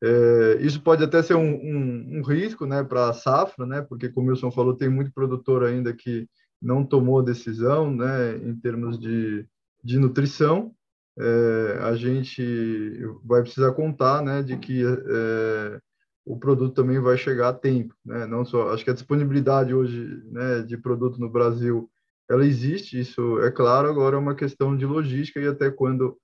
é, 0.03 0.57
isso 0.59 0.81
pode 0.81 1.01
até 1.01 1.23
ser 1.23 1.35
um, 1.35 1.53
um, 1.53 2.17
um 2.17 2.21
risco 2.23 2.65
né, 2.65 2.83
para 2.83 3.09
a 3.09 3.13
safra, 3.13 3.65
né, 3.65 3.81
porque, 3.81 4.09
como 4.09 4.27
o 4.27 4.29
Wilson 4.31 4.51
falou, 4.51 4.75
tem 4.75 4.89
muito 4.89 5.13
produtor 5.13 5.63
ainda 5.63 5.93
que 5.93 6.27
não 6.61 6.83
tomou 6.83 7.23
decisão 7.23 7.89
né, 7.95 8.35
em 8.37 8.53
termos 8.55 8.99
de, 8.99 9.47
de 9.81 9.97
nutrição. 9.97 10.73
É, 11.17 11.79
a 11.81 11.95
gente 11.95 12.99
vai 13.23 13.41
precisar 13.41 13.71
contar 13.73 14.21
né, 14.23 14.41
de 14.41 14.57
que 14.57 14.83
é, 14.85 15.79
o 16.25 16.37
produto 16.37 16.73
também 16.73 16.99
vai 16.99 17.17
chegar 17.17 17.49
a 17.49 17.53
tempo. 17.53 17.93
Né? 18.05 18.25
Não 18.25 18.45
só, 18.45 18.73
acho 18.73 18.83
que 18.83 18.89
a 18.89 18.93
disponibilidade 18.93 19.73
hoje 19.73 20.21
né, 20.31 20.61
de 20.61 20.77
produto 20.77 21.19
no 21.19 21.29
Brasil 21.29 21.89
ela 22.29 22.45
existe, 22.45 22.97
isso 22.97 23.39
é 23.41 23.51
claro, 23.51 23.89
agora 23.89 24.15
é 24.15 24.19
uma 24.19 24.35
questão 24.35 24.77
de 24.77 24.85
logística 24.85 25.39
e 25.39 25.47
até 25.47 25.69
quando 25.69 26.17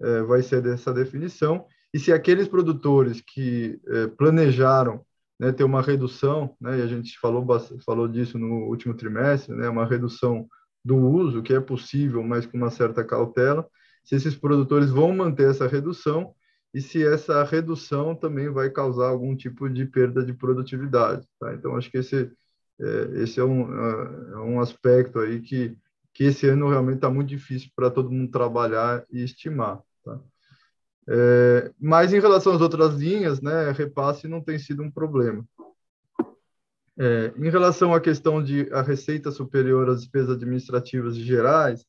é, 0.00 0.22
vai 0.22 0.42
ser 0.42 0.60
dessa 0.60 0.92
definição. 0.92 1.66
E 1.94 1.98
se 1.98 2.12
aqueles 2.12 2.48
produtores 2.48 3.20
que 3.20 3.78
eh, 3.86 4.06
planejaram 4.06 5.04
né, 5.38 5.52
ter 5.52 5.64
uma 5.64 5.82
redução, 5.82 6.56
né, 6.58 6.78
e 6.78 6.82
a 6.82 6.86
gente 6.86 7.18
falou, 7.18 7.46
falou 7.84 8.08
disso 8.08 8.38
no 8.38 8.68
último 8.68 8.94
trimestre, 8.94 9.54
né, 9.54 9.68
uma 9.68 9.84
redução 9.84 10.48
do 10.82 10.96
uso, 10.96 11.42
que 11.42 11.52
é 11.52 11.60
possível, 11.60 12.22
mas 12.22 12.46
com 12.46 12.56
uma 12.56 12.70
certa 12.70 13.04
cautela, 13.04 13.68
se 14.02 14.14
esses 14.14 14.34
produtores 14.34 14.90
vão 14.90 15.12
manter 15.12 15.50
essa 15.50 15.66
redução 15.66 16.34
e 16.74 16.80
se 16.80 17.04
essa 17.04 17.44
redução 17.44 18.14
também 18.14 18.48
vai 18.48 18.70
causar 18.70 19.08
algum 19.08 19.36
tipo 19.36 19.68
de 19.68 19.84
perda 19.84 20.24
de 20.24 20.32
produtividade. 20.32 21.26
Tá? 21.38 21.54
Então, 21.54 21.76
acho 21.76 21.90
que 21.90 21.98
esse, 21.98 22.32
é, 22.80 23.22
esse 23.22 23.38
é, 23.38 23.44
um, 23.44 23.72
é 23.74 24.38
um 24.38 24.60
aspecto 24.60 25.18
aí 25.18 25.40
que, 25.40 25.76
que 26.14 26.24
esse 26.24 26.48
ano 26.48 26.68
realmente 26.68 26.96
está 26.96 27.10
muito 27.10 27.28
difícil 27.28 27.70
para 27.76 27.90
todo 27.90 28.10
mundo 28.10 28.30
trabalhar 28.30 29.04
e 29.10 29.22
estimar. 29.22 29.80
Tá? 30.04 30.18
É, 31.08 31.70
mas 31.78 32.12
em 32.12 32.20
relação 32.20 32.54
às 32.54 32.60
outras 32.60 32.94
linhas, 32.94 33.40
né, 33.40 33.70
repasse 33.72 34.26
não 34.26 34.40
tem 34.40 34.58
sido 34.58 34.82
um 34.82 34.90
problema. 34.90 35.44
É, 36.98 37.32
em 37.36 37.50
relação 37.50 37.94
à 37.94 38.00
questão 38.00 38.42
de 38.42 38.68
a 38.72 38.82
receita 38.82 39.30
superior 39.30 39.88
às 39.88 40.00
despesas 40.00 40.36
administrativas 40.36 41.16
gerais, 41.16 41.84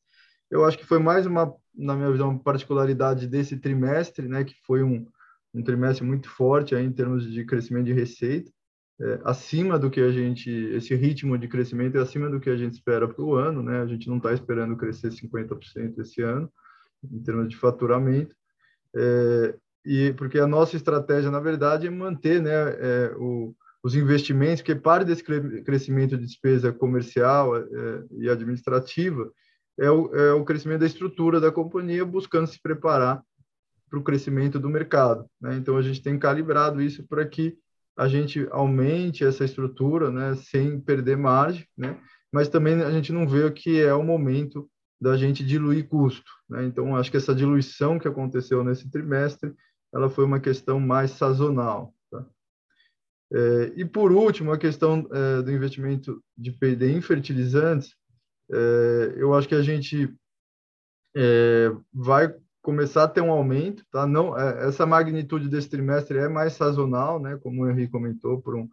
eu 0.54 0.64
acho 0.64 0.78
que 0.78 0.86
foi 0.86 1.00
mais 1.00 1.26
uma, 1.26 1.52
na 1.74 1.96
minha 1.96 2.12
visão, 2.12 2.38
particularidade 2.38 3.26
desse 3.26 3.56
trimestre, 3.56 4.28
né, 4.28 4.44
que 4.44 4.54
foi 4.64 4.84
um, 4.84 5.04
um 5.52 5.64
trimestre 5.64 6.06
muito 6.06 6.28
forte 6.30 6.76
aí 6.76 6.84
em 6.84 6.92
termos 6.92 7.28
de 7.28 7.44
crescimento 7.44 7.86
de 7.86 7.92
receita, 7.92 8.52
é, 9.00 9.20
acima 9.24 9.76
do 9.80 9.90
que 9.90 10.00
a 10.00 10.12
gente, 10.12 10.48
esse 10.48 10.94
ritmo 10.94 11.36
de 11.36 11.48
crescimento 11.48 11.98
é 11.98 12.00
acima 12.00 12.30
do 12.30 12.38
que 12.38 12.48
a 12.48 12.56
gente 12.56 12.74
espera 12.74 13.08
para 13.08 13.24
o 13.24 13.34
ano, 13.34 13.64
né? 13.64 13.82
A 13.82 13.86
gente 13.86 14.08
não 14.08 14.18
está 14.18 14.32
esperando 14.32 14.76
crescer 14.76 15.10
50% 15.10 15.98
esse 15.98 16.22
ano, 16.22 16.48
em 17.02 17.20
termos 17.20 17.48
de 17.48 17.56
faturamento, 17.56 18.32
é, 18.94 19.56
e 19.84 20.12
porque 20.12 20.38
a 20.38 20.46
nossa 20.46 20.76
estratégia, 20.76 21.32
na 21.32 21.40
verdade, 21.40 21.88
é 21.88 21.90
manter, 21.90 22.40
né, 22.40 22.52
é, 22.52 23.12
o, 23.18 23.52
os 23.82 23.96
investimentos, 23.96 24.62
que 24.62 24.72
parte 24.76 25.06
desse 25.06 25.24
crescimento 25.64 26.16
de 26.16 26.24
despesa 26.24 26.72
comercial 26.72 27.56
é, 27.56 27.64
e 28.20 28.28
administrativa 28.28 29.28
é 29.78 29.90
o, 29.90 30.14
é 30.14 30.32
o 30.32 30.44
crescimento 30.44 30.80
da 30.80 30.86
estrutura 30.86 31.40
da 31.40 31.50
companhia, 31.50 32.04
buscando 32.04 32.46
se 32.46 32.60
preparar 32.60 33.22
para 33.90 33.98
o 33.98 34.02
crescimento 34.02 34.58
do 34.58 34.68
mercado. 34.68 35.26
Né? 35.40 35.56
Então, 35.56 35.76
a 35.76 35.82
gente 35.82 36.02
tem 36.02 36.18
calibrado 36.18 36.80
isso 36.80 37.06
para 37.06 37.26
que 37.26 37.56
a 37.96 38.08
gente 38.08 38.46
aumente 38.50 39.24
essa 39.24 39.44
estrutura, 39.44 40.10
né, 40.10 40.34
sem 40.34 40.80
perder 40.80 41.16
margem, 41.16 41.66
né? 41.76 41.98
Mas 42.32 42.48
também 42.48 42.82
a 42.82 42.90
gente 42.90 43.12
não 43.12 43.28
vê 43.28 43.48
que 43.52 43.80
é 43.80 43.94
o 43.94 44.02
momento 44.02 44.68
da 45.00 45.16
gente 45.16 45.44
diluir 45.44 45.88
custo, 45.88 46.30
né? 46.48 46.64
Então 46.64 46.96
acho 46.96 47.10
que 47.10 47.16
essa 47.16 47.34
diluição 47.34 47.98
que 47.98 48.08
aconteceu 48.08 48.64
nesse 48.64 48.90
trimestre, 48.90 49.54
ela 49.94 50.10
foi 50.10 50.24
uma 50.24 50.40
questão 50.40 50.80
mais 50.80 51.12
sazonal. 51.12 51.94
Tá? 52.10 52.26
É, 53.32 53.72
e 53.76 53.84
por 53.84 54.10
último, 54.10 54.50
a 54.50 54.58
questão 54.58 55.08
é, 55.12 55.42
do 55.42 55.52
investimento 55.52 56.20
de 56.36 56.50
P&D 56.50 56.90
em 56.90 57.00
fertilizantes, 57.00 57.94
é, 58.50 59.14
eu 59.16 59.34
acho 59.34 59.48
que 59.48 59.54
a 59.54 59.62
gente 59.62 60.12
é, 61.16 61.70
vai 61.92 62.34
começar 62.62 63.04
a 63.04 63.08
ter 63.08 63.20
um 63.20 63.30
aumento, 63.30 63.84
tá? 63.90 64.06
Não, 64.06 64.38
é, 64.38 64.66
essa 64.66 64.86
magnitude 64.86 65.48
desse 65.48 65.68
trimestre 65.68 66.18
é 66.18 66.28
mais 66.28 66.54
sazonal, 66.54 67.20
né? 67.20 67.38
Como 67.42 67.62
o 67.62 67.70
Henrique 67.70 67.92
comentou, 67.92 68.40
por 68.40 68.56
um, 68.56 68.68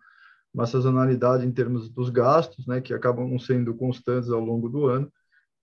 uma 0.53 0.65
sazonalidade 0.65 1.45
em 1.45 1.51
termos 1.51 1.89
dos 1.89 2.09
gastos, 2.09 2.65
né? 2.67 2.81
Que 2.81 2.93
acabam 2.93 3.37
sendo 3.37 3.73
constantes 3.75 4.29
ao 4.29 4.39
longo 4.39 4.69
do 4.69 4.87
ano, 4.87 5.11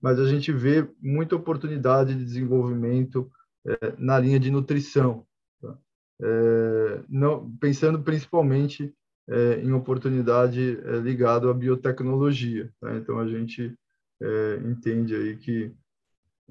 mas 0.01 0.19
a 0.19 0.27
gente 0.27 0.51
vê 0.51 0.87
muita 1.01 1.35
oportunidade 1.35 2.15
de 2.15 2.23
desenvolvimento 2.23 3.31
é, 3.65 3.93
na 3.97 4.19
linha 4.19 4.39
de 4.39 4.51
nutrição, 4.51 5.25
tá? 5.61 5.77
é, 6.21 7.03
não, 7.09 7.51
pensando 7.57 8.01
principalmente 8.01 8.93
é, 9.27 9.59
em 9.61 9.71
oportunidade 9.73 10.79
é, 10.83 10.97
ligado 10.97 11.49
à 11.49 11.53
biotecnologia. 11.53 12.71
Tá? 12.79 12.95
Então 12.95 13.19
a 13.19 13.27
gente 13.27 13.75
é, 14.21 14.55
entende 14.65 15.15
aí 15.15 15.37
que 15.37 15.73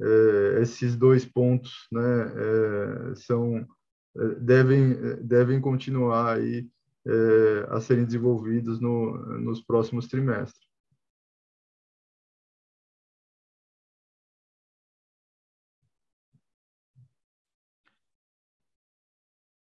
é, 0.01 0.63
esses 0.63 0.97
dois 0.97 1.25
pontos 1.25 1.89
né, 1.93 2.01
é, 3.13 3.15
são, 3.17 3.67
é, 4.17 4.35
devem, 4.41 4.95
devem 5.27 5.61
continuar 5.61 6.37
aí, 6.37 6.69
é, 7.07 7.67
a 7.71 7.81
serem 7.81 8.05
desenvolvidos 8.05 8.81
no, 8.81 9.17
nos 9.41 9.61
próximos 9.63 10.07
trimestres. 10.07 10.69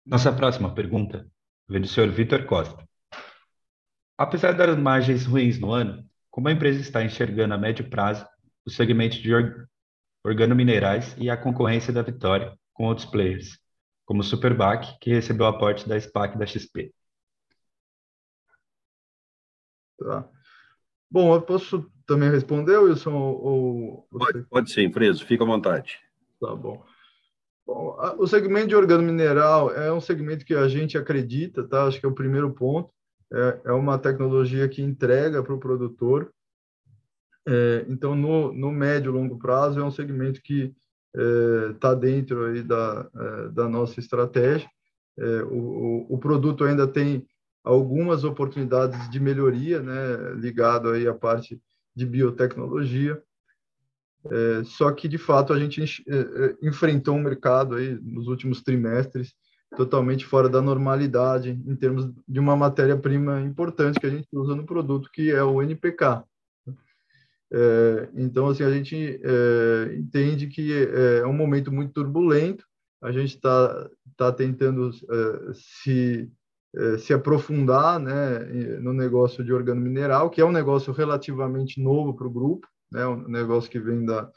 Nossa 0.05 0.33
próxima 0.33 0.75
pergunta 0.75 1.27
vem 1.69 1.81
do 1.81 1.89
senhor 1.89 2.11
Vitor 2.11 2.45
Costa. 2.45 2.87
Apesar 4.19 4.53
das 4.53 4.77
margens 4.79 5.25
ruins 5.25 5.59
no 5.59 5.73
ano, 5.73 6.09
como 6.33 6.49
a 6.49 6.53
empresa 6.53 6.81
está 6.81 7.05
enxergando 7.05 7.53
a 7.53 7.59
médio 7.59 7.89
prazo 7.89 8.27
o 8.65 8.71
segmento 8.71 9.21
de 9.21 9.31
organominerais 10.25 11.15
e 11.19 11.29
a 11.29 11.37
concorrência 11.37 11.93
da 11.93 12.01
Vitória 12.01 12.59
com 12.73 12.87
outros 12.87 13.07
players, 13.07 13.59
como 14.07 14.23
o 14.23 14.25
Superbac, 14.25 14.99
que 14.99 15.11
recebeu 15.11 15.47
aporte 15.47 15.87
da 15.87 16.01
SPAC 16.01 16.39
da 16.39 16.47
XP. 16.47 16.93
Tá. 19.99 20.27
Bom, 21.11 21.35
eu 21.35 21.43
posso 21.43 21.93
também 22.07 22.31
responder, 22.31 22.79
Wilson? 22.79 23.13
Ou, 23.13 23.45
ou... 23.45 24.09
Pode, 24.11 24.43
pode 24.45 24.73
sim, 24.73 24.91
Freso, 24.91 25.27
fica 25.27 25.45
à 25.45 25.47
vontade. 25.47 26.01
Tá 26.41 26.55
bom. 26.57 26.83
Bom, 27.67 27.97
o 28.19 28.27
segmento 28.27 28.69
de 28.69 28.75
organomineral 28.75 29.71
é 29.71 29.93
um 29.93 30.01
segmento 30.01 30.47
que 30.47 30.55
a 30.55 30.67
gente 30.67 30.97
acredita, 30.97 31.63
tá? 31.69 31.85
Acho 31.85 32.01
que 32.01 32.07
é 32.07 32.09
o 32.09 32.15
primeiro 32.15 32.53
ponto. 32.55 32.91
É, 33.33 33.61
é 33.67 33.73
uma 33.73 33.99
tecnologia 33.99 34.69
que 34.69 34.83
entrega 34.83 35.43
para 35.43 35.55
o 35.55 35.59
produtor 35.59 36.31
é, 37.47 37.85
então, 37.89 38.15
no, 38.15 38.53
no 38.53 38.71
médio 38.71 39.11
e 39.11 39.13
longo 39.13 39.39
prazo, 39.39 39.81
é 39.81 39.85
um 39.85 39.91
segmento 39.91 40.41
que 40.43 40.75
está 41.75 41.91
é, 41.91 41.97
dentro 41.97 42.47
aí 42.47 42.63
da, 42.63 43.11
é, 43.15 43.49
da 43.49 43.69
nossa 43.69 44.01
estratégia. 44.01 44.69
É, 45.19 45.43
o, 45.43 46.07
o, 46.09 46.19
produto 46.19 46.65
ainda 46.65 46.87
tem 46.87 47.27
algumas 47.63 48.25
oportunidades 48.25 49.11
de 49.11 49.21
melhoria, 49.21 49.83
né, 49.83 50.33
ligado 50.37 50.89
aí 50.89 51.07
à 51.07 51.15
parte 51.15 51.61
de 51.95 52.07
biotecnologia. 52.07 53.23
É, 54.25 54.65
só 54.65 54.91
que, 54.93 55.09
de 55.09 55.19
fato, 55.19 55.53
a 55.53 55.59
gente 55.59 55.85
enfrentou 56.63 57.17
um 57.17 57.23
mercado 57.23 57.75
aí 57.75 57.99
nos 58.01 58.29
últimos 58.29 58.63
trimestres 58.63 59.35
totalmente 59.77 60.25
fora 60.25 60.49
da 60.49 60.61
normalidade 60.61 61.51
em 61.51 61.77
termos 61.77 62.11
de 62.29 62.39
uma 62.41 62.57
matéria-prima 62.57 63.41
importante 63.41 63.99
que 63.99 64.07
a 64.07 64.11
gente 64.11 64.29
usa 64.33 64.55
no 64.55 64.67
produto, 64.67 65.11
que 65.13 65.31
é 65.31 65.43
o 65.43 65.63
NPK. 65.63 66.25
É, 67.55 68.09
então, 68.15 68.49
assim, 68.49 68.63
a 68.63 68.71
gente 68.71 69.21
é, 69.23 69.95
entende 69.95 70.47
que 70.47 70.73
é, 70.73 71.19
é 71.19 71.27
um 71.27 71.33
momento 71.33 71.71
muito 71.71 71.93
turbulento, 71.93 72.65
a 73.03 73.13
gente 73.13 73.35
está 73.35 73.91
tá 74.17 74.33
tentando 74.33 74.91
é, 74.91 75.53
se, 75.53 76.31
é, 76.75 76.99
se 76.99 77.13
aprofundar 77.13 77.99
né, 77.99 78.39
no 78.81 78.93
negócio 78.93 79.45
de 79.45 79.53
organo 79.53 79.81
mineral, 79.81 80.31
que 80.31 80.41
é 80.41 80.45
um 80.45 80.53
negócio 80.53 80.93
relativamente 80.93 81.81
novo 81.81 82.15
para 82.15 82.27
o 82.27 82.31
grupo, 82.31 82.67
né, 82.91 83.07
um 83.07 83.29
negócio 83.29 83.71
que 83.71 83.81
vem 83.81 84.05
da, 84.05 84.31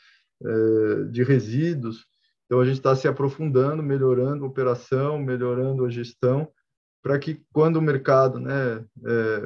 é, 0.43 1.03
de 1.09 1.23
resíduos, 1.23 2.05
então 2.45 2.59
a 2.59 2.65
gente 2.65 2.77
está 2.77 2.95
se 2.95 3.07
aprofundando, 3.07 3.81
melhorando 3.81 4.43
a 4.43 4.47
operação, 4.47 5.17
melhorando 5.17 5.85
a 5.85 5.89
gestão, 5.89 6.47
para 7.01 7.19
que 7.19 7.41
quando 7.53 7.77
o 7.77 7.81
mercado 7.81 8.39
né, 8.39 8.83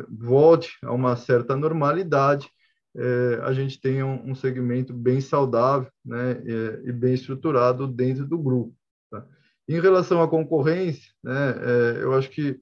volte 0.09 0.77
a 0.83 0.93
uma 0.93 1.15
certa 1.15 1.55
normalidade, 1.55 2.49
é, 2.95 3.39
a 3.43 3.53
gente 3.53 3.79
tenha 3.79 4.05
um, 4.05 4.31
um, 4.31 4.35
segmento 4.35 4.93
bem 4.93 5.21
saudável 5.21 5.89
né, 6.03 6.41
e, 6.43 6.89
e, 6.89 6.91
bem 6.91 7.13
estruturado 7.13 7.87
dentro 7.87 8.25
do 8.25 8.37
grupo. 8.37 8.75
Tá? 9.11 9.25
Em 9.67 9.79
relação 9.79 10.21
à 10.21 10.27
concorrência, 10.27 11.11
né, 11.23 11.55
é, 11.61 12.03
eu 12.03 12.13
acho 12.13 12.29
que 12.29 12.59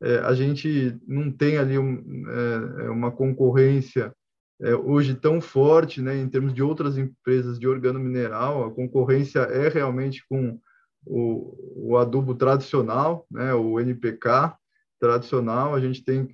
é, 0.00 0.18
a 0.18 0.32
gente 0.34 0.96
não 1.06 1.30
tem 1.30 1.58
ali 1.58 1.78
um, 1.78 2.24
é, 2.28 2.88
uma 2.90 3.10
concorrência 3.10 4.14
é, 4.60 4.74
hoje 4.74 5.14
tão 5.14 5.40
forte 5.40 6.00
né, 6.00 6.16
em 6.16 6.28
termos 6.28 6.54
de 6.54 6.62
outras 6.62 6.96
empresas 6.96 7.58
de 7.58 7.66
organo 7.66 7.98
mineral. 7.98 8.64
A 8.64 8.70
concorrência 8.70 9.40
é 9.40 9.68
realmente 9.68 10.24
com 10.28 10.58
o, 11.04 11.90
o 11.90 11.96
adubo 11.96 12.34
tradicional, 12.34 13.26
né, 13.30 13.52
o 13.54 13.78
NPK 13.80 14.54
tradicional. 15.00 15.74
A 15.74 15.80
gente 15.80 16.04
tem 16.04 16.28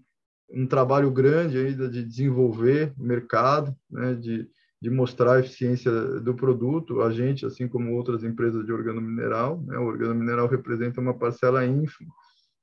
um 0.51 0.66
trabalho 0.66 1.11
grande 1.11 1.59
ainda 1.59 1.89
de 1.89 2.05
desenvolver 2.05 2.93
o 2.99 3.03
mercado, 3.03 3.75
né, 3.91 4.14
de, 4.14 4.49
de 4.81 4.91
mostrar 4.91 5.35
a 5.35 5.41
eficiência 5.41 5.91
do 6.21 6.35
produto. 6.35 7.03
A 7.03 7.11
gente, 7.11 7.47
assim 7.47 7.66
como 7.66 7.95
outras 7.95 8.23
empresas 8.23 8.64
de 8.64 8.73
organo 8.73 9.01
mineral, 9.01 9.62
né, 9.66 9.79
o 9.79 9.87
organo 9.87 10.14
mineral 10.14 10.47
representa 10.47 11.01
uma 11.01 11.14
parcela 11.14 11.64
ínfima 11.64 12.11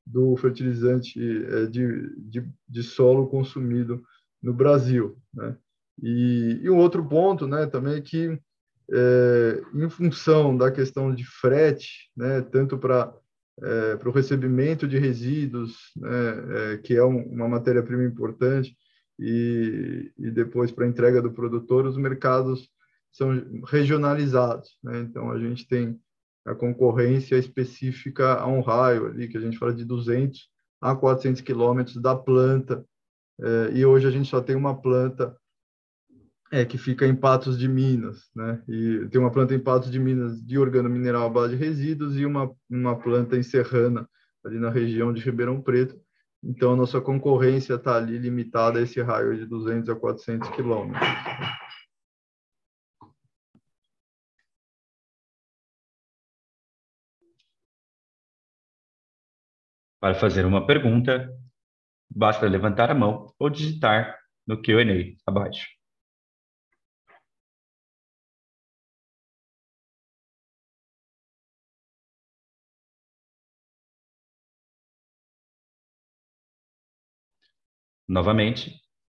do 0.05 0.37
fertilizante 0.37 1.19
é, 1.19 1.65
de, 1.65 2.15
de, 2.17 2.49
de 2.67 2.83
solo 2.83 3.27
consumido 3.27 4.01
no 4.41 4.53
Brasil. 4.53 5.17
Né? 5.33 5.55
E, 6.01 6.59
e 6.63 6.69
um 6.69 6.77
outro 6.77 7.03
ponto 7.07 7.47
né, 7.47 7.65
também 7.65 7.95
é 7.95 8.01
que, 8.01 8.39
é, 8.91 9.61
em 9.73 9.89
função 9.89 10.55
da 10.55 10.71
questão 10.71 11.13
de 11.13 11.25
frete, 11.25 12.09
né, 12.15 12.41
tanto 12.41 12.77
para 12.77 13.13
é, 13.61 13.97
o 14.05 14.11
recebimento 14.11 14.87
de 14.87 14.97
resíduos, 14.97 15.91
né, 15.95 16.73
é, 16.73 16.77
que 16.77 16.95
é 16.95 17.03
um, 17.03 17.21
uma 17.23 17.47
matéria-prima 17.47 18.03
importante, 18.03 18.77
e, 19.19 20.11
e 20.17 20.29
depois 20.29 20.71
para 20.71 20.85
a 20.85 20.87
entrega 20.87 21.21
do 21.21 21.31
produtor, 21.31 21.85
os 21.85 21.97
mercados 21.97 22.69
são 23.11 23.31
regionalizados. 23.65 24.77
Né? 24.83 24.99
Então, 24.99 25.31
a 25.31 25.39
gente 25.39 25.67
tem 25.67 25.99
a 26.45 26.53
concorrência 26.53 27.35
específica 27.35 28.35
a 28.35 28.47
um 28.47 28.61
raio 28.61 29.07
ali, 29.07 29.27
que 29.27 29.37
a 29.37 29.41
gente 29.41 29.57
fala 29.57 29.73
de 29.73 29.83
200 29.83 30.49
a 30.79 30.95
400 30.95 31.41
quilômetros 31.41 31.97
da 32.01 32.15
planta, 32.15 32.85
é, 33.39 33.71
e 33.73 33.85
hoje 33.85 34.07
a 34.07 34.11
gente 34.11 34.29
só 34.29 34.41
tem 34.41 34.55
uma 34.55 34.79
planta 34.79 35.35
é, 36.51 36.65
que 36.65 36.77
fica 36.77 37.05
em 37.05 37.15
Patos 37.15 37.57
de 37.57 37.67
Minas, 37.67 38.29
né? 38.35 38.63
E 38.67 39.07
tem 39.11 39.19
uma 39.19 39.31
planta 39.31 39.53
em 39.53 39.59
Patos 39.59 39.91
de 39.91 39.99
Minas 39.99 40.41
de 40.41 40.57
organomineral 40.57 41.27
à 41.27 41.29
base 41.29 41.55
de 41.55 41.63
resíduos 41.63 42.17
e 42.17 42.25
uma, 42.25 42.51
uma 42.69 42.97
planta 42.97 43.37
em 43.37 43.43
Serrana, 43.43 44.09
ali 44.45 44.57
na 44.57 44.69
região 44.69 45.13
de 45.13 45.21
Ribeirão 45.21 45.61
Preto. 45.61 45.99
Então, 46.43 46.73
a 46.73 46.75
nossa 46.75 47.01
concorrência 47.01 47.73
está 47.73 47.97
ali 47.97 48.17
limitada 48.17 48.79
a 48.79 48.81
esse 48.81 49.01
raio 49.01 49.35
de 49.37 49.45
200 49.45 49.89
a 49.89 49.95
400 49.95 50.49
quilômetros. 50.51 51.07
Para 59.99 60.13
fazer 60.13 60.45
uma 60.45 60.65
pergunta, 60.65 61.27
basta 62.17 62.47
levantar 62.47 62.89
a 62.91 62.95
mão 62.95 63.33
ou 63.39 63.49
digitar 63.49 64.17
no 64.47 64.61
Q&A 64.61 65.15
abaixo. 65.29 65.67
Novamente, 78.07 78.71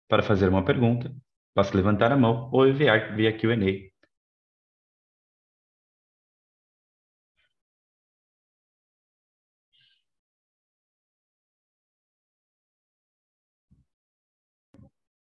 para 0.10 0.22
fazer 0.24 0.50
uma 0.50 0.64
pergunta, 0.66 1.14
basta 1.56 1.76
levantar 1.78 2.12
a 2.12 2.18
mão 2.18 2.50
ou 2.52 2.68
enviar 2.68 3.16
via 3.16 3.38
Q&A 3.38 3.97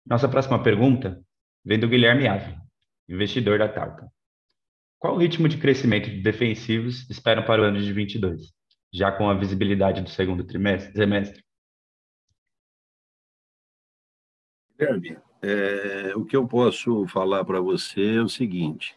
Nossa 0.10 0.30
próxima 0.30 0.64
pergunta 0.64 1.22
vem 1.66 1.78
do 1.78 1.90
Guilherme 1.90 2.30
Ave, 2.30 2.56
investidor 3.10 3.60
da 3.60 3.68
Talca. 3.68 4.10
Qual 4.98 5.16
o 5.16 5.18
ritmo 5.18 5.50
de 5.50 5.58
crescimento 5.58 6.10
de 6.10 6.22
defensivos 6.22 7.08
esperam 7.10 7.44
para 7.44 7.62
o 7.62 7.66
ano 7.66 7.82
de 7.82 7.92
22, 7.92 8.54
já 8.94 9.12
com 9.12 9.30
a 9.30 9.34
visibilidade 9.34 10.02
do 10.02 10.10
segundo 10.10 10.46
trimestre, 10.46 10.94
semestre? 10.94 11.44
Guilherme, 14.80 15.18
é, 15.42 16.16
o 16.16 16.24
que 16.24 16.38
eu 16.38 16.48
posso 16.48 17.06
falar 17.08 17.44
para 17.44 17.60
você 17.60 18.16
é 18.16 18.22
o 18.22 18.30
seguinte: 18.30 18.96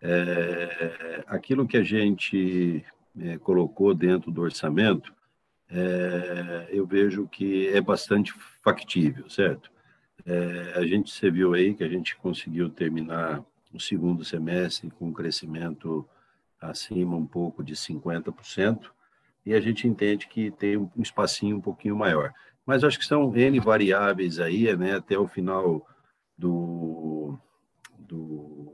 é, 0.00 1.22
aquilo 1.26 1.68
que 1.68 1.76
a 1.76 1.82
gente 1.82 2.82
é, 3.20 3.36
colocou 3.36 3.94
dentro 3.94 4.30
do 4.30 4.40
orçamento, 4.40 5.14
é, 5.68 6.68
eu 6.70 6.86
vejo 6.86 7.28
que 7.28 7.68
é 7.68 7.80
bastante 7.82 8.32
factível, 8.62 9.28
certo? 9.28 9.75
É, 10.24 10.72
a 10.76 10.86
gente 10.86 11.12
você 11.12 11.30
viu 11.30 11.54
aí 11.54 11.74
que 11.74 11.84
a 11.84 11.88
gente 11.88 12.16
conseguiu 12.16 12.68
terminar 12.68 13.44
o 13.72 13.80
segundo 13.80 14.24
semestre 14.24 14.90
com 14.90 15.08
um 15.08 15.12
crescimento 15.12 16.08
acima 16.60 17.16
um 17.16 17.26
pouco 17.26 17.62
de 17.62 17.74
50%, 17.74 18.90
e 19.44 19.54
a 19.54 19.60
gente 19.60 19.86
entende 19.86 20.26
que 20.26 20.50
tem 20.50 20.76
um 20.76 20.90
espacinho 20.98 21.56
um 21.56 21.60
pouquinho 21.60 21.94
maior. 21.94 22.32
Mas 22.64 22.82
acho 22.82 22.98
que 22.98 23.04
são 23.04 23.34
N 23.36 23.60
variáveis 23.60 24.40
aí, 24.40 24.74
né, 24.76 24.96
até 24.96 25.16
o 25.16 25.28
final 25.28 25.86
do, 26.36 27.38
do 27.96 28.72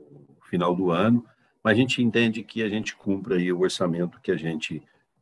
final 0.49 0.75
do 0.75 0.89
ano, 0.89 1.23
mas 1.63 1.77
a 1.77 1.79
gente 1.79 2.01
entende 2.01 2.43
que 2.43 2.63
a 2.63 2.69
gente 2.69 2.95
cumpra 2.95 3.35
aí 3.35 3.51
o 3.53 3.59
orçamento 3.59 4.19
que 4.19 4.31
a 4.31 4.35
gente 4.35 4.81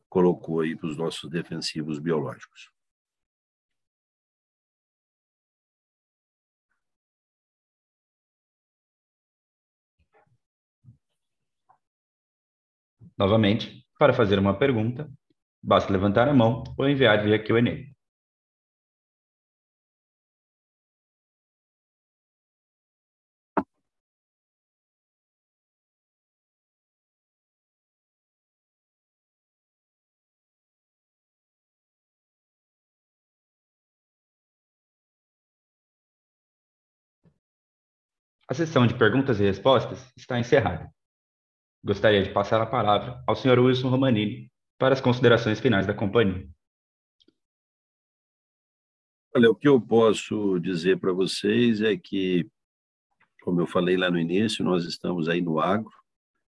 colocou 0.09 0.61
aí 0.61 0.75
para 0.75 0.87
os 0.87 0.97
nossos 0.97 1.29
defensivos 1.29 1.99
biológicos. 1.99 2.71
Novamente, 13.21 13.85
para 13.99 14.13
fazer 14.13 14.39
uma 14.39 14.57
pergunta, 14.57 15.07
basta 15.61 15.93
levantar 15.93 16.27
a 16.27 16.33
mão 16.33 16.63
ou 16.75 16.89
enviar 16.89 17.23
via 17.23 17.37
Q&A. 17.37 17.93
A 38.49 38.53
sessão 38.55 38.87
de 38.87 38.95
perguntas 38.95 39.39
e 39.39 39.43
respostas 39.43 40.11
está 40.17 40.39
encerrada. 40.39 40.91
Gostaria 41.83 42.21
de 42.21 42.31
passar 42.31 42.61
a 42.61 42.65
palavra 42.65 43.23
ao 43.25 43.35
Sr. 43.35 43.59
Wilson 43.59 43.89
Romanini 43.89 44.51
para 44.77 44.93
as 44.93 45.01
considerações 45.01 45.59
finais 45.59 45.87
da 45.87 45.95
companhia. 45.95 46.47
Olha, 49.35 49.49
o 49.49 49.55
que 49.55 49.67
eu 49.67 49.81
posso 49.81 50.59
dizer 50.59 50.99
para 50.99 51.11
vocês 51.11 51.81
é 51.81 51.97
que, 51.97 52.47
como 53.41 53.61
eu 53.61 53.65
falei 53.65 53.97
lá 53.97 54.11
no 54.11 54.19
início, 54.19 54.63
nós 54.63 54.85
estamos 54.85 55.27
aí 55.27 55.41
no 55.41 55.59
agro, 55.59 55.91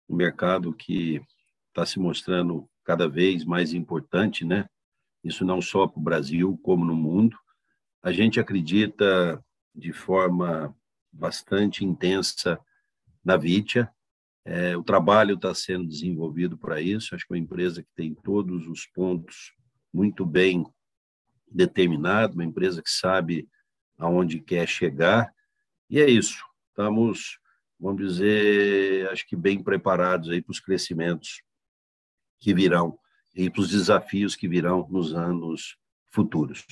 um 0.09 0.16
mercado 0.16 0.72
que 0.72 1.20
está 1.68 1.85
se 1.85 1.99
mostrando 1.99 2.66
cada 2.83 3.07
vez 3.07 3.45
mais 3.45 3.74
importante, 3.74 4.47
né? 4.47 4.66
Isso 5.22 5.45
não 5.45 5.61
só 5.61 5.87
para 5.87 6.01
o 6.01 6.03
Brasil, 6.03 6.59
como 6.62 6.87
no 6.87 6.97
mundo. 6.97 7.37
A 8.03 8.12
gente 8.12 8.41
acredita 8.41 9.45
de 9.74 9.93
forma 9.93 10.74
bastante 11.12 11.85
intensa 11.85 12.59
na 13.22 13.37
Vitia, 13.37 13.93
é, 14.51 14.75
o 14.75 14.83
trabalho 14.83 15.35
está 15.35 15.55
sendo 15.55 15.87
desenvolvido 15.87 16.57
para 16.57 16.81
isso. 16.81 17.15
Acho 17.15 17.27
que 17.27 17.35
é 17.35 17.37
uma 17.37 17.43
empresa 17.43 17.83
que 17.83 17.91
tem 17.95 18.15
todos 18.15 18.67
os 18.67 18.87
pontos 18.87 19.53
muito 19.93 20.25
bem 20.25 20.65
determinados, 21.51 22.35
uma 22.35 22.47
empresa 22.47 22.83
que 22.83 22.89
sabe 22.89 23.47
aonde 23.99 24.41
quer 24.41 24.67
chegar. 24.67 25.31
E 25.91 26.01
é 26.01 26.09
isso. 26.09 26.43
Estamos, 26.71 27.39
vamos 27.79 28.03
dizer, 28.03 29.11
acho 29.11 29.29
que 29.29 29.37
bem 29.37 29.63
preparados 29.63 30.31
aí 30.31 30.41
para 30.41 30.53
os 30.53 30.61
crescimentos 30.61 31.43
que 32.41 32.55
virão 32.55 32.99
e 33.37 33.51
para 33.51 33.61
os 33.61 33.69
desafios 33.69 34.35
que 34.35 34.49
virão 34.49 34.89
nos 34.91 35.13
anos 35.15 35.77
futuros. 36.07 36.65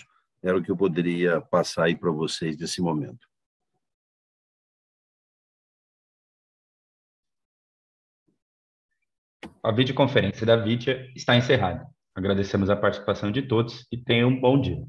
Era 0.42 0.56
o 0.56 0.62
que 0.62 0.70
eu 0.70 0.76
poderia 0.78 1.42
passar 1.42 1.84
aí 1.84 1.96
para 1.96 2.10
vocês 2.10 2.56
nesse 2.56 2.80
momento. 2.80 3.28
A 9.66 9.72
videoconferência 9.72 10.46
da 10.46 10.54
Vitia 10.54 11.10
está 11.16 11.34
encerrada. 11.36 11.84
Agradecemos 12.14 12.70
a 12.70 12.76
participação 12.76 13.32
de 13.32 13.42
todos 13.42 13.84
e 13.90 13.96
tenham 13.98 14.28
um 14.28 14.40
bom 14.40 14.60
dia. 14.60 14.80